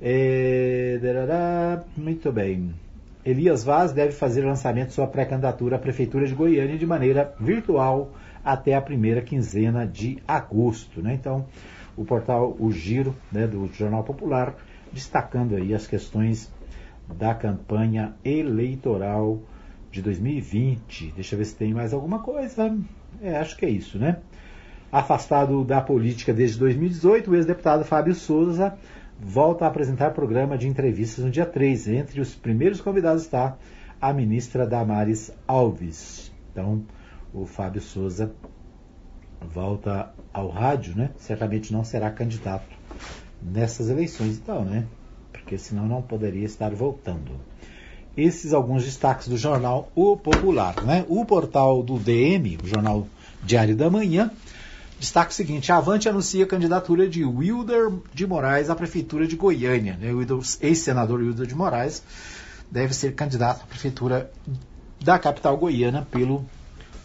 É, 0.00 0.98
muito 1.94 2.32
bem. 2.32 2.74
Elias 3.22 3.64
Vaz 3.64 3.92
deve 3.92 4.12
fazer 4.12 4.46
lançamento 4.46 4.88
de 4.88 4.94
sua 4.94 5.06
pré-candidatura 5.06 5.76
à 5.76 5.78
Prefeitura 5.78 6.26
de 6.26 6.34
Goiânia 6.34 6.78
de 6.78 6.86
maneira 6.86 7.34
virtual 7.38 8.10
até 8.44 8.74
a 8.74 8.82
primeira 8.82 9.22
quinzena 9.22 9.86
de 9.86 10.18
agosto. 10.26 11.00
Né? 11.00 11.14
Então, 11.14 11.46
o 11.96 12.04
portal 12.04 12.56
O 12.58 12.72
Giro, 12.72 13.14
né, 13.30 13.46
do 13.46 13.66
Jornal 13.72 14.02
Popular, 14.02 14.54
destacando 14.92 15.54
aí 15.54 15.74
as 15.74 15.86
questões 15.86 16.52
da 17.18 17.34
campanha 17.34 18.14
eleitoral 18.24 19.40
de 19.90 20.00
2020. 20.00 21.12
Deixa 21.14 21.34
eu 21.34 21.38
ver 21.38 21.44
se 21.44 21.54
tem 21.54 21.74
mais 21.74 21.92
alguma 21.92 22.20
coisa. 22.20 22.76
É, 23.20 23.36
acho 23.36 23.56
que 23.56 23.66
é 23.66 23.70
isso, 23.70 23.98
né? 23.98 24.18
Afastado 24.90 25.64
da 25.64 25.80
política 25.80 26.32
desde 26.32 26.58
2018, 26.58 27.30
o 27.30 27.34
ex-deputado 27.34 27.84
Fábio 27.84 28.14
Souza 28.14 28.76
volta 29.18 29.64
a 29.64 29.68
apresentar 29.68 30.10
programa 30.10 30.58
de 30.58 30.68
entrevistas 30.68 31.24
no 31.24 31.30
dia 31.30 31.46
3. 31.46 31.88
Entre 31.88 32.20
os 32.20 32.34
primeiros 32.34 32.80
convidados 32.80 33.22
está 33.22 33.56
a 34.00 34.12
ministra 34.12 34.66
Damares 34.66 35.32
Alves. 35.46 36.32
Então, 36.50 36.82
o 37.32 37.46
Fábio 37.46 37.80
Souza 37.80 38.32
volta 39.40 40.12
ao 40.32 40.48
rádio, 40.48 40.94
né? 40.94 41.10
Certamente 41.18 41.72
não 41.72 41.84
será 41.84 42.10
candidato 42.10 42.66
nessas 43.42 43.88
eleições, 43.88 44.36
então, 44.36 44.64
né? 44.64 44.86
Porque 45.32 45.58
senão 45.58 45.86
não 45.86 46.02
poderia 46.02 46.44
estar 46.44 46.74
voltando. 46.74 47.32
Esses 48.16 48.52
alguns 48.52 48.84
destaques 48.84 49.28
do 49.28 49.38
jornal 49.38 49.90
O 49.94 50.16
Popular, 50.16 50.82
né? 50.84 51.04
O 51.08 51.24
portal 51.24 51.82
do 51.82 51.98
DM, 51.98 52.58
o 52.62 52.66
jornal 52.66 53.06
Diário 53.42 53.74
da 53.74 53.90
Manhã, 53.90 54.30
destaca 55.00 55.30
o 55.30 55.34
seguinte: 55.34 55.72
Avante 55.72 56.08
anuncia 56.08 56.44
a 56.44 56.48
candidatura 56.48 57.08
de 57.08 57.24
Wilder 57.24 57.90
de 58.12 58.26
Moraes 58.26 58.68
à 58.70 58.76
prefeitura 58.76 59.26
de 59.26 59.34
Goiânia. 59.34 59.96
Né? 59.98 60.12
O 60.12 60.22
ex-senador 60.60 61.20
Wilder 61.20 61.46
de 61.46 61.54
Moraes 61.54 62.02
deve 62.70 62.94
ser 62.94 63.14
candidato 63.14 63.62
à 63.62 63.66
prefeitura 63.66 64.30
da 65.02 65.18
capital 65.18 65.56
goiana 65.56 66.06
pelo 66.10 66.44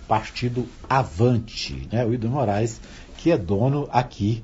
partido 0.07 0.65
Avante. 0.89 1.87
Né? 1.91 2.05
O 2.05 2.09
Wilder 2.09 2.29
Moraes, 2.29 2.79
que 3.17 3.31
é 3.31 3.37
dono 3.37 3.87
aqui 3.91 4.43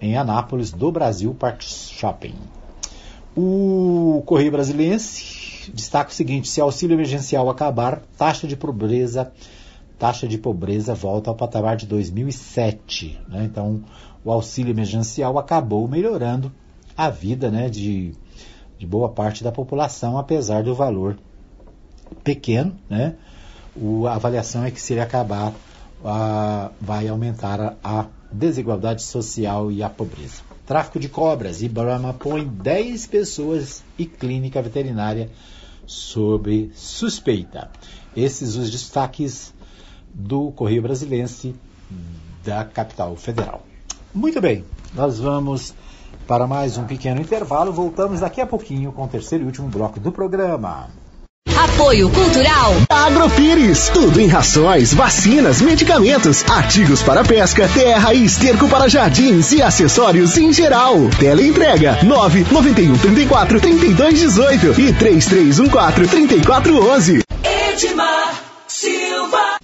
em 0.00 0.16
Anápolis 0.16 0.70
do 0.70 0.90
Brasil 0.90 1.34
Park 1.34 1.62
Shopping. 1.62 2.34
O 3.36 4.22
Correio 4.26 4.50
Brasiliense 4.50 5.70
destaca 5.72 6.10
o 6.10 6.14
seguinte: 6.14 6.48
se 6.48 6.60
auxílio 6.60 6.94
emergencial 6.94 7.48
acabar, 7.48 8.02
taxa 8.16 8.46
de 8.46 8.56
pobreza, 8.56 9.32
taxa 9.98 10.26
de 10.26 10.38
pobreza 10.38 10.94
volta 10.94 11.30
ao 11.30 11.36
patamar 11.36 11.76
de 11.76 11.86
2007. 11.86 13.20
Né? 13.28 13.44
Então, 13.44 13.82
o 14.24 14.32
auxílio 14.32 14.72
emergencial 14.72 15.38
acabou 15.38 15.86
melhorando 15.86 16.52
a 16.96 17.08
vida 17.10 17.50
né, 17.50 17.68
de, 17.68 18.12
de 18.78 18.86
boa 18.86 19.08
parte 19.08 19.44
da 19.44 19.52
população, 19.52 20.18
apesar 20.18 20.64
do 20.64 20.74
valor 20.74 21.16
pequeno. 22.24 22.76
Né? 22.90 23.14
O, 23.80 24.06
a 24.06 24.14
avaliação 24.14 24.64
é 24.64 24.70
que 24.70 24.80
se 24.80 24.92
ele 24.92 25.00
acabar, 25.00 25.52
a, 26.04 26.70
vai 26.80 27.08
aumentar 27.08 27.60
a, 27.60 27.74
a 27.82 28.06
desigualdade 28.30 29.02
social 29.02 29.70
e 29.70 29.82
a 29.82 29.88
pobreza. 29.88 30.42
Tráfico 30.66 30.98
de 30.98 31.08
cobras. 31.08 31.62
Ibrahima 31.62 32.12
põe 32.12 32.46
10 32.46 33.06
pessoas 33.06 33.82
e 33.98 34.04
clínica 34.04 34.60
veterinária 34.60 35.30
sob 35.86 36.70
suspeita. 36.74 37.70
Esses 38.14 38.56
os 38.56 38.70
destaques 38.70 39.54
do 40.12 40.50
Correio 40.52 40.82
Brasilense 40.82 41.54
da 42.44 42.64
capital 42.64 43.16
federal. 43.16 43.62
Muito 44.14 44.40
bem, 44.40 44.64
nós 44.94 45.18
vamos 45.18 45.74
para 46.26 46.46
mais 46.46 46.76
um 46.76 46.84
pequeno 46.84 47.20
intervalo. 47.20 47.72
Voltamos 47.72 48.20
daqui 48.20 48.40
a 48.40 48.46
pouquinho 48.46 48.92
com 48.92 49.04
o 49.04 49.08
terceiro 49.08 49.44
e 49.44 49.46
último 49.46 49.68
bloco 49.68 49.98
do 49.98 50.12
programa. 50.12 50.90
Apoio 51.58 52.10
Cultural. 52.10 52.74
Agrofires. 52.88 53.88
Tudo 53.94 54.20
em 54.20 54.26
rações, 54.26 54.92
vacinas, 54.92 55.60
medicamentos, 55.60 56.44
artigos 56.48 57.02
para 57.02 57.24
pesca, 57.24 57.68
terra 57.68 58.12
e 58.12 58.24
esterco 58.24 58.68
para 58.68 58.88
jardins 58.88 59.52
e 59.52 59.62
acessórios 59.62 60.36
em 60.36 60.52
geral. 60.52 60.96
Teleentrega 61.18 61.98
991 62.02 62.98
34 62.98 63.60
32 63.60 64.20
18 64.20 64.80
e 64.80 64.92
3314 64.92 66.08
3411. 66.08 67.22
Edmar 67.72 68.34
Silva. 68.66 69.58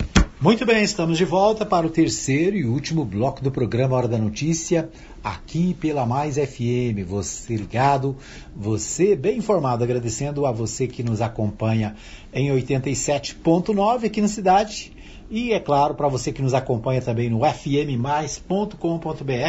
Muito 0.45 0.67
bem, 0.67 0.85
estamos 0.85 1.17
de 1.17 1.25
volta 1.25 1.65
para 1.65 1.87
o 1.87 1.91
terceiro 1.91 2.55
e 2.55 2.67
último 2.67 3.03
bloco 3.03 3.43
do 3.43 3.51
programa 3.51 3.97
Hora 3.97 4.07
da 4.07 4.19
Notícia, 4.19 4.91
aqui 5.25 5.73
pela 5.73 6.05
Mais 6.05 6.37
FM. 6.37 7.03
Você 7.07 7.57
ligado, 7.57 8.15
você 8.55 9.17
bem 9.17 9.39
informado, 9.39 9.83
agradecendo 9.83 10.45
a 10.45 10.53
você 10.53 10.87
que 10.87 11.03
nos 11.03 11.23
acompanha 11.23 11.97
em 12.31 12.51
87.9 12.51 14.05
aqui 14.05 14.21
na 14.21 14.29
cidade. 14.29 14.93
E 15.31 15.51
é 15.55 15.59
claro, 15.59 15.95
para 15.95 16.09
você 16.09 16.31
que 16.31 16.43
nos 16.43 16.53
acompanha 16.53 17.01
também 17.01 17.31
no 17.31 17.41
fmmais.com.br, 17.47 18.77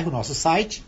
o 0.08 0.12
nosso 0.12 0.34
site. 0.34 0.82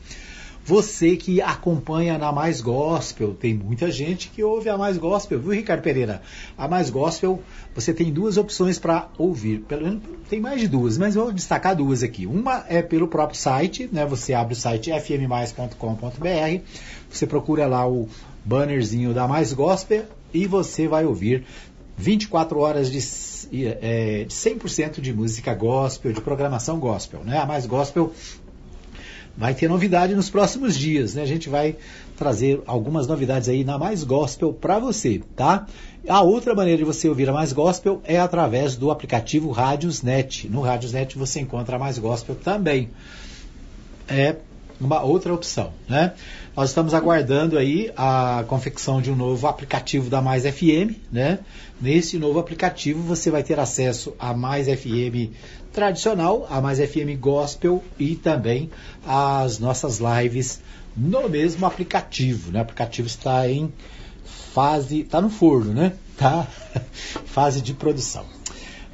Você 0.67 1.15
que 1.15 1.41
acompanha 1.41 2.17
na 2.17 2.29
Mais 2.29 2.59
Gospel, 2.59 3.33
tem 3.33 3.53
muita 3.53 3.89
gente 3.89 4.27
que 4.27 4.43
ouve 4.43 4.67
a 4.67 4.77
Mais 4.77 4.97
Gospel, 4.97 5.39
viu, 5.39 5.53
Ricardo 5.53 5.81
Pereira? 5.81 6.21
A 6.57 6.67
Mais 6.67 6.89
Gospel, 6.89 7.41
você 7.73 7.93
tem 7.93 8.11
duas 8.11 8.35
opções 8.35 8.77
para 8.77 9.07
ouvir. 9.17 9.61
Pelo 9.61 9.83
menos 9.83 10.01
tem 10.29 10.41
mais 10.41 10.59
de 10.59 10.67
duas, 10.67 10.97
mas 10.97 11.15
vou 11.15 11.31
destacar 11.31 11.73
duas 11.73 12.03
aqui. 12.03 12.27
Uma 12.27 12.65
é 12.67 12.81
pelo 12.81 13.07
próprio 13.07 13.39
site, 13.39 13.87
né? 13.93 14.05
Você 14.07 14.33
abre 14.33 14.55
o 14.55 14.57
site 14.57 14.91
fmmais.com.br, 14.91 16.61
você 17.09 17.25
procura 17.25 17.65
lá 17.65 17.87
o 17.87 18.09
bannerzinho 18.43 19.13
da 19.13 19.25
Mais 19.25 19.53
Gospel 19.53 20.03
e 20.33 20.47
você 20.47 20.85
vai 20.85 21.05
ouvir 21.05 21.45
24 21.95 22.59
horas 22.59 22.91
de, 22.91 23.67
é, 23.81 24.25
de 24.25 24.33
100% 24.35 24.99
de 24.99 25.13
música 25.13 25.53
gospel, 25.53 26.11
de 26.11 26.19
programação 26.19 26.77
gospel, 26.77 27.23
né? 27.23 27.37
A 27.37 27.45
Mais 27.45 27.65
Gospel 27.65 28.11
vai 29.37 29.53
ter 29.53 29.69
novidade 29.69 30.15
nos 30.15 30.29
próximos 30.29 30.75
dias, 30.75 31.13
né? 31.13 31.21
A 31.21 31.27
gente 31.27 31.47
vai 31.47 31.75
trazer 32.17 32.61
algumas 32.65 33.05
novidades 33.05 33.47
aí 33.47 33.63
na 33.63 33.77
Mais 33.77 34.03
Gospel 34.03 34.51
para 34.51 34.79
você, 34.79 35.21
tá? 35.35 35.67
A 36.09 36.21
outra 36.21 36.55
maneira 36.55 36.79
de 36.79 36.83
você 36.83 37.07
ouvir 37.07 37.29
a 37.29 37.33
Mais 37.33 37.53
Gospel 37.53 38.01
é 38.03 38.19
através 38.19 38.75
do 38.75 38.89
aplicativo 38.89 39.51
Radiosnet. 39.51 40.49
No 40.49 40.61
Radiosnet 40.61 41.15
você 41.15 41.39
encontra 41.39 41.75
a 41.75 41.79
Mais 41.79 41.99
Gospel 41.99 42.35
também. 42.35 42.89
É 44.09 44.37
uma 44.81 45.03
outra 45.03 45.33
opção, 45.33 45.71
né? 45.87 46.13
Nós 46.55 46.69
estamos 46.69 46.93
aguardando 46.93 47.57
aí 47.57 47.91
a 47.95 48.43
confecção 48.47 49.01
de 49.01 49.11
um 49.11 49.15
novo 49.15 49.45
aplicativo 49.45 50.09
da 50.09 50.21
Mais 50.21 50.43
FM, 50.43 50.95
né? 51.11 51.39
Nesse 51.79 52.17
novo 52.17 52.39
aplicativo 52.39 53.01
você 53.01 53.29
vai 53.29 53.43
ter 53.43 53.59
acesso 53.59 54.15
a 54.17 54.33
Mais 54.33 54.67
FM 54.67 55.33
tradicional, 55.77 56.47
a 56.49 56.59
Mais 56.59 56.79
FM 56.79 57.19
Gospel 57.19 57.83
e 57.99 58.15
também 58.15 58.71
as 59.05 59.59
nossas 59.59 59.99
lives 59.99 60.59
no 60.95 61.29
mesmo 61.29 61.67
aplicativo. 61.67 62.51
Né? 62.51 62.57
O 62.57 62.61
aplicativo 62.63 63.07
está 63.07 63.47
em 63.47 63.71
fase, 64.25 65.01
está 65.01 65.21
no 65.21 65.29
forno, 65.29 65.75
né? 65.75 65.93
Tá 66.17 66.47
fase 67.25 67.61
de 67.61 67.75
produção. 67.75 68.25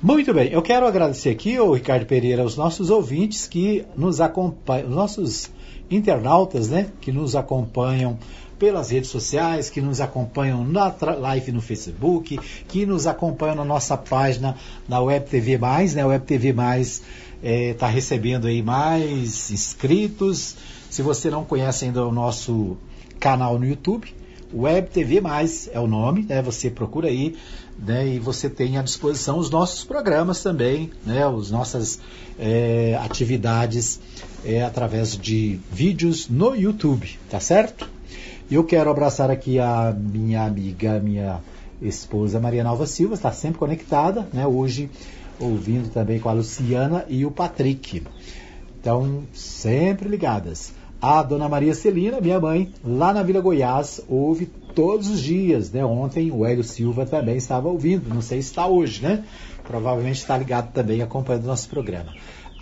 Muito 0.02 0.34
bem, 0.34 0.52
eu 0.52 0.62
quero 0.62 0.86
agradecer 0.86 1.30
aqui, 1.30 1.58
o 1.58 1.74
Ricardo 1.74 2.06
Pereira, 2.06 2.42
aos 2.42 2.58
nossos 2.58 2.90
ouvintes 2.90 3.48
que 3.48 3.86
nos 3.96 4.20
acompanham, 4.20 4.90
os 4.90 4.94
nossos 4.94 5.50
internautas, 5.90 6.70
né, 6.70 6.90
que 7.02 7.12
nos 7.12 7.36
acompanham 7.36 8.18
pelas 8.64 8.92
redes 8.92 9.10
sociais, 9.10 9.70
que 9.70 9.82
nos 9.82 10.00
acompanham 10.00 10.64
na 10.64 10.94
live 11.20 11.52
no 11.52 11.62
Facebook, 11.62 12.40
que 12.68 12.86
nos 12.86 13.08
acompanham 13.08 13.56
na 13.56 13.66
nossa 13.66 13.98
página 13.98 14.56
na 14.88 15.02
Web 15.02 15.30
TV 15.30 15.58
Mais, 15.58 15.94
né? 15.94 16.06
Web 16.06 16.26
TV 16.26 16.54
Mais 16.54 17.02
está 17.42 17.90
é, 17.90 17.92
recebendo 17.92 18.48
aí 18.48 18.62
mais 18.62 19.52
inscritos. 19.52 20.56
Se 20.90 21.02
você 21.02 21.30
não 21.30 21.44
conhece 21.44 21.84
ainda 21.86 22.06
o 22.06 22.12
nosso 22.12 22.78
canal 23.20 23.60
no 23.60 23.66
YouTube, 23.66 24.14
Web 24.54 24.90
TV 24.92 25.20
Mais 25.20 25.70
é 25.74 25.80
o 25.80 25.88
nome, 25.88 26.24
né? 26.24 26.42
Você 26.44 26.70
procura 26.70 27.08
aí, 27.08 27.36
né? 27.78 28.08
E 28.08 28.20
você 28.20 28.50
tem 28.50 28.78
à 28.78 28.82
disposição 28.82 29.40
os 29.40 29.50
nossos 29.50 29.84
programas 29.84 30.42
também, 30.42 30.92
né? 31.06 31.28
As 31.28 31.50
nossas 31.52 32.00
é, 32.40 32.98
atividades 33.04 34.00
é, 34.46 34.64
através 34.64 35.18
de 35.18 35.60
vídeos 35.72 36.30
no 36.30 36.56
YouTube, 36.56 37.18
tá 37.30 37.40
certo? 37.40 37.90
Eu 38.52 38.64
quero 38.64 38.90
abraçar 38.90 39.32
aqui 39.32 39.60
a 39.60 39.96
minha 39.98 40.44
amiga, 40.44 41.00
minha 41.00 41.40
esposa 41.82 42.40
Maria 42.40 42.64
Nova 42.64 42.86
Silva, 42.86 43.16
está 43.16 43.32
sempre 43.32 43.60
conectada, 43.60 44.28
né? 44.34 44.46
Hoje 44.46 44.90
ouvindo 45.40 45.90
também 45.92 46.20
com 46.20 46.30
a 46.30 46.34
Luciana 46.34 47.06
e 47.08 47.26
o 47.26 47.32
Patrick. 47.32 48.04
Então, 48.80 49.24
sempre 49.34 50.10
ligadas. 50.10 50.74
A 51.02 51.22
dona 51.22 51.50
Maria 51.50 51.74
Celina, 51.74 52.22
minha 52.22 52.40
mãe, 52.40 52.72
lá 52.84 53.14
na 53.14 53.24
Vila 53.24 53.42
Goiás, 53.42 54.02
ouve 54.08 54.46
todos 54.46 55.10
os 55.10 55.20
dias, 55.20 55.72
né? 55.72 55.84
Ontem 55.84 56.32
o 56.32 56.46
Hélio 56.46 56.64
Silva 56.64 57.06
também 57.06 57.36
estava 57.36 57.68
ouvindo, 57.68 58.14
não 58.14 58.22
sei 58.22 58.42
se 58.42 58.50
está 58.50 58.68
hoje, 58.68 59.02
né? 59.02 59.24
Provavelmente 59.64 60.18
está 60.18 60.38
ligado 60.38 60.72
também 60.72 61.02
acompanhando 61.02 61.44
o 61.44 61.48
nosso 61.48 61.70
programa. 61.70 62.14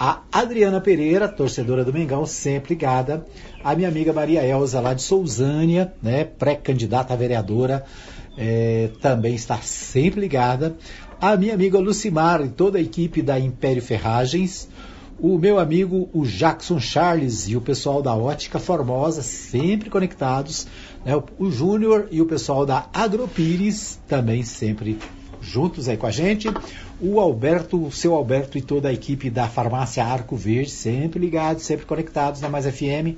A 0.03 0.23
Adriana 0.31 0.81
Pereira, 0.81 1.27
torcedora 1.27 1.85
do 1.85 1.93
Mengão, 1.93 2.25
sempre 2.25 2.69
ligada. 2.69 3.23
A 3.63 3.75
minha 3.75 3.87
amiga 3.87 4.11
Maria 4.11 4.43
Elza, 4.43 4.81
lá 4.81 4.95
de 4.95 5.03
Sousânia, 5.03 5.93
né, 6.01 6.23
pré-candidata 6.23 7.13
a 7.13 7.15
vereadora, 7.15 7.85
é, 8.35 8.89
também 8.99 9.35
está 9.35 9.57
sempre 9.57 10.19
ligada. 10.19 10.75
a 11.21 11.37
minha 11.37 11.53
amiga 11.53 11.77
Lucimar 11.77 12.41
e 12.41 12.49
toda 12.49 12.79
a 12.79 12.81
equipe 12.81 13.21
da 13.21 13.39
Império 13.39 13.79
Ferragens, 13.79 14.67
o 15.19 15.37
meu 15.37 15.59
amigo 15.59 16.09
o 16.11 16.25
Jackson 16.25 16.79
Charles 16.79 17.47
e 17.47 17.55
o 17.55 17.61
pessoal 17.61 18.01
da 18.01 18.15
Ótica 18.15 18.57
Formosa, 18.57 19.21
sempre 19.21 19.87
conectados, 19.87 20.65
né? 21.05 21.15
o, 21.37 21.51
Júnior 21.51 22.07
e 22.09 22.19
o 22.23 22.25
pessoal 22.25 22.65
da 22.65 22.87
Agropires, 22.91 23.99
também 24.07 24.41
sempre 24.41 24.97
juntos 25.41 25.89
aí 25.89 25.97
com 25.97 26.07
a 26.07 26.11
gente, 26.11 26.47
o 26.99 27.19
Alberto, 27.19 27.85
o 27.85 27.91
seu 27.91 28.13
Alberto 28.13 28.57
e 28.57 28.61
toda 28.61 28.89
a 28.89 28.93
equipe 28.93 29.29
da 29.29 29.47
Farmácia 29.47 30.03
Arco 30.03 30.35
Verde, 30.35 30.69
sempre 30.69 31.19
ligados, 31.19 31.63
sempre 31.63 31.85
conectados 31.85 32.41
na 32.41 32.49
Mais 32.49 32.65
FM, 32.65 33.17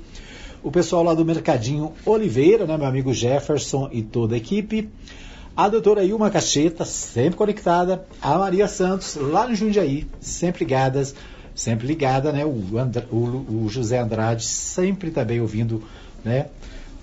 o 0.62 0.70
pessoal 0.70 1.02
lá 1.02 1.14
do 1.14 1.24
Mercadinho 1.24 1.92
Oliveira, 2.06 2.66
né, 2.66 2.76
meu 2.76 2.86
amigo 2.86 3.12
Jefferson 3.12 3.90
e 3.92 4.02
toda 4.02 4.34
a 4.34 4.38
equipe, 4.38 4.88
a 5.56 5.68
doutora 5.68 6.02
Ilma 6.02 6.30
Cacheta, 6.30 6.84
sempre 6.84 7.36
conectada, 7.36 8.04
a 8.20 8.36
Maria 8.38 8.66
Santos, 8.66 9.14
lá 9.14 9.46
no 9.46 9.54
Jundiaí, 9.54 10.06
sempre 10.20 10.64
ligadas, 10.64 11.14
sempre 11.54 11.86
ligada, 11.86 12.32
né? 12.32 12.44
O, 12.44 12.76
Andra, 12.76 13.06
o, 13.10 13.64
o, 13.64 13.68
José 13.68 13.98
Andrade, 13.98 14.44
sempre 14.44 15.10
também 15.10 15.40
ouvindo, 15.40 15.82
né? 16.24 16.46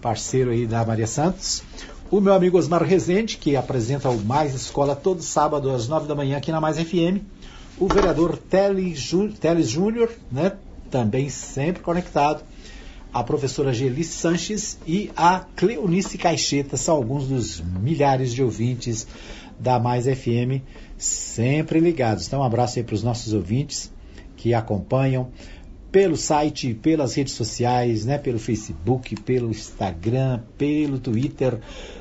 Parceiro 0.02 0.52
aí 0.52 0.66
da 0.66 0.84
Maria 0.84 1.08
Santos. 1.08 1.64
O 2.12 2.20
meu 2.20 2.34
amigo 2.34 2.58
Osmar 2.58 2.84
Rezende, 2.84 3.38
que 3.38 3.56
apresenta 3.56 4.10
o 4.10 4.20
Mais 4.20 4.54
Escola 4.54 4.98
todo 4.98 5.22
sábado 5.22 5.72
às 5.72 5.88
nove 5.88 6.10
da 6.10 6.14
manhã 6.14 6.36
aqui 6.36 6.52
na 6.52 6.60
Mais 6.60 6.78
FM. 6.78 7.24
O 7.80 7.88
vereador 7.88 8.38
Teles 8.38 9.70
Júnior, 9.70 10.12
né? 10.30 10.52
Também 10.90 11.30
sempre 11.30 11.82
conectado 11.82 12.44
a 13.14 13.24
professora 13.24 13.74
Gelice 13.74 14.12
Sanches 14.12 14.78
e 14.86 15.10
a 15.16 15.46
Cleonice 15.56 16.18
Caixeta, 16.18 16.76
são 16.76 16.96
alguns 16.96 17.28
dos 17.28 17.62
milhares 17.62 18.34
de 18.34 18.44
ouvintes 18.44 19.08
da 19.58 19.80
Mais 19.80 20.04
FM, 20.04 20.62
sempre 20.98 21.80
ligados. 21.80 22.28
Então, 22.28 22.42
um 22.42 22.44
abraço 22.44 22.78
aí 22.78 22.84
para 22.84 22.96
os 22.96 23.04
nossos 23.04 23.32
ouvintes 23.32 23.90
que 24.36 24.54
acompanham 24.54 25.30
pelo 25.92 26.16
site, 26.16 26.74
pelas 26.74 27.16
redes 27.16 27.34
sociais, 27.34 28.06
né, 28.06 28.18
pelo 28.18 28.40
Facebook, 28.40 29.16
pelo 29.22 29.50
Instagram, 29.50 30.40
pelo 30.58 31.00
Twitter, 31.00 31.60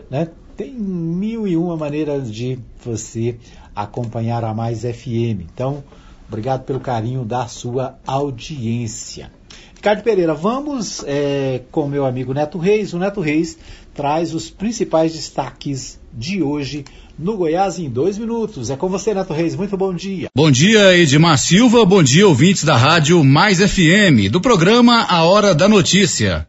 né? 0.09 0.29
Tem 0.57 0.73
mil 0.73 1.49
e 1.49 1.57
uma 1.57 1.77
maneiras 1.77 2.31
de 2.31 2.59
você 2.85 3.37
acompanhar 3.75 4.45
a 4.45 4.53
Mais 4.53 4.83
FM. 4.83 5.41
Então, 5.41 5.83
obrigado 6.29 6.65
pelo 6.65 6.81
carinho 6.81 7.25
da 7.25 7.49
sua 7.49 7.99
audiência. 8.07 9.33
Ricardo 9.75 10.03
Pereira, 10.03 10.35
vamos 10.35 11.03
é, 11.07 11.63
com 11.71 11.89
meu 11.89 12.05
amigo 12.05 12.35
Neto 12.35 12.59
Reis. 12.59 12.93
O 12.93 12.99
Neto 12.99 13.23
Reis 13.23 13.57
traz 13.95 14.35
os 14.35 14.51
principais 14.51 15.15
destaques 15.15 16.00
de 16.13 16.43
hoje 16.43 16.85
no 17.19 17.37
Goiás 17.37 17.79
em 17.79 17.89
dois 17.89 18.19
minutos. 18.19 18.71
É 18.71 18.77
com 18.77 18.89
você, 18.89 19.13
Neto 19.13 19.33
Reis. 19.33 19.55
Muito 19.55 19.77
bom 19.77 19.95
dia. 19.95 20.29
Bom 20.35 20.51
dia, 20.51 20.97
Edmar 20.97 21.39
Silva. 21.39 21.85
Bom 21.85 22.03
dia, 22.03 22.27
ouvintes 22.27 22.65
da 22.65 22.77
Rádio 22.77 23.23
Mais 23.23 23.59
FM, 23.59 24.31
do 24.31 24.41
programa 24.41 25.03
A 25.09 25.23
Hora 25.25 25.55
da 25.55 25.69
Notícia. 25.69 26.47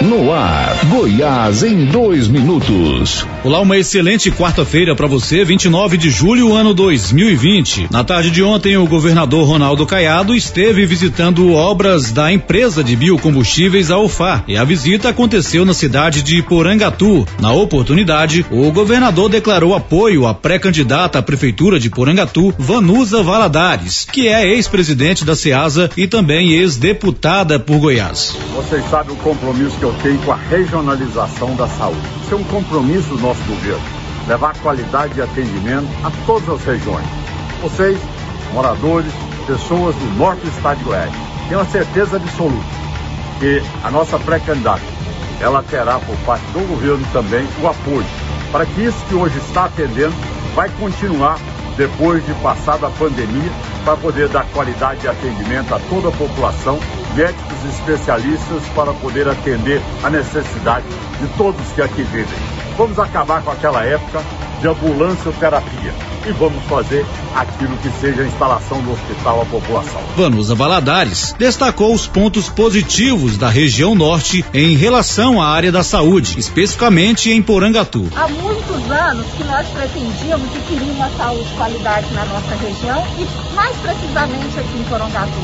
No 0.00 0.32
ar, 0.32 0.78
Goiás 0.86 1.64
em 1.64 1.86
dois 1.86 2.28
minutos. 2.28 3.26
Olá, 3.42 3.60
uma 3.60 3.76
excelente 3.76 4.30
quarta-feira 4.30 4.94
para 4.94 5.08
você, 5.08 5.44
29 5.44 5.96
de 5.96 6.08
julho, 6.08 6.54
ano 6.54 6.72
2020. 6.72 7.88
Na 7.90 8.04
tarde 8.04 8.30
de 8.30 8.40
ontem, 8.40 8.76
o 8.76 8.86
governador 8.86 9.48
Ronaldo 9.48 9.84
Caiado 9.84 10.36
esteve 10.36 10.86
visitando 10.86 11.52
obras 11.52 12.12
da 12.12 12.32
empresa 12.32 12.84
de 12.84 12.94
biocombustíveis 12.94 13.90
a 13.90 13.98
UFA 13.98 14.44
e 14.46 14.56
a 14.56 14.62
visita 14.62 15.08
aconteceu 15.08 15.64
na 15.64 15.74
cidade 15.74 16.22
de 16.22 16.40
Porangatu. 16.44 17.26
Na 17.40 17.52
oportunidade, 17.52 18.46
o 18.52 18.70
governador 18.70 19.28
declarou 19.28 19.74
apoio 19.74 20.28
à 20.28 20.34
pré-candidata 20.34 21.18
à 21.18 21.22
prefeitura 21.22 21.80
de 21.80 21.90
Porangatu, 21.90 22.54
Vanusa 22.56 23.20
Valadares, 23.20 24.06
que 24.12 24.28
é 24.28 24.46
ex-presidente 24.46 25.24
da 25.24 25.34
SEASA 25.34 25.90
e 25.96 26.06
também 26.06 26.52
ex-deputada 26.52 27.58
por 27.58 27.78
Goiás. 27.78 28.36
Vocês 28.54 28.88
sabem 28.88 29.12
o 29.12 29.16
compromisso 29.16 29.76
que 29.76 29.87
eu 29.87 29.87
tenho 30.02 30.18
com 30.20 30.32
a 30.32 30.36
regionalização 30.36 31.54
da 31.56 31.68
saúde. 31.68 32.00
Isso 32.22 32.34
é 32.34 32.36
um 32.36 32.44
compromisso 32.44 33.08
do 33.08 33.18
nosso 33.18 33.42
governo, 33.44 33.82
levar 34.26 34.56
qualidade 34.58 35.14
de 35.14 35.22
atendimento 35.22 35.88
a 36.04 36.10
todas 36.26 36.48
as 36.48 36.64
regiões. 36.64 37.06
Vocês, 37.62 37.98
moradores, 38.52 39.12
pessoas 39.46 39.94
do 39.96 40.16
norte 40.16 40.40
do 40.40 40.48
estado 40.48 40.78
de 40.78 40.84
Goiás, 40.84 41.12
tenham 41.48 41.62
a 41.62 41.66
certeza 41.66 42.16
absoluta 42.16 42.66
que 43.40 43.62
a 43.84 43.90
nossa 43.90 44.18
pré-candidata, 44.18 44.82
ela 45.40 45.62
terá 45.62 45.98
por 45.98 46.16
parte 46.18 46.44
do 46.52 46.66
governo 46.66 47.06
também 47.12 47.46
o 47.62 47.68
apoio 47.68 48.06
para 48.52 48.64
que 48.64 48.82
isso 48.82 49.04
que 49.08 49.14
hoje 49.14 49.36
está 49.38 49.66
atendendo 49.66 50.14
vai 50.54 50.68
continuar 50.70 51.38
depois 51.78 52.26
de 52.26 52.34
passada 52.42 52.88
a 52.88 52.90
pandemia, 52.90 53.50
para 53.84 53.96
poder 53.96 54.28
dar 54.28 54.44
qualidade 54.46 55.00
de 55.00 55.08
atendimento 55.08 55.72
a 55.72 55.78
toda 55.88 56.08
a 56.08 56.12
população, 56.12 56.78
médicos 57.14 57.64
especialistas 57.72 58.62
para 58.74 58.92
poder 58.94 59.28
atender 59.28 59.80
a 60.02 60.10
necessidade 60.10 60.84
de 61.20 61.28
todos 61.38 61.64
que 61.72 61.80
aqui 61.80 62.02
vivem. 62.02 62.38
Vamos 62.76 62.98
acabar 62.98 63.42
com 63.42 63.52
aquela 63.52 63.84
época 63.84 64.20
de 64.60 64.68
ambulância 64.68 65.32
terapia 65.38 65.94
e 66.26 66.32
vamos 66.32 66.62
fazer 66.64 67.06
aquilo 67.34 67.76
que 67.78 67.90
seja 68.00 68.22
a 68.22 68.26
instalação 68.26 68.82
do 68.82 68.92
hospital 68.92 69.42
à 69.42 69.46
população. 69.46 70.00
Vanusa 70.16 70.54
Valadares 70.54 71.34
destacou 71.38 71.94
os 71.94 72.06
pontos 72.06 72.48
positivos 72.48 73.38
da 73.38 73.48
região 73.48 73.94
norte 73.94 74.44
em 74.52 74.76
relação 74.76 75.40
à 75.40 75.48
área 75.48 75.72
da 75.72 75.82
saúde, 75.82 76.38
especificamente 76.38 77.30
em 77.30 77.42
Porangatu. 77.42 78.08
Há 78.14 78.28
muitos 78.28 78.90
anos 78.90 79.26
que 79.36 79.44
nós 79.44 79.66
pretendíamos 79.68 80.48
e 80.54 80.60
queríamos 80.68 80.96
uma 80.96 81.10
saúde 81.16 81.44
de 81.44 81.54
qualidade 81.54 82.12
na 82.12 82.24
nossa 82.24 82.54
região 82.56 83.06
e 83.18 83.54
mais 83.54 83.76
precisamente 83.76 84.58
aqui 84.58 84.78
em 84.78 84.84
Porangatu. 84.84 85.38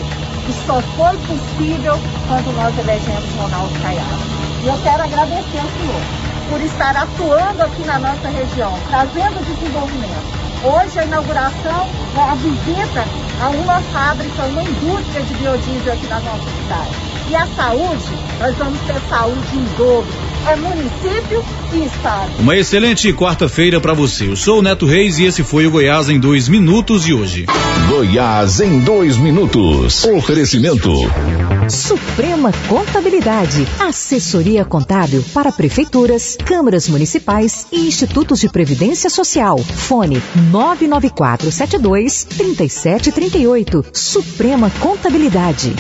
E 0.49 0.67
só 0.67 0.83
foi 0.97 1.17
possível 1.19 1.99
quando 2.29 2.55
nós 2.57 2.77
elegemos 2.79 3.25
Ronaldo 3.37 3.73
Caiado. 3.81 4.35
E 4.63 4.67
eu 4.67 4.79
quero 4.83 5.03
agradecer 5.03 5.59
ao 5.59 5.69
senhor 5.69 6.34
por 6.49 6.61
estar 6.61 6.97
atuando 6.97 7.63
aqui 7.63 7.85
na 7.85 7.99
nossa 7.99 8.29
região, 8.29 8.73
trazendo 8.89 9.45
desenvolvimento 9.45 10.45
Hoje 10.65 10.99
a 10.99 11.05
inauguração, 11.05 11.87
a 12.17 12.35
visita 12.37 13.05
a 13.39 13.51
uma 13.51 13.83
fábrica, 13.93 14.45
uma 14.45 14.63
indústria 14.63 15.23
de 15.23 15.35
biodiesel 15.35 15.93
aqui 15.93 16.07
na 16.07 16.21
nossa 16.21 16.51
cidade. 16.51 16.91
E 17.29 17.37
a 17.37 17.47
saúde, 17.49 18.17
nós 18.41 18.57
vamos 18.57 18.81
ter 18.81 18.99
saúde 19.11 19.57
em 19.59 19.65
dobro. 19.77 20.24
É 20.47 20.57
município 20.57 21.43
e 21.73 21.87
estado. 21.87 22.33
Uma 22.39 22.55
excelente 22.55 23.11
quarta-feira 23.15 23.81
para 23.81 23.95
você. 23.95 24.29
Eu 24.29 24.37
sou 24.37 24.59
o 24.59 24.63
Neto 24.63 24.85
Reis 24.85 25.19
e 25.19 25.25
esse 25.25 25.43
foi 25.43 25.67
o 25.67 25.71
Goiás 25.71 26.11
em 26.11 26.21
dois 26.21 26.49
minutos 26.49 27.03
de 27.03 27.15
hoje. 27.15 27.47
Goiás 27.89 28.61
em 28.61 28.81
dois 28.81 29.17
minutos. 29.17 30.05
Oferecimento. 30.05 30.91
Suprema 31.71 32.53
Contabilidade. 32.69 33.67
Assessoria 33.81 34.67
contábil 34.67 35.25
para 35.33 35.51
prefeituras, 35.51 36.37
câmaras 36.45 36.91
municipais 36.91 37.67
e 37.73 37.87
institutos 37.87 38.41
de 38.41 38.51
previdência 38.51 39.09
social. 39.09 39.59
Fone 39.59 40.23
99472 40.51 42.25
3738. 42.25 43.85
Suprema 43.95 44.71
Contabilidade. 44.79 45.73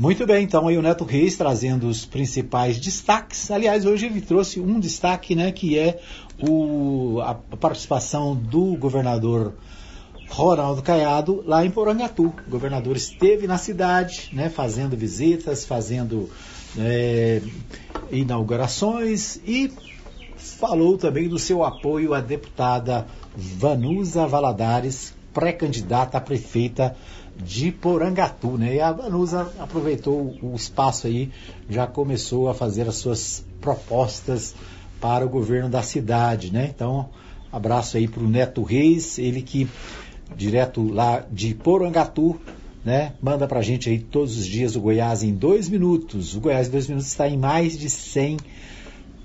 Muito 0.00 0.26
bem, 0.26 0.44
então 0.44 0.66
aí 0.66 0.78
o 0.78 0.82
Neto 0.82 1.04
Reis 1.04 1.36
trazendo 1.36 1.86
os 1.86 2.06
principais 2.06 2.80
destaques. 2.80 3.50
Aliás, 3.50 3.84
hoje 3.84 4.06
ele 4.06 4.22
trouxe 4.22 4.58
um 4.58 4.80
destaque, 4.80 5.34
né, 5.34 5.52
que 5.52 5.78
é 5.78 6.00
o, 6.42 7.20
a 7.20 7.34
participação 7.34 8.34
do 8.34 8.78
governador 8.78 9.52
Ronaldo 10.30 10.80
Caiado 10.80 11.44
lá 11.46 11.66
em 11.66 11.70
Porangatu. 11.70 12.32
O 12.46 12.50
governador 12.50 12.96
esteve 12.96 13.46
na 13.46 13.58
cidade, 13.58 14.30
né, 14.32 14.48
fazendo 14.48 14.96
visitas, 14.96 15.66
fazendo 15.66 16.30
é, 16.78 17.42
inaugurações 18.10 19.36
e 19.46 19.70
falou 20.38 20.96
também 20.96 21.28
do 21.28 21.38
seu 21.38 21.62
apoio 21.62 22.14
à 22.14 22.22
deputada 22.22 23.06
Vanusa 23.36 24.26
Valadares, 24.26 25.12
pré-candidata 25.34 26.16
a 26.16 26.22
prefeita 26.22 26.96
de 27.42 27.72
Porangatu, 27.72 28.56
né? 28.56 28.76
E 28.76 28.80
a 28.80 28.92
Vanusa 28.92 29.50
aproveitou 29.58 30.36
o 30.42 30.54
espaço 30.54 31.06
aí, 31.06 31.30
já 31.68 31.86
começou 31.86 32.48
a 32.48 32.54
fazer 32.54 32.88
as 32.88 32.96
suas 32.96 33.44
propostas 33.60 34.54
para 35.00 35.24
o 35.24 35.28
governo 35.28 35.68
da 35.68 35.82
cidade, 35.82 36.52
né? 36.52 36.70
Então, 36.74 37.08
abraço 37.50 37.96
aí 37.96 38.06
para 38.06 38.22
o 38.22 38.28
Neto 38.28 38.62
Reis, 38.62 39.18
ele 39.18 39.42
que 39.42 39.68
direto 40.36 40.86
lá 40.92 41.24
de 41.30 41.54
Porangatu, 41.54 42.38
né? 42.84 43.14
Manda 43.20 43.46
para 43.46 43.60
a 43.60 43.62
gente 43.62 43.88
aí 43.88 43.98
todos 43.98 44.38
os 44.38 44.46
dias 44.46 44.76
o 44.76 44.80
Goiás 44.80 45.22
em 45.22 45.34
dois 45.34 45.68
minutos. 45.68 46.36
O 46.36 46.40
Goiás 46.40 46.68
em 46.68 46.70
dois 46.70 46.86
minutos 46.86 47.08
está 47.08 47.28
em 47.28 47.36
mais 47.36 47.78
de 47.78 47.90
100 47.90 48.36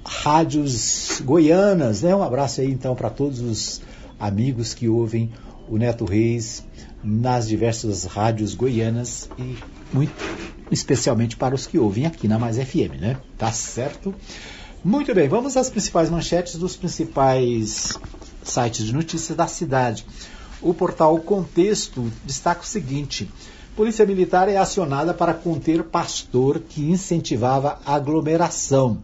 rádios 0.06 1.22
goianas, 1.24 2.02
né? 2.02 2.16
Um 2.16 2.24
abraço 2.24 2.62
aí 2.62 2.72
então 2.72 2.96
para 2.96 3.10
todos 3.10 3.40
os 3.40 3.82
amigos 4.20 4.74
que 4.74 4.88
ouvem 4.88 5.32
o 5.68 5.78
Neto 5.78 6.06
Reis 6.06 6.64
nas 7.06 7.48
diversas 7.48 8.06
rádios 8.06 8.56
goianas 8.56 9.30
e 9.38 9.58
muito 9.94 10.14
especialmente 10.72 11.38
para 11.38 11.54
os 11.54 11.68
que 11.68 11.78
ouvem 11.78 12.08
aqui 12.08 12.28
na 12.28 12.40
Mais 12.40 12.58
FM, 12.58 13.00
né? 13.00 13.18
Tá 13.38 13.52
certo? 13.52 14.14
Muito 14.84 15.14
bem, 15.14 15.28
vamos 15.30 15.56
às 15.56 15.70
principais 15.70 16.10
manchetes 16.10 16.56
dos 16.56 16.76
principais 16.76 17.94
sites 18.44 18.86
de 18.86 18.94
notícias 18.94 19.38
da 19.38 19.48
cidade. 19.48 20.06
O 20.62 20.74
portal 20.74 21.18
Contexto 21.20 22.12
destaca 22.24 22.62
o 22.62 22.66
seguinte: 22.66 23.30
Polícia 23.76 24.06
Militar 24.06 24.50
é 24.50 24.58
acionada 24.58 25.14
para 25.14 25.34
conter 25.34 25.84
pastor 25.84 26.60
que 26.60 26.90
incentivava 26.90 27.80
aglomeração. 27.86 29.00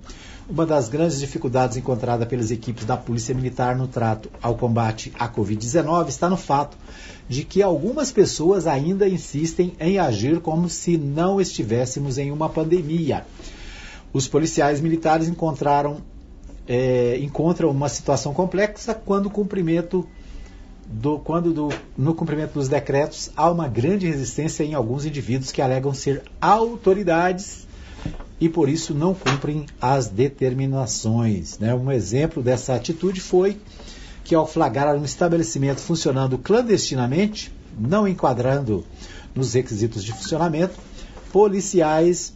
Uma 0.49 0.65
das 0.65 0.89
grandes 0.89 1.19
dificuldades 1.19 1.77
encontrada 1.77 2.25
pelas 2.25 2.51
equipes 2.51 2.83
da 2.83 2.97
Polícia 2.97 3.33
Militar 3.33 3.75
no 3.75 3.87
trato 3.87 4.29
ao 4.41 4.55
combate 4.55 5.13
à 5.17 5.29
Covid-19 5.29 6.09
está 6.09 6.29
no 6.29 6.35
fato 6.35 6.75
de 7.31 7.45
que 7.45 7.63
algumas 7.63 8.11
pessoas 8.11 8.67
ainda 8.67 9.07
insistem 9.07 9.71
em 9.79 9.97
agir 9.97 10.41
como 10.41 10.67
se 10.67 10.97
não 10.97 11.39
estivéssemos 11.39 12.17
em 12.17 12.29
uma 12.29 12.49
pandemia. 12.49 13.25
Os 14.11 14.27
policiais 14.27 14.81
militares 14.81 15.29
encontraram 15.29 16.01
é, 16.67 17.17
encontram 17.21 17.71
uma 17.71 17.87
situação 17.87 18.33
complexa 18.33 18.93
quando 18.93 19.29
cumprimento 19.29 20.05
do, 20.85 21.19
quando 21.19 21.53
do, 21.53 21.69
no 21.97 22.13
cumprimento 22.13 22.55
dos 22.55 22.67
decretos 22.67 23.31
há 23.33 23.49
uma 23.49 23.69
grande 23.69 24.07
resistência 24.07 24.65
em 24.65 24.73
alguns 24.73 25.05
indivíduos 25.05 25.53
que 25.53 25.61
alegam 25.61 25.93
ser 25.93 26.23
autoridades 26.41 27.65
e 28.41 28.49
por 28.49 28.67
isso 28.67 28.93
não 28.93 29.13
cumprem 29.13 29.67
as 29.79 30.09
determinações. 30.09 31.57
Né? 31.59 31.73
Um 31.73 31.89
exemplo 31.89 32.43
dessa 32.43 32.75
atitude 32.75 33.21
foi 33.21 33.57
que 34.23 34.35
ao 34.35 34.47
flagrar 34.47 34.95
um 34.95 35.03
estabelecimento 35.03 35.79
funcionando 35.79 36.37
clandestinamente, 36.37 37.51
não 37.77 38.07
enquadrando 38.07 38.85
nos 39.33 39.53
requisitos 39.53 40.03
de 40.03 40.11
funcionamento, 40.11 40.75
policiais 41.31 42.33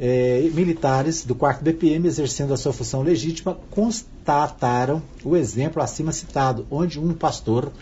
eh, 0.00 0.50
militares 0.54 1.24
do 1.24 1.34
4 1.34 1.62
BPM, 1.64 2.06
exercendo 2.06 2.54
a 2.54 2.56
sua 2.56 2.72
função 2.72 3.02
legítima, 3.02 3.58
constataram 3.70 5.02
o 5.24 5.36
exemplo 5.36 5.82
acima 5.82 6.12
citado, 6.12 6.66
onde 6.70 6.98
um 6.98 7.12
pastor 7.12 7.72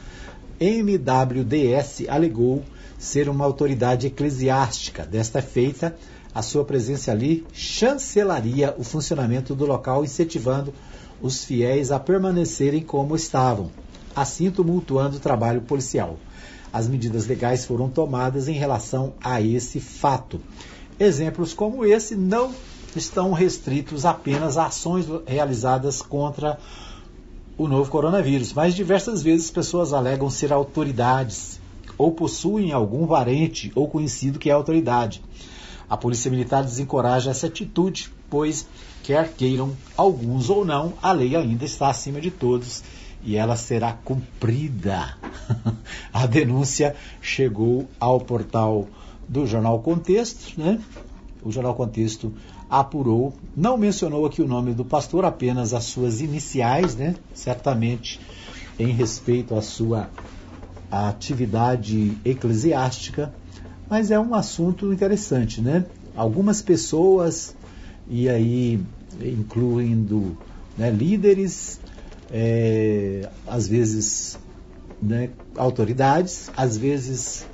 MWDS 0.59 2.05
alegou 2.09 2.65
ser 2.99 3.29
uma 3.29 3.45
autoridade 3.45 4.07
eclesiástica. 4.07 5.05
Desta 5.05 5.43
feita, 5.43 5.95
a 6.35 6.43
sua 6.43 6.65
presença 6.65 7.13
ali 7.13 7.47
chancelaria 7.53 8.75
o 8.79 8.85
funcionamento 8.85 9.55
do 9.55 9.67
local, 9.67 10.05
incentivando 10.05 10.73
os 11.21 11.45
fiéis 11.45 11.91
a 11.91 11.99
permanecerem 11.99 12.83
como 12.83 13.17
estavam, 13.17 13.71
assim 14.15 14.51
tumultuando 14.51 15.17
o 15.17 15.21
trabalho 15.21 15.63
policial. 15.63 16.19
As 16.73 16.89
medidas 16.89 17.27
legais 17.27 17.65
foram 17.65 17.89
tomadas 17.89 18.49
em 18.49 18.53
relação 18.53 19.15
a 19.23 19.41
esse 19.41 19.81
fato. 19.81 20.41
Exemplos 20.99 21.55
como 21.55 21.85
esse 21.85 22.15
não 22.15 22.55
estão 22.95 23.33
restritos 23.33 24.05
apenas 24.05 24.57
a 24.57 24.67
ações 24.67 25.07
realizadas 25.27 26.03
contra 26.03 26.59
o 27.57 27.67
novo 27.67 27.91
coronavírus, 27.91 28.53
mas 28.53 28.75
diversas 28.75 29.23
vezes 29.23 29.51
pessoas 29.51 29.93
alegam 29.93 30.29
ser 30.29 30.53
autoridades 30.53 31.59
ou 31.97 32.13
possuem 32.13 32.73
algum 32.73 33.07
parente 33.07 33.73
ou 33.75 33.89
conhecido 33.89 34.39
que 34.39 34.51
é 34.51 34.53
autoridade. 34.53 35.23
A 35.89 35.97
Polícia 35.97 36.31
Militar 36.31 36.65
desencoraja 36.65 37.31
essa 37.31 37.47
atitude, 37.47 38.11
pois, 38.29 38.67
quer 39.07 39.33
queiram 39.33 39.71
alguns 39.97 40.51
ou 40.51 40.65
não, 40.65 40.95
a 41.01 41.13
lei 41.13 41.37
ainda 41.37 41.65
está 41.65 41.89
acima 41.89 42.21
de 42.21 42.31
todos 42.31 42.83
e 43.23 43.37
ela 43.37 43.57
será 43.57 43.93
cumprida. 43.93 45.17
a 46.13 46.27
denúncia 46.27 46.95
chegou 47.23 47.89
ao 48.01 48.21
portal 48.21 48.89
do 49.29 49.47
Jornal 49.47 49.79
Contexto, 49.79 50.61
né? 50.61 50.81
O 51.43 51.53
Jornal 51.53 51.75
Contexto 51.75 52.33
apurou, 52.69 53.33
não 53.57 53.79
mencionou 53.79 54.27
aqui 54.27 54.43
o 54.43 54.49
nome 54.49 54.75
do 54.75 54.85
pastor, 54.85 55.25
apenas 55.25 55.73
as 55.73 55.85
suas 55.85 56.21
iniciais, 56.21 56.97
né? 56.97 57.15
Certamente 57.33 58.21
em 58.79 58.89
respeito 58.89 59.55
à 59.55 59.63
sua 59.63 60.11
atividade 60.91 62.19
eclesiástica 62.25 63.33
mas 63.89 64.11
é 64.11 64.19
um 64.19 64.35
assunto 64.35 64.93
interessante, 64.93 65.61
né? 65.61 65.85
Algumas 66.17 66.61
pessoas, 66.61 67.55
e 68.09 68.29
aí 68.29 68.81
incluindo 69.21 70.37
né, 70.77 70.91
líderes, 70.91 71.81
é, 72.31 73.29
às 73.47 73.69
vezes 73.69 74.39
né, 75.01 75.31
autoridades, 75.57 76.51
às 76.57 76.77
vezes 76.77 77.47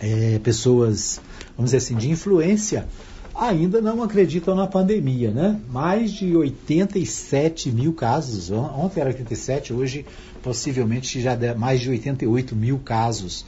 é, 0.00 0.38
pessoas, 0.38 1.20
vamos 1.56 1.70
dizer 1.70 1.78
assim, 1.78 1.96
de 1.96 2.10
influência, 2.10 2.86
ainda 3.34 3.80
não 3.80 4.02
acreditam 4.02 4.54
na 4.54 4.66
pandemia, 4.66 5.30
né? 5.30 5.60
Mais 5.70 6.12
de 6.12 6.36
87 6.36 7.70
mil 7.70 7.92
casos, 7.92 8.50
ontem 8.50 9.00
era 9.00 9.10
87, 9.10 9.72
hoje 9.72 10.04
possivelmente 10.42 11.20
já 11.20 11.36
mais 11.56 11.80
de 11.80 11.90
88 11.90 12.56
mil 12.56 12.78
casos 12.78 13.46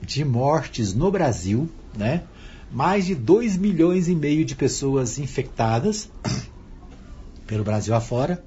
de 0.00 0.24
mortes 0.24 0.94
no 0.94 1.10
Brasil, 1.10 1.68
né? 1.96 2.22
Mais 2.70 3.06
de 3.06 3.14
2 3.14 3.56
milhões 3.56 4.08
e 4.08 4.14
meio 4.14 4.44
de 4.44 4.54
pessoas 4.54 5.18
infectadas 5.18 6.10
pelo 7.46 7.64
Brasil 7.64 7.94
afora. 7.94 8.42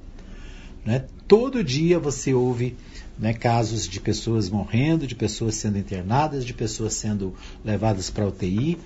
Né? 0.86 1.06
Todo 1.28 1.64
dia 1.64 2.00
você 2.00 2.34
ouve 2.34 2.76
né, 3.18 3.34
casos 3.34 3.88
de 3.88 4.00
pessoas 4.00 4.50
morrendo, 4.50 5.06
de 5.06 5.16
pessoas 5.16 5.56
sendo 5.56 5.78
internadas, 5.78 6.46
de 6.46 6.54
pessoas 6.54 6.94
sendo 6.94 7.34
levadas 7.64 8.10
para 8.10 8.26
UTI. 8.26 8.78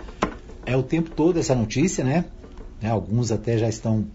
É 0.65 0.75
o 0.75 0.83
tempo 0.83 1.11
todo 1.11 1.39
essa 1.39 1.53
notícia, 1.53 2.03
né? 2.03 2.25
né? 2.81 2.89
Alguns 2.89 3.31
até 3.31 3.57
já 3.57 3.69
estão 3.69 4.05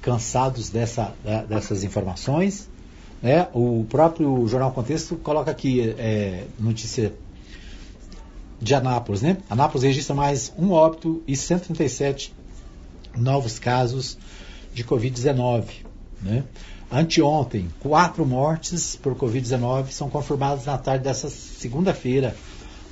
cansados 0.00 0.70
dessa, 0.70 1.14
dessas 1.48 1.82
informações. 1.82 2.68
Né? 3.22 3.48
O 3.52 3.84
próprio 3.88 4.46
Jornal 4.46 4.72
Contexto 4.72 5.16
coloca 5.16 5.50
aqui 5.50 5.94
é, 5.98 6.44
notícia 6.58 7.12
de 8.60 8.74
Anápolis, 8.74 9.22
né? 9.22 9.38
Anápolis 9.48 9.84
registra 9.84 10.14
mais 10.14 10.52
um 10.58 10.72
óbito 10.72 11.22
e 11.26 11.36
137 11.36 12.34
novos 13.16 13.58
casos 13.58 14.18
de 14.74 14.84
Covid-19, 14.84 15.64
né? 16.20 16.44
Anteontem, 16.90 17.68
quatro 17.80 18.24
mortes 18.24 18.96
por 18.96 19.14
Covid-19 19.14 19.90
são 19.90 20.08
confirmadas 20.08 20.64
na 20.64 20.78
tarde 20.78 21.04
dessa 21.04 21.28
segunda-feira, 21.28 22.34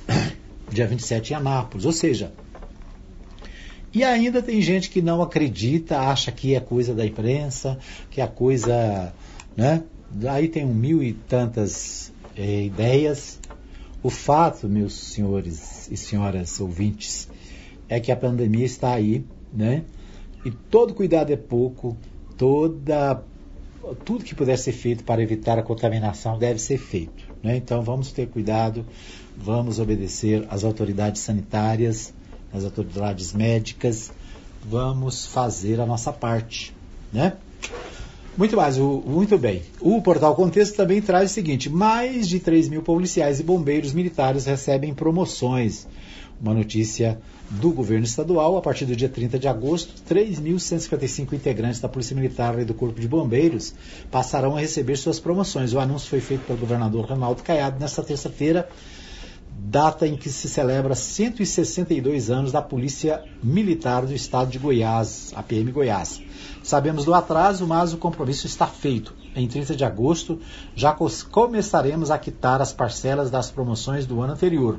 dia 0.71 0.87
27, 0.87 1.33
em 1.33 1.35
Anápolis. 1.35 1.85
Ou 1.85 1.91
seja, 1.91 2.31
e 3.93 4.03
ainda 4.03 4.41
tem 4.41 4.61
gente 4.61 4.89
que 4.89 5.01
não 5.01 5.21
acredita, 5.21 5.99
acha 5.99 6.31
que 6.31 6.53
é 6.53 6.59
coisa 6.59 6.93
da 6.93 7.05
imprensa, 7.05 7.79
que 8.11 8.21
é 8.21 8.27
coisa. 8.27 9.11
Né? 9.55 9.81
Aí 10.29 10.47
tem 10.47 10.63
um 10.63 10.73
mil 10.73 11.01
e 11.01 11.13
tantas 11.13 12.13
é, 12.37 12.65
ideias 12.65 13.39
o 14.07 14.09
fato, 14.09 14.69
meus 14.69 14.93
senhores 14.93 15.91
e 15.91 15.97
senhoras 15.97 16.61
ouvintes, 16.61 17.27
é 17.89 17.99
que 17.99 18.09
a 18.09 18.15
pandemia 18.15 18.63
está 18.63 18.93
aí, 18.93 19.25
né? 19.53 19.83
E 20.45 20.49
todo 20.49 20.93
cuidado 20.93 21.33
é 21.33 21.35
pouco, 21.35 21.97
toda 22.37 23.21
tudo 24.05 24.23
que 24.23 24.33
puder 24.33 24.57
ser 24.57 24.71
feito 24.71 25.03
para 25.03 25.21
evitar 25.21 25.59
a 25.59 25.61
contaminação 25.61 26.39
deve 26.39 26.57
ser 26.57 26.77
feito. 26.77 27.25
Né? 27.43 27.57
Então 27.57 27.81
vamos 27.81 28.13
ter 28.13 28.27
cuidado, 28.27 28.85
vamos 29.35 29.77
obedecer 29.77 30.47
às 30.49 30.63
autoridades 30.63 31.21
sanitárias, 31.21 32.13
às 32.53 32.63
autoridades 32.63 33.33
médicas, 33.33 34.09
vamos 34.63 35.25
fazer 35.25 35.81
a 35.81 35.85
nossa 35.85 36.13
parte. 36.13 36.73
Né? 37.11 37.33
Muito 38.37 38.55
mais, 38.55 38.77
o, 38.77 39.01
muito 39.03 39.35
bem. 39.35 39.63
O 39.81 39.99
portal 39.99 40.35
Contexto 40.35 40.75
também 40.75 41.01
traz 41.01 41.31
o 41.31 41.33
seguinte: 41.33 41.71
mais 41.71 42.27
de 42.27 42.39
3 42.39 42.69
mil 42.69 42.83
policiais 42.83 43.39
e 43.39 43.43
bombeiros 43.43 43.93
militares 43.93 44.45
recebem 44.45 44.93
promoções. 44.93 45.87
Uma 46.39 46.53
notícia 46.53 47.19
do 47.49 47.71
governo 47.71 48.05
estadual, 48.05 48.55
a 48.55 48.61
partir 48.61 48.85
do 48.85 48.95
dia 48.95 49.09
30 49.09 49.39
de 49.39 49.47
agosto, 49.47 49.91
3.155 50.07 51.33
integrantes 51.33 51.79
da 51.79 51.89
Polícia 51.89 52.15
Militar 52.15 52.59
e 52.59 52.63
do 52.63 52.75
Corpo 52.75 53.01
de 53.01 53.07
Bombeiros 53.07 53.73
passarão 54.11 54.55
a 54.55 54.59
receber 54.59 54.97
suas 54.97 55.19
promoções. 55.19 55.73
O 55.73 55.79
anúncio 55.79 56.07
foi 56.07 56.21
feito 56.21 56.45
pelo 56.45 56.59
governador 56.59 57.05
Ronaldo 57.05 57.41
Caiado 57.41 57.79
nesta 57.79 58.03
terça-feira, 58.03 58.69
data 59.49 60.07
em 60.07 60.15
que 60.15 60.29
se 60.29 60.47
celebra 60.47 60.93
162 60.93 62.29
anos 62.29 62.51
da 62.51 62.61
Polícia 62.61 63.23
Militar 63.41 64.05
do 64.05 64.13
Estado 64.13 64.51
de 64.51 64.59
Goiás, 64.59 65.33
a 65.35 65.41
PM 65.41 65.71
Goiás. 65.71 66.21
Sabemos 66.67 67.05
do 67.05 67.13
atraso, 67.13 67.65
mas 67.65 67.93
o 67.93 67.97
compromisso 67.97 68.45
está 68.45 68.67
feito. 68.67 69.13
Em 69.33 69.47
30 69.47 69.73
de 69.73 69.85
agosto, 69.85 70.37
já 70.75 70.93
começaremos 71.31 72.11
a 72.11 72.17
quitar 72.17 72.61
as 72.61 72.73
parcelas 72.73 73.31
das 73.31 73.49
promoções 73.49 74.05
do 74.05 74.19
ano 74.19 74.33
anterior, 74.33 74.77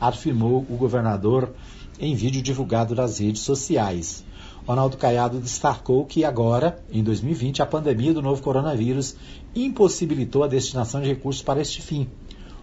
afirmou 0.00 0.64
o 0.70 0.76
governador 0.76 1.52
em 1.98 2.14
vídeo 2.14 2.40
divulgado 2.40 2.94
nas 2.94 3.18
redes 3.18 3.42
sociais. 3.42 4.24
Ronaldo 4.64 4.96
Caiado 4.96 5.40
destacou 5.40 6.06
que 6.06 6.24
agora, 6.24 6.78
em 6.88 7.02
2020, 7.02 7.62
a 7.62 7.66
pandemia 7.66 8.14
do 8.14 8.22
novo 8.22 8.40
coronavírus 8.40 9.16
impossibilitou 9.56 10.44
a 10.44 10.46
destinação 10.46 11.00
de 11.02 11.08
recursos 11.08 11.42
para 11.42 11.60
este 11.60 11.82
fim. 11.82 12.06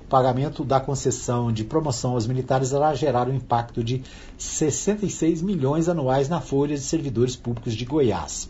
O 0.01 0.07
pagamento 0.07 0.63
da 0.63 0.79
concessão 0.79 1.51
de 1.51 1.65
promoção 1.65 2.11
aos 2.11 2.25
militares 2.25 2.71
irá 2.71 2.95
gerar 2.95 3.27
um 3.27 3.35
impacto 3.35 3.83
de 3.83 4.01
66 4.37 5.41
milhões 5.41 5.89
anuais 5.89 6.29
na 6.29 6.39
folha 6.39 6.75
de 6.75 6.81
servidores 6.81 7.35
públicos 7.35 7.73
de 7.73 7.83
Goiás. 7.83 8.49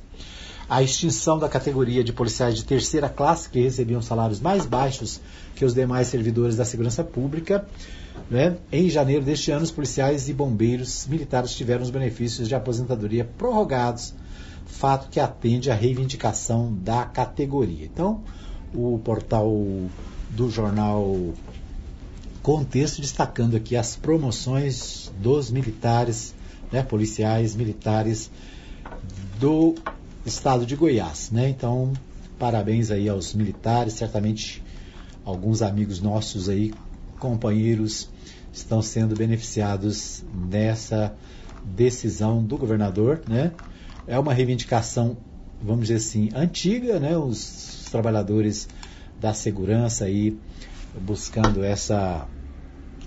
A 0.71 0.81
extinção 0.81 1.37
da 1.37 1.49
categoria 1.49 2.01
de 2.01 2.13
policiais 2.13 2.55
de 2.55 2.63
terceira 2.63 3.09
classe, 3.09 3.49
que 3.49 3.59
recebiam 3.59 4.01
salários 4.01 4.39
mais 4.39 4.65
baixos 4.65 5.19
que 5.53 5.65
os 5.65 5.73
demais 5.73 6.07
servidores 6.07 6.55
da 6.55 6.63
segurança 6.63 7.03
pública. 7.03 7.67
Né? 8.29 8.55
Em 8.71 8.89
janeiro 8.89 9.25
deste 9.25 9.51
ano, 9.51 9.63
os 9.63 9.71
policiais 9.71 10.29
e 10.29 10.33
bombeiros 10.33 11.05
militares 11.07 11.53
tiveram 11.53 11.83
os 11.83 11.89
benefícios 11.89 12.47
de 12.47 12.55
aposentadoria 12.55 13.25
prorrogados, 13.37 14.13
fato 14.65 15.09
que 15.09 15.19
atende 15.19 15.69
à 15.69 15.75
reivindicação 15.75 16.73
da 16.73 17.03
categoria. 17.03 17.83
Então, 17.83 18.23
o 18.73 18.97
portal 19.03 19.51
do 20.29 20.49
jornal 20.49 21.33
Contexto 22.41 23.01
destacando 23.01 23.57
aqui 23.57 23.75
as 23.75 23.97
promoções 23.97 25.11
dos 25.19 25.51
militares, 25.51 26.33
né, 26.71 26.81
policiais 26.81 27.57
militares 27.57 28.31
do 29.37 29.75
estado 30.25 30.65
de 30.65 30.75
Goiás, 30.75 31.31
né? 31.31 31.49
Então, 31.49 31.93
parabéns 32.37 32.91
aí 32.91 33.09
aos 33.09 33.33
militares, 33.33 33.93
certamente 33.93 34.63
alguns 35.23 35.61
amigos 35.61 36.01
nossos 36.01 36.49
aí, 36.49 36.73
companheiros, 37.19 38.09
estão 38.53 38.81
sendo 38.81 39.15
beneficiados 39.15 40.23
nessa 40.49 41.13
decisão 41.63 42.43
do 42.43 42.57
governador, 42.57 43.21
né? 43.27 43.51
É 44.07 44.17
uma 44.17 44.33
reivindicação, 44.33 45.17
vamos 45.61 45.87
dizer 45.87 45.95
assim, 45.95 46.29
antiga, 46.33 46.99
né? 46.99 47.17
Os, 47.17 47.71
trabalhadores 47.91 48.69
da 49.19 49.33
segurança 49.33 50.05
aí 50.05 50.35
buscando 51.01 51.63
essa 51.63 52.25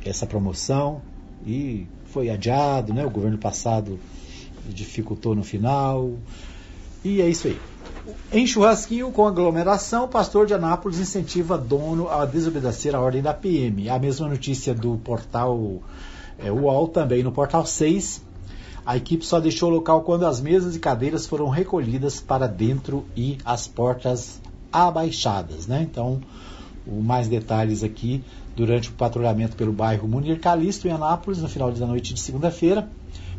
essa 0.05 0.27
promoção 0.27 1.01
e 1.47 1.87
foi 2.05 2.29
adiado, 2.29 2.93
né? 2.93 3.05
O 3.05 3.11
governo 3.11 3.39
passado 3.39 3.99
dificultou 4.69 5.35
no 5.35 5.43
final. 5.43 6.13
E 7.05 7.21
é 7.21 7.29
isso 7.29 7.49
aí. 7.49 7.61
Em 8.33 8.47
churrasquinho 8.47 9.11
com 9.11 9.27
aglomeração, 9.27 10.09
pastor 10.09 10.47
de 10.47 10.55
Anápolis 10.55 10.99
incentiva 10.99 11.57
dono 11.59 12.09
a 12.09 12.25
desobedecer 12.25 12.95
a 12.95 13.01
ordem 13.01 13.21
da 13.21 13.35
PM. 13.35 13.89
A 13.91 13.99
mesma 13.99 14.29
notícia 14.29 14.75
do 14.75 14.97
portal 14.97 15.83
é, 16.39 16.51
UOL, 16.51 16.89
também 16.89 17.23
no 17.23 17.31
portal 17.31 17.67
6. 17.67 18.23
A 18.87 18.97
equipe 18.97 19.25
só 19.25 19.41
deixou 19.41 19.71
o 19.71 19.75
local 19.75 20.03
quando 20.03 20.27
as 20.27 20.41
mesas 20.41 20.77
e 20.77 20.79
cadeiras 20.79 21.27
foram 21.27 21.49
recolhidas 21.49 22.21
para 22.21 22.47
dentro 22.47 23.05
e 23.17 23.39
as 23.45 23.67
portas 23.67 24.41
abaixadas. 24.73 25.67
Né? 25.67 25.83
Então, 25.83 26.21
o 26.87 27.01
mais 27.01 27.29
detalhes 27.29 27.83
aqui 27.83 28.23
durante 28.57 28.89
o 28.89 28.93
patrulhamento 28.93 29.57
pelo 29.57 29.73
bairro 29.73 30.09
Munir 30.09 30.41
Calixto, 30.41 30.87
em 30.87 30.91
Anápolis, 30.91 31.41
no 31.41 31.49
final 31.49 31.71
da 31.71 31.87
noite 31.87 32.15
de 32.15 32.21
segunda-feira. 32.21 32.89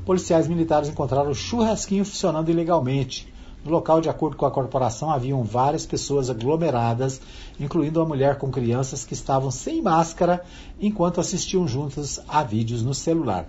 Policiais 0.06 0.48
militares 0.48 0.90
encontraram 0.90 1.32
o 1.32 1.36
churrasquinho 1.36 2.06
funcionando 2.06 2.50
ilegalmente. 2.50 3.34
No 3.66 3.72
local, 3.72 4.00
de 4.00 4.08
acordo 4.08 4.38
com 4.38 4.46
a 4.46 4.52
corporação, 4.52 5.10
haviam 5.10 5.44
várias 5.44 5.88
pessoas 5.88 6.30
aglomeradas, 6.30 7.20
incluindo 7.60 8.00
uma 8.00 8.06
mulher 8.06 8.38
com 8.38 8.52
crianças 8.52 9.04
que 9.04 9.16
estavam 9.16 9.50
sem 9.50 9.82
máscara 9.82 10.46
enquanto 10.80 11.20
assistiam 11.20 11.68
juntas 11.68 12.22
a 12.28 12.44
vídeos 12.44 12.84
no 12.84 12.94
celular. 12.94 13.48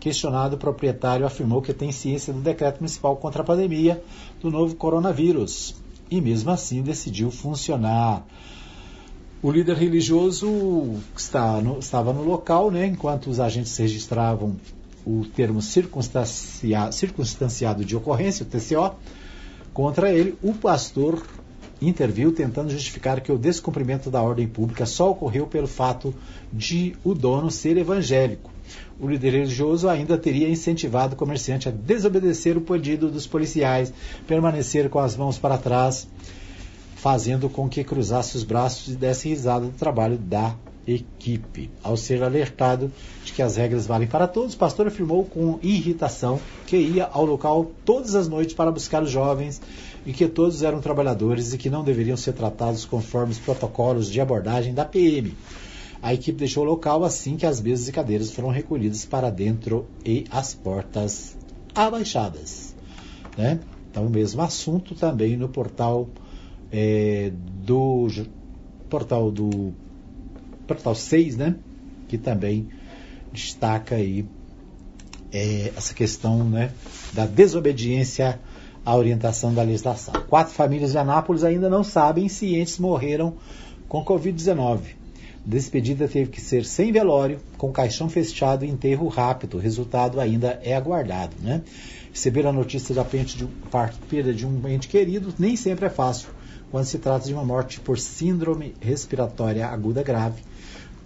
Questionado, 0.00 0.56
o 0.56 0.58
proprietário 0.58 1.26
afirmou 1.26 1.60
que 1.60 1.74
tem 1.74 1.92
ciência 1.92 2.32
do 2.32 2.40
decreto 2.40 2.78
municipal 2.78 3.14
contra 3.16 3.42
a 3.42 3.44
pandemia 3.44 4.02
do 4.40 4.50
novo 4.50 4.74
coronavírus 4.74 5.74
e, 6.10 6.18
mesmo 6.18 6.50
assim, 6.50 6.80
decidiu 6.80 7.30
funcionar. 7.30 8.24
O 9.42 9.50
líder 9.50 9.76
religioso 9.76 10.46
no, 10.46 11.78
estava 11.78 12.10
no 12.14 12.24
local, 12.24 12.70
né, 12.70 12.86
enquanto 12.86 13.28
os 13.28 13.38
agentes 13.38 13.76
registravam 13.76 14.56
o 15.04 15.26
termo 15.26 15.60
circunstanciado, 15.60 16.94
circunstanciado 16.94 17.84
de 17.84 17.94
ocorrência, 17.94 18.44
o 18.44 18.48
TCO, 18.48 18.96
contra 19.78 20.12
ele, 20.12 20.36
o 20.42 20.52
pastor 20.52 21.24
interviu 21.80 22.32
tentando 22.32 22.68
justificar 22.68 23.20
que 23.20 23.30
o 23.30 23.38
descumprimento 23.38 24.10
da 24.10 24.20
ordem 24.20 24.48
pública 24.48 24.84
só 24.84 25.08
ocorreu 25.08 25.46
pelo 25.46 25.68
fato 25.68 26.12
de 26.52 26.96
o 27.04 27.14
dono 27.14 27.48
ser 27.48 27.76
evangélico. 27.76 28.50
O 28.98 29.06
líder 29.06 29.34
religioso 29.34 29.88
ainda 29.88 30.18
teria 30.18 30.48
incentivado 30.48 31.14
o 31.14 31.16
comerciante 31.16 31.68
a 31.68 31.70
desobedecer 31.70 32.58
o 32.58 32.60
pedido 32.60 33.08
dos 33.08 33.24
policiais, 33.24 33.92
permanecer 34.26 34.90
com 34.90 34.98
as 34.98 35.16
mãos 35.16 35.38
para 35.38 35.56
trás, 35.56 36.08
fazendo 36.96 37.48
com 37.48 37.68
que 37.68 37.84
cruzasse 37.84 38.36
os 38.36 38.42
braços 38.42 38.94
e 38.94 38.96
desse 38.96 39.28
risada 39.28 39.66
do 39.66 39.78
trabalho 39.78 40.18
da 40.18 40.56
equipe. 40.88 41.70
Ao 41.82 41.96
ser 41.96 42.22
alertado 42.22 42.90
de 43.24 43.32
que 43.32 43.42
as 43.42 43.56
regras 43.56 43.86
valem 43.86 44.08
para 44.08 44.26
todos, 44.26 44.54
o 44.54 44.58
pastor 44.58 44.86
afirmou 44.86 45.24
com 45.24 45.58
irritação 45.62 46.40
que 46.66 46.76
ia 46.76 47.04
ao 47.04 47.24
local 47.24 47.70
todas 47.84 48.14
as 48.14 48.26
noites 48.26 48.54
para 48.54 48.72
buscar 48.72 49.02
os 49.02 49.10
jovens 49.10 49.60
e 50.06 50.12
que 50.12 50.26
todos 50.26 50.62
eram 50.62 50.80
trabalhadores 50.80 51.52
e 51.52 51.58
que 51.58 51.68
não 51.68 51.84
deveriam 51.84 52.16
ser 52.16 52.32
tratados 52.32 52.84
conforme 52.84 53.32
os 53.32 53.38
protocolos 53.38 54.10
de 54.10 54.20
abordagem 54.20 54.72
da 54.72 54.84
PM. 54.84 55.34
A 56.00 56.14
equipe 56.14 56.38
deixou 56.38 56.64
o 56.64 56.66
local 56.66 57.04
assim 57.04 57.36
que 57.36 57.44
as 57.44 57.60
mesas 57.60 57.88
e 57.88 57.92
cadeiras 57.92 58.30
foram 58.30 58.48
recolhidas 58.48 59.04
para 59.04 59.30
dentro 59.30 59.86
e 60.04 60.24
as 60.30 60.54
portas 60.54 61.36
abaixadas. 61.74 62.74
Né? 63.36 63.60
Então, 63.90 64.06
o 64.06 64.10
mesmo 64.10 64.40
assunto 64.42 64.94
também 64.94 65.36
no 65.36 65.48
portal 65.48 66.08
é, 66.70 67.32
do 67.64 68.06
portal 68.88 69.30
do 69.30 69.72
portal 70.68 70.94
6, 70.94 71.36
né? 71.36 71.56
Que 72.06 72.16
também 72.16 72.68
destaca 73.32 73.96
aí 73.96 74.24
é, 75.32 75.72
essa 75.76 75.94
questão 75.94 76.44
né, 76.44 76.70
da 77.12 77.26
desobediência 77.26 78.38
à 78.84 78.94
orientação 78.94 79.52
da 79.52 79.62
legislação. 79.62 80.14
Quatro 80.28 80.54
famílias 80.54 80.92
de 80.92 80.98
Anápolis 80.98 81.44
ainda 81.44 81.68
não 81.68 81.82
sabem 81.82 82.28
se 82.28 82.54
entes 82.54 82.78
morreram 82.78 83.34
com 83.88 84.04
Covid-19. 84.04 84.80
Despedida 85.44 86.06
teve 86.06 86.30
que 86.30 86.40
ser 86.40 86.64
sem 86.64 86.92
velório, 86.92 87.40
com 87.56 87.72
caixão 87.72 88.08
fechado 88.08 88.64
e 88.64 88.68
enterro 88.68 89.08
rápido. 89.08 89.56
O 89.56 89.60
resultado 89.60 90.20
ainda 90.20 90.60
é 90.62 90.74
aguardado. 90.74 91.34
Né? 91.40 91.62
Receber 92.12 92.46
a 92.46 92.52
notícia 92.52 92.94
da 92.94 93.04
perda 93.04 94.34
de 94.34 94.46
um 94.46 94.68
ente 94.68 94.88
querido 94.88 95.32
nem 95.38 95.56
sempre 95.56 95.86
é 95.86 95.90
fácil, 95.90 96.28
quando 96.70 96.84
se 96.84 96.98
trata 96.98 97.26
de 97.26 97.32
uma 97.32 97.44
morte 97.44 97.80
por 97.80 97.98
síndrome 97.98 98.74
respiratória 98.80 99.66
aguda 99.66 100.02
grave. 100.02 100.42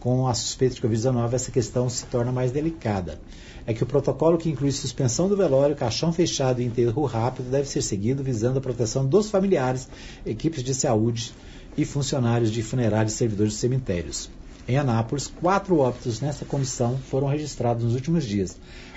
Com 0.03 0.27
a 0.27 0.35
suspeita 0.35 0.75
de 0.75 0.83
Covid-19, 0.83 1.33
essa 1.33 1.53
questão 1.53 1.89
se 1.89 2.05
torna 2.07 2.33
mais 2.33 2.51
delicada. 2.51 3.21
É 3.65 3.73
que 3.73 3.85
o 3.85 3.87
protocolo 3.87 4.37
que 4.37 4.51
inclui 4.51 4.73
suspensão 4.73 5.29
do 5.29 5.37
velório, 5.37 5.77
caixão 5.77 6.13
fechado 6.13 6.61
e 6.61 6.65
enterro 6.65 7.05
rápido 7.05 7.49
deve 7.49 7.69
ser 7.69 7.83
seguido 7.83 8.21
visando 8.21 8.59
a 8.59 8.61
proteção 8.61 9.07
dos 9.07 9.31
familiares, 9.31 9.89
equipes 10.27 10.65
de 10.65 10.75
saúde 10.75 11.33
e 11.77 11.85
funcionários 11.85 12.51
de 12.51 12.65
funerários 12.65 13.15
e 13.15 13.17
servidores 13.17 13.53
de 13.53 13.61
cemitérios. 13.61 14.29
Em 14.67 14.77
Anápolis, 14.77 15.29
quatro 15.29 15.79
óbitos 15.79 16.21
nessa 16.21 16.45
condição 16.45 16.99
foram 16.99 17.29
registrados 17.29 17.85
nos 17.85 17.95
últimos 17.95 18.25
dias. 18.25 18.57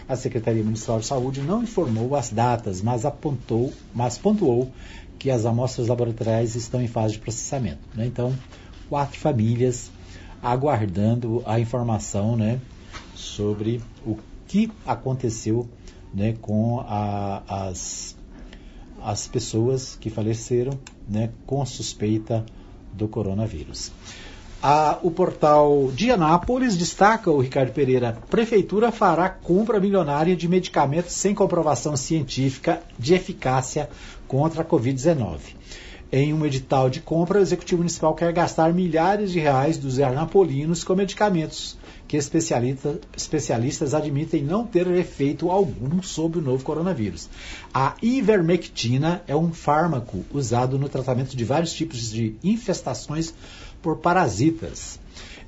A 0.09 0.15
Secretaria 0.15 0.63
Municipal 0.63 0.99
de 0.99 1.05
Saúde 1.05 1.39
não 1.39 1.61
informou 1.61 2.15
as 2.15 2.31
datas, 2.31 2.81
mas 2.81 3.05
apontou, 3.05 3.71
mas 3.93 4.17
pontuou 4.17 4.71
que 5.19 5.29
as 5.29 5.45
amostras 5.45 5.87
laboratoriais 5.87 6.55
estão 6.55 6.81
em 6.81 6.87
fase 6.87 7.13
de 7.13 7.19
processamento. 7.19 7.81
Né? 7.93 8.07
Então, 8.07 8.33
quatro 8.89 9.19
famílias 9.19 9.91
aguardando 10.45 11.41
a 11.43 11.59
informação 11.59 12.37
né, 12.37 12.59
sobre 13.15 13.81
o 14.05 14.15
que 14.47 14.71
aconteceu 14.85 15.67
né, 16.13 16.35
com 16.39 16.81
a, 16.81 17.41
as, 17.47 18.15
as 19.01 19.27
pessoas 19.27 19.97
que 19.99 20.11
faleceram 20.11 20.79
né, 21.09 21.31
com 21.47 21.65
suspeita 21.65 22.45
do 22.93 23.07
coronavírus. 23.07 23.91
A, 24.61 24.99
o 25.01 25.09
portal 25.09 25.91
de 25.91 26.11
Anápolis 26.11 26.77
destaca 26.77 27.31
o 27.31 27.41
Ricardo 27.41 27.71
Pereira. 27.71 28.15
Prefeitura 28.29 28.91
fará 28.91 29.27
compra 29.27 29.79
milionária 29.79 30.35
de 30.35 30.47
medicamentos 30.47 31.13
sem 31.13 31.33
comprovação 31.33 31.97
científica 31.97 32.83
de 32.99 33.15
eficácia 33.15 33.89
contra 34.27 34.61
a 34.61 34.65
Covid-19. 34.65 35.39
Em 36.11 36.33
um 36.33 36.45
edital 36.45 36.89
de 36.89 37.01
compra, 37.01 37.39
o 37.39 37.41
Executivo 37.41 37.79
Municipal 37.79 38.13
quer 38.13 38.31
gastar 38.31 38.71
milhares 38.73 39.31
de 39.31 39.39
reais 39.39 39.77
dos 39.77 39.99
anapolinos 39.99 40.83
com 40.83 40.95
medicamentos 40.95 41.77
que 42.07 42.15
especialista, 42.15 42.99
especialistas 43.17 43.95
admitem 43.95 44.43
não 44.43 44.67
ter 44.67 44.85
efeito 44.87 45.49
algum 45.49 46.03
sobre 46.03 46.37
o 46.39 46.41
novo 46.41 46.63
coronavírus. 46.63 47.27
A 47.73 47.95
ivermectina 48.01 49.23
é 49.27 49.35
um 49.35 49.51
fármaco 49.51 50.23
usado 50.31 50.77
no 50.77 50.87
tratamento 50.87 51.35
de 51.35 51.43
vários 51.43 51.73
tipos 51.73 52.11
de 52.11 52.35
infestações 52.43 53.33
por 53.81 53.97
parasitas. 53.97 54.99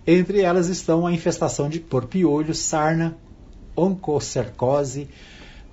Entre 0.05 0.41
elas 0.41 0.67
estão 0.67 1.05
a 1.05 1.13
infestação 1.13 1.69
de 1.69 1.79
por 1.79 2.05
piolho, 2.05 2.55
sarna, 2.55 3.15
oncocercose, 3.75 5.07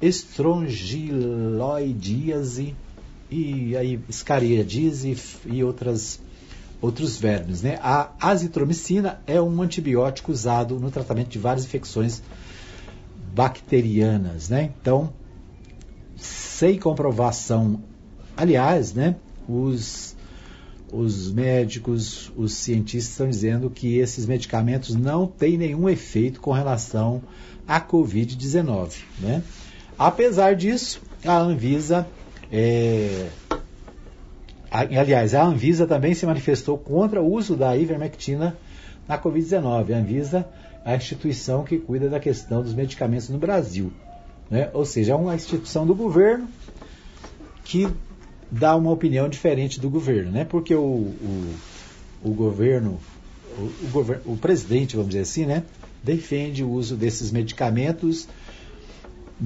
estrongiloidíase, 0.03 2.75
e 3.35 3.77
aí 3.77 4.01
escariadise 4.09 5.17
e 5.47 5.65
outras, 5.65 6.21
outros 6.81 7.17
vermes. 7.17 7.63
Né? 7.63 7.79
A 7.83 8.11
azitromicina 8.21 9.21
é 9.27 9.41
um 9.41 9.63
antibiótico 9.63 10.33
usado 10.33 10.79
no 10.79 10.91
tratamento 10.91 11.29
de 11.29 11.39
várias 11.39 11.65
infecções 11.65 12.23
bacterianas. 13.35 14.49
Né? 14.49 14.71
Então, 14.81 15.13
sem 16.17 16.79
comprovação 16.79 17.81
aliás, 18.37 18.93
né, 18.93 19.17
os, 19.49 20.17
os 20.93 21.31
médicos, 21.33 22.33
os 22.37 22.55
cientistas 22.55 23.13
estão 23.13 23.29
dizendo 23.29 23.71
que 23.71 23.99
esses 23.99 24.27
medicamentos 24.27 24.95
não 24.95 25.27
têm 25.27 25.57
nenhum 25.57 25.89
efeito 25.89 26.41
com 26.41 26.53
relação 26.53 27.23
à 27.67 27.81
Covid-19. 27.81 28.97
Né? 29.21 29.43
Apesar 29.99 30.55
disso, 30.57 31.01
a 31.25 31.39
Anvisa, 31.39 32.07
é, 32.57 33.31
aliás, 34.71 35.35
a 35.35 35.45
Anvisa 35.45 35.89
também 35.89 36.15
se 36.15 36.25
manifestou 36.25 36.79
contra 36.79 37.21
o 37.21 37.33
uso 37.33 37.57
da 37.57 37.77
ivermectina 37.77 38.57
na 39.09 39.19
Covid-19. 39.19 39.93
A 39.93 39.97
Anvisa 39.97 40.47
é 40.85 40.93
a 40.93 40.97
instituição 40.97 41.65
que 41.65 41.79
cuida 41.79 42.09
da 42.09 42.21
questão 42.21 42.63
dos 42.63 42.73
medicamentos 42.73 43.29
no 43.29 43.39
Brasil. 43.39 43.93
Né? 44.49 44.71
Ou 44.73 44.85
seja, 44.85 45.15
é 45.15 45.17
uma 45.17 45.35
instituição 45.35 45.85
do 45.85 45.97
governo 45.97 46.47
que 47.65 47.89
dá 48.49 48.77
uma 48.77 48.93
opinião 48.93 49.29
diferente 49.29 49.81
do 49.81 49.91
governo, 49.91 50.31
né? 50.31 50.45
Porque 50.45 50.77
o, 50.77 50.81
o, 50.81 51.55
o 52.23 52.31
governo, 52.31 53.01
o, 53.59 53.99
o, 53.99 54.33
o 54.35 54.37
presidente, 54.37 54.95
vamos 54.95 55.11
dizer 55.11 55.23
assim, 55.23 55.45
né? 55.45 55.65
Defende 56.05 56.63
o 56.63 56.71
uso 56.71 56.95
desses 56.95 57.33
medicamentos 57.33 58.29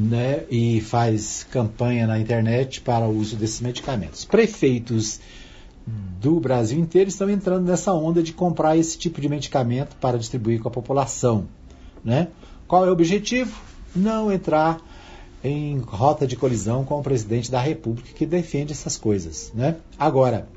né, 0.00 0.44
e 0.48 0.80
faz 0.80 1.44
campanha 1.50 2.06
na 2.06 2.20
internet 2.20 2.80
para 2.80 3.04
o 3.04 3.18
uso 3.18 3.34
desses 3.34 3.60
medicamentos. 3.60 4.24
Prefeitos 4.24 5.18
do 6.20 6.38
Brasil 6.38 6.78
inteiro 6.78 7.08
estão 7.08 7.28
entrando 7.28 7.66
nessa 7.66 7.92
onda 7.92 8.22
de 8.22 8.32
comprar 8.32 8.76
esse 8.76 8.96
tipo 8.96 9.20
de 9.20 9.28
medicamento 9.28 9.96
para 9.96 10.16
distribuir 10.16 10.60
com 10.60 10.68
a 10.68 10.70
população. 10.70 11.48
Né? 12.04 12.28
Qual 12.68 12.86
é 12.86 12.88
o 12.88 12.92
objetivo? 12.92 13.60
Não 13.96 14.30
entrar 14.30 14.80
em 15.42 15.78
rota 15.80 16.28
de 16.28 16.36
colisão 16.36 16.84
com 16.84 17.00
o 17.00 17.02
presidente 17.02 17.50
da 17.50 17.60
República 17.60 18.10
que 18.14 18.24
defende 18.24 18.72
essas 18.72 18.96
coisas. 18.96 19.50
Né? 19.52 19.78
Agora, 19.98 20.48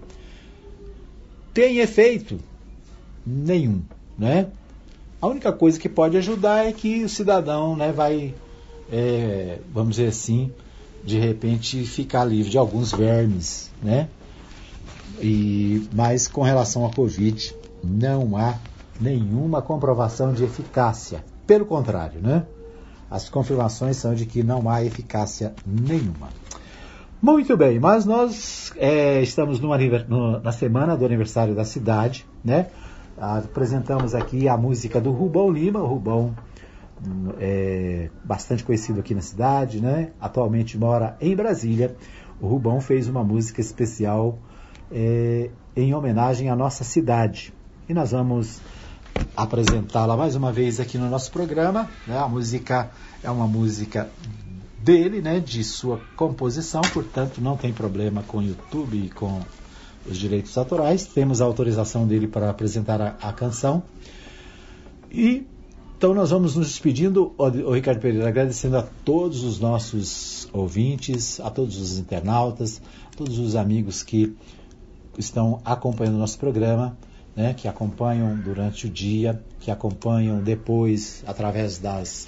tem 1.51 1.79
efeito? 1.79 2.39
Nenhum. 3.25 3.81
Né? 4.19 4.49
A 5.19 5.25
única 5.25 5.51
coisa 5.51 5.79
que 5.79 5.89
pode 5.89 6.15
ajudar 6.17 6.67
é 6.67 6.71
que 6.71 7.03
o 7.03 7.09
cidadão 7.09 7.75
né, 7.75 7.91
vai, 7.91 8.35
é, 8.91 9.59
vamos 9.73 9.95
dizer 9.95 10.09
assim, 10.09 10.51
de 11.03 11.17
repente 11.17 11.83
ficar 11.85 12.25
livre 12.25 12.51
de 12.51 12.57
alguns 12.57 12.91
vermes. 12.91 13.71
Né? 13.81 14.09
E, 15.19 15.87
mas 15.93 16.27
com 16.27 16.41
relação 16.41 16.85
à 16.85 16.91
Covid, 16.91 17.55
não 17.83 18.35
há 18.35 18.55
nenhuma 18.99 19.61
comprovação 19.61 20.33
de 20.33 20.43
eficácia. 20.43 21.23
Pelo 21.47 21.65
contrário, 21.65 22.21
né? 22.21 22.45
as 23.09 23.27
confirmações 23.27 23.97
são 23.97 24.13
de 24.13 24.25
que 24.25 24.41
não 24.41 24.69
há 24.69 24.83
eficácia 24.83 25.53
nenhuma. 25.65 26.29
Muito 27.21 27.55
bem, 27.55 27.79
mas 27.79 28.05
nós 28.05 28.73
é, 28.77 29.21
estamos 29.21 29.59
na 30.41 30.51
semana 30.51 30.97
do 30.97 31.05
aniversário 31.05 31.53
da 31.53 31.63
cidade, 31.63 32.25
né? 32.43 32.67
Apresentamos 33.15 34.15
aqui 34.15 34.47
a 34.47 34.57
música 34.57 34.99
do 34.99 35.11
Rubão 35.11 35.51
Lima, 35.51 35.79
o 35.79 35.85
Rubão 35.85 36.33
é 37.39 38.09
bastante 38.23 38.63
conhecido 38.63 38.99
aqui 38.99 39.13
na 39.15 39.21
cidade, 39.21 39.81
né? 39.81 40.11
Atualmente 40.19 40.77
mora 40.77 41.17
em 41.19 41.35
Brasília. 41.35 41.95
O 42.39 42.47
Rubão 42.47 42.81
fez 42.81 43.07
uma 43.07 43.23
música 43.23 43.61
especial 43.61 44.37
é, 44.91 45.49
em 45.75 45.93
homenagem 45.93 46.49
à 46.49 46.55
nossa 46.55 46.83
cidade. 46.83 47.53
E 47.87 47.93
nós 47.93 48.11
vamos 48.11 48.61
apresentá-la 49.35 50.15
mais 50.15 50.35
uma 50.35 50.51
vez 50.51 50.79
aqui 50.79 50.97
no 50.97 51.09
nosso 51.09 51.31
programa. 51.31 51.89
Né? 52.07 52.17
A 52.17 52.27
música 52.27 52.91
é 53.23 53.29
uma 53.29 53.47
música 53.47 54.09
dele, 54.79 55.21
né, 55.21 55.39
de 55.39 55.63
sua 55.63 56.01
composição, 56.15 56.81
portanto 56.91 57.39
não 57.39 57.55
tem 57.55 57.71
problema 57.71 58.23
com 58.23 58.39
o 58.39 58.41
YouTube 58.41 58.97
e 58.97 59.09
com 59.09 59.41
os 60.09 60.17
direitos 60.17 60.57
autorais. 60.57 61.05
Temos 61.05 61.41
a 61.41 61.45
autorização 61.45 62.07
dele 62.07 62.27
para 62.27 62.49
apresentar 62.49 62.99
a, 63.01 63.15
a 63.21 63.31
canção. 63.31 63.83
E 65.11 65.45
então 66.01 66.15
nós 66.15 66.31
vamos 66.31 66.55
nos 66.55 66.65
despedindo, 66.65 67.31
o 67.37 67.73
Ricardo 67.75 67.99
Pereira, 67.99 68.27
agradecendo 68.27 68.75
a 68.75 68.81
todos 68.81 69.43
os 69.43 69.59
nossos 69.59 70.49
ouvintes, 70.51 71.39
a 71.39 71.51
todos 71.51 71.77
os 71.77 71.99
internautas, 71.99 72.81
a 73.13 73.15
todos 73.15 73.37
os 73.37 73.55
amigos 73.55 74.01
que 74.01 74.35
estão 75.15 75.61
acompanhando 75.63 76.15
o 76.15 76.17
nosso 76.17 76.39
programa 76.39 76.97
né, 77.35 77.53
que 77.53 77.67
acompanham 77.67 78.35
durante 78.35 78.87
o 78.87 78.89
dia, 78.89 79.43
que 79.59 79.69
acompanham 79.69 80.41
depois 80.41 81.23
através 81.27 81.77
das, 81.77 82.27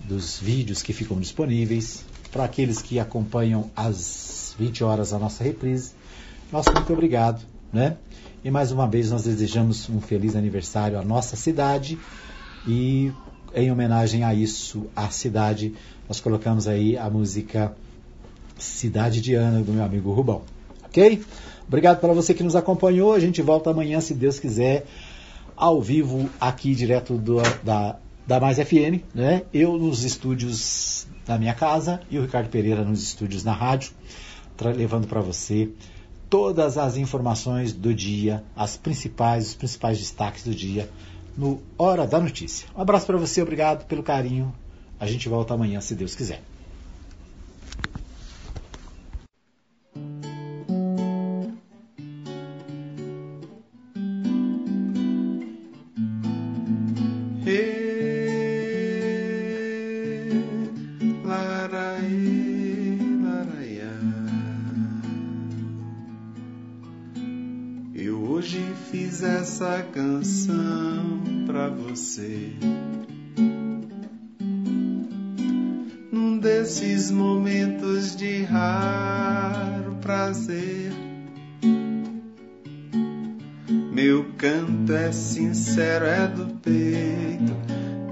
dos 0.00 0.40
vídeos 0.40 0.82
que 0.82 0.92
ficam 0.92 1.16
disponíveis, 1.20 2.04
para 2.32 2.42
aqueles 2.42 2.82
que 2.82 2.98
acompanham 2.98 3.70
às 3.76 4.56
20 4.58 4.82
horas 4.82 5.12
a 5.12 5.20
nossa 5.20 5.44
reprise. 5.44 5.92
Nosso 6.50 6.72
muito 6.72 6.92
obrigado, 6.92 7.40
né? 7.72 7.96
E 8.42 8.50
mais 8.50 8.72
uma 8.72 8.88
vez 8.88 9.12
nós 9.12 9.22
desejamos 9.22 9.88
um 9.88 10.00
feliz 10.00 10.34
aniversário 10.34 10.98
à 10.98 11.04
nossa 11.04 11.36
cidade 11.36 11.96
e 12.66 13.12
em 13.54 13.70
homenagem 13.70 14.24
a 14.24 14.34
isso, 14.34 14.86
à 14.96 15.08
cidade, 15.10 15.74
nós 16.08 16.20
colocamos 16.20 16.66
aí 16.66 16.96
a 16.96 17.08
música 17.08 17.74
Cidade 18.58 19.20
de 19.20 19.34
Ana 19.34 19.62
do 19.62 19.72
meu 19.72 19.84
amigo 19.84 20.12
Rubão. 20.12 20.42
OK? 20.84 21.22
Obrigado 21.66 22.00
para 22.00 22.12
você 22.12 22.34
que 22.34 22.42
nos 22.42 22.54
acompanhou. 22.54 23.12
A 23.12 23.20
gente 23.20 23.42
volta 23.42 23.70
amanhã, 23.70 24.00
se 24.00 24.14
Deus 24.14 24.38
quiser, 24.38 24.86
ao 25.56 25.80
vivo 25.80 26.28
aqui 26.40 26.74
direto 26.74 27.16
do, 27.16 27.36
da, 27.62 27.96
da 28.26 28.40
Mais 28.40 28.58
FM, 28.58 29.02
né? 29.14 29.42
Eu 29.52 29.78
nos 29.78 30.04
estúdios 30.04 31.06
da 31.26 31.38
minha 31.38 31.54
casa 31.54 32.00
e 32.10 32.18
o 32.18 32.22
Ricardo 32.22 32.48
Pereira 32.48 32.84
nos 32.84 33.02
estúdios 33.02 33.44
na 33.44 33.52
rádio, 33.52 33.92
levando 34.76 35.06
para 35.06 35.20
você 35.20 35.70
todas 36.28 36.76
as 36.76 36.96
informações 36.96 37.72
do 37.72 37.94
dia, 37.94 38.42
as 38.56 38.76
principais, 38.76 39.48
os 39.48 39.54
principais 39.54 39.98
destaques 39.98 40.44
do 40.44 40.54
dia 40.54 40.88
no 41.36 41.60
Hora 41.76 42.06
da 42.06 42.20
Notícia. 42.20 42.68
Um 42.76 42.80
abraço 42.80 43.06
para 43.06 43.16
você, 43.16 43.42
obrigado 43.42 43.86
pelo 43.86 44.02
carinho. 44.02 44.54
A 44.98 45.06
gente 45.06 45.28
volta 45.28 45.54
amanhã, 45.54 45.80
se 45.80 45.94
Deus 45.94 46.14
quiser. 46.14 46.42
Você. 71.94 72.52
Num 76.12 76.38
desses 76.38 77.10
momentos 77.10 78.16
de 78.16 78.42
raro 78.42 79.96
prazer, 80.00 80.92
meu 83.92 84.26
canto 84.36 84.92
é 84.92 85.12
sincero, 85.12 86.04
é 86.04 86.26
do 86.26 86.46
peito, 86.56 87.54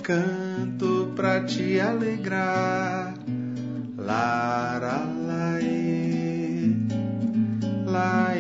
canto 0.03 1.13
pra 1.17 1.45
te 1.45 1.81
alegrar. 1.81 3.15
Lara, 3.99 5.05
laê, 5.27 6.71
laê. 7.85 8.32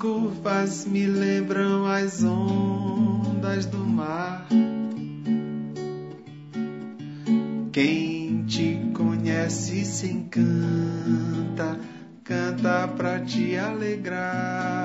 Curvas 0.00 0.86
me 0.86 1.04
lembram 1.04 1.84
as 1.84 2.24
ondas 2.24 3.66
do 3.66 3.76
mar. 3.76 4.48
Quem 7.70 8.46
te 8.46 8.90
conhece 8.94 9.84
se 9.84 10.06
encanta, 10.06 11.78
canta 12.24 12.88
pra 12.96 13.20
te 13.20 13.54
alegrar. 13.58 14.79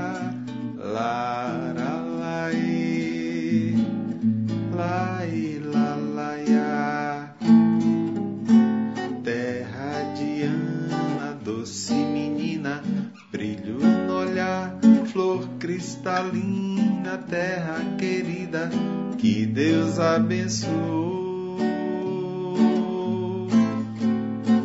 Abençoou. 20.16 21.18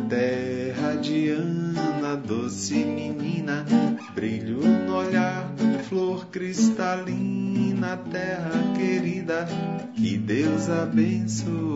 Terra 0.09 0.95
de 0.95 1.29
Ana, 1.29 2.15
doce 2.15 2.85
menina, 2.85 3.65
brilho 4.15 4.59
no 4.59 4.95
olhar, 4.95 5.51
flor 5.89 6.27
cristalina, 6.27 7.97
terra 8.11 8.51
querida, 8.77 9.47
que 9.95 10.17
Deus 10.17 10.69
abençoe. 10.69 11.70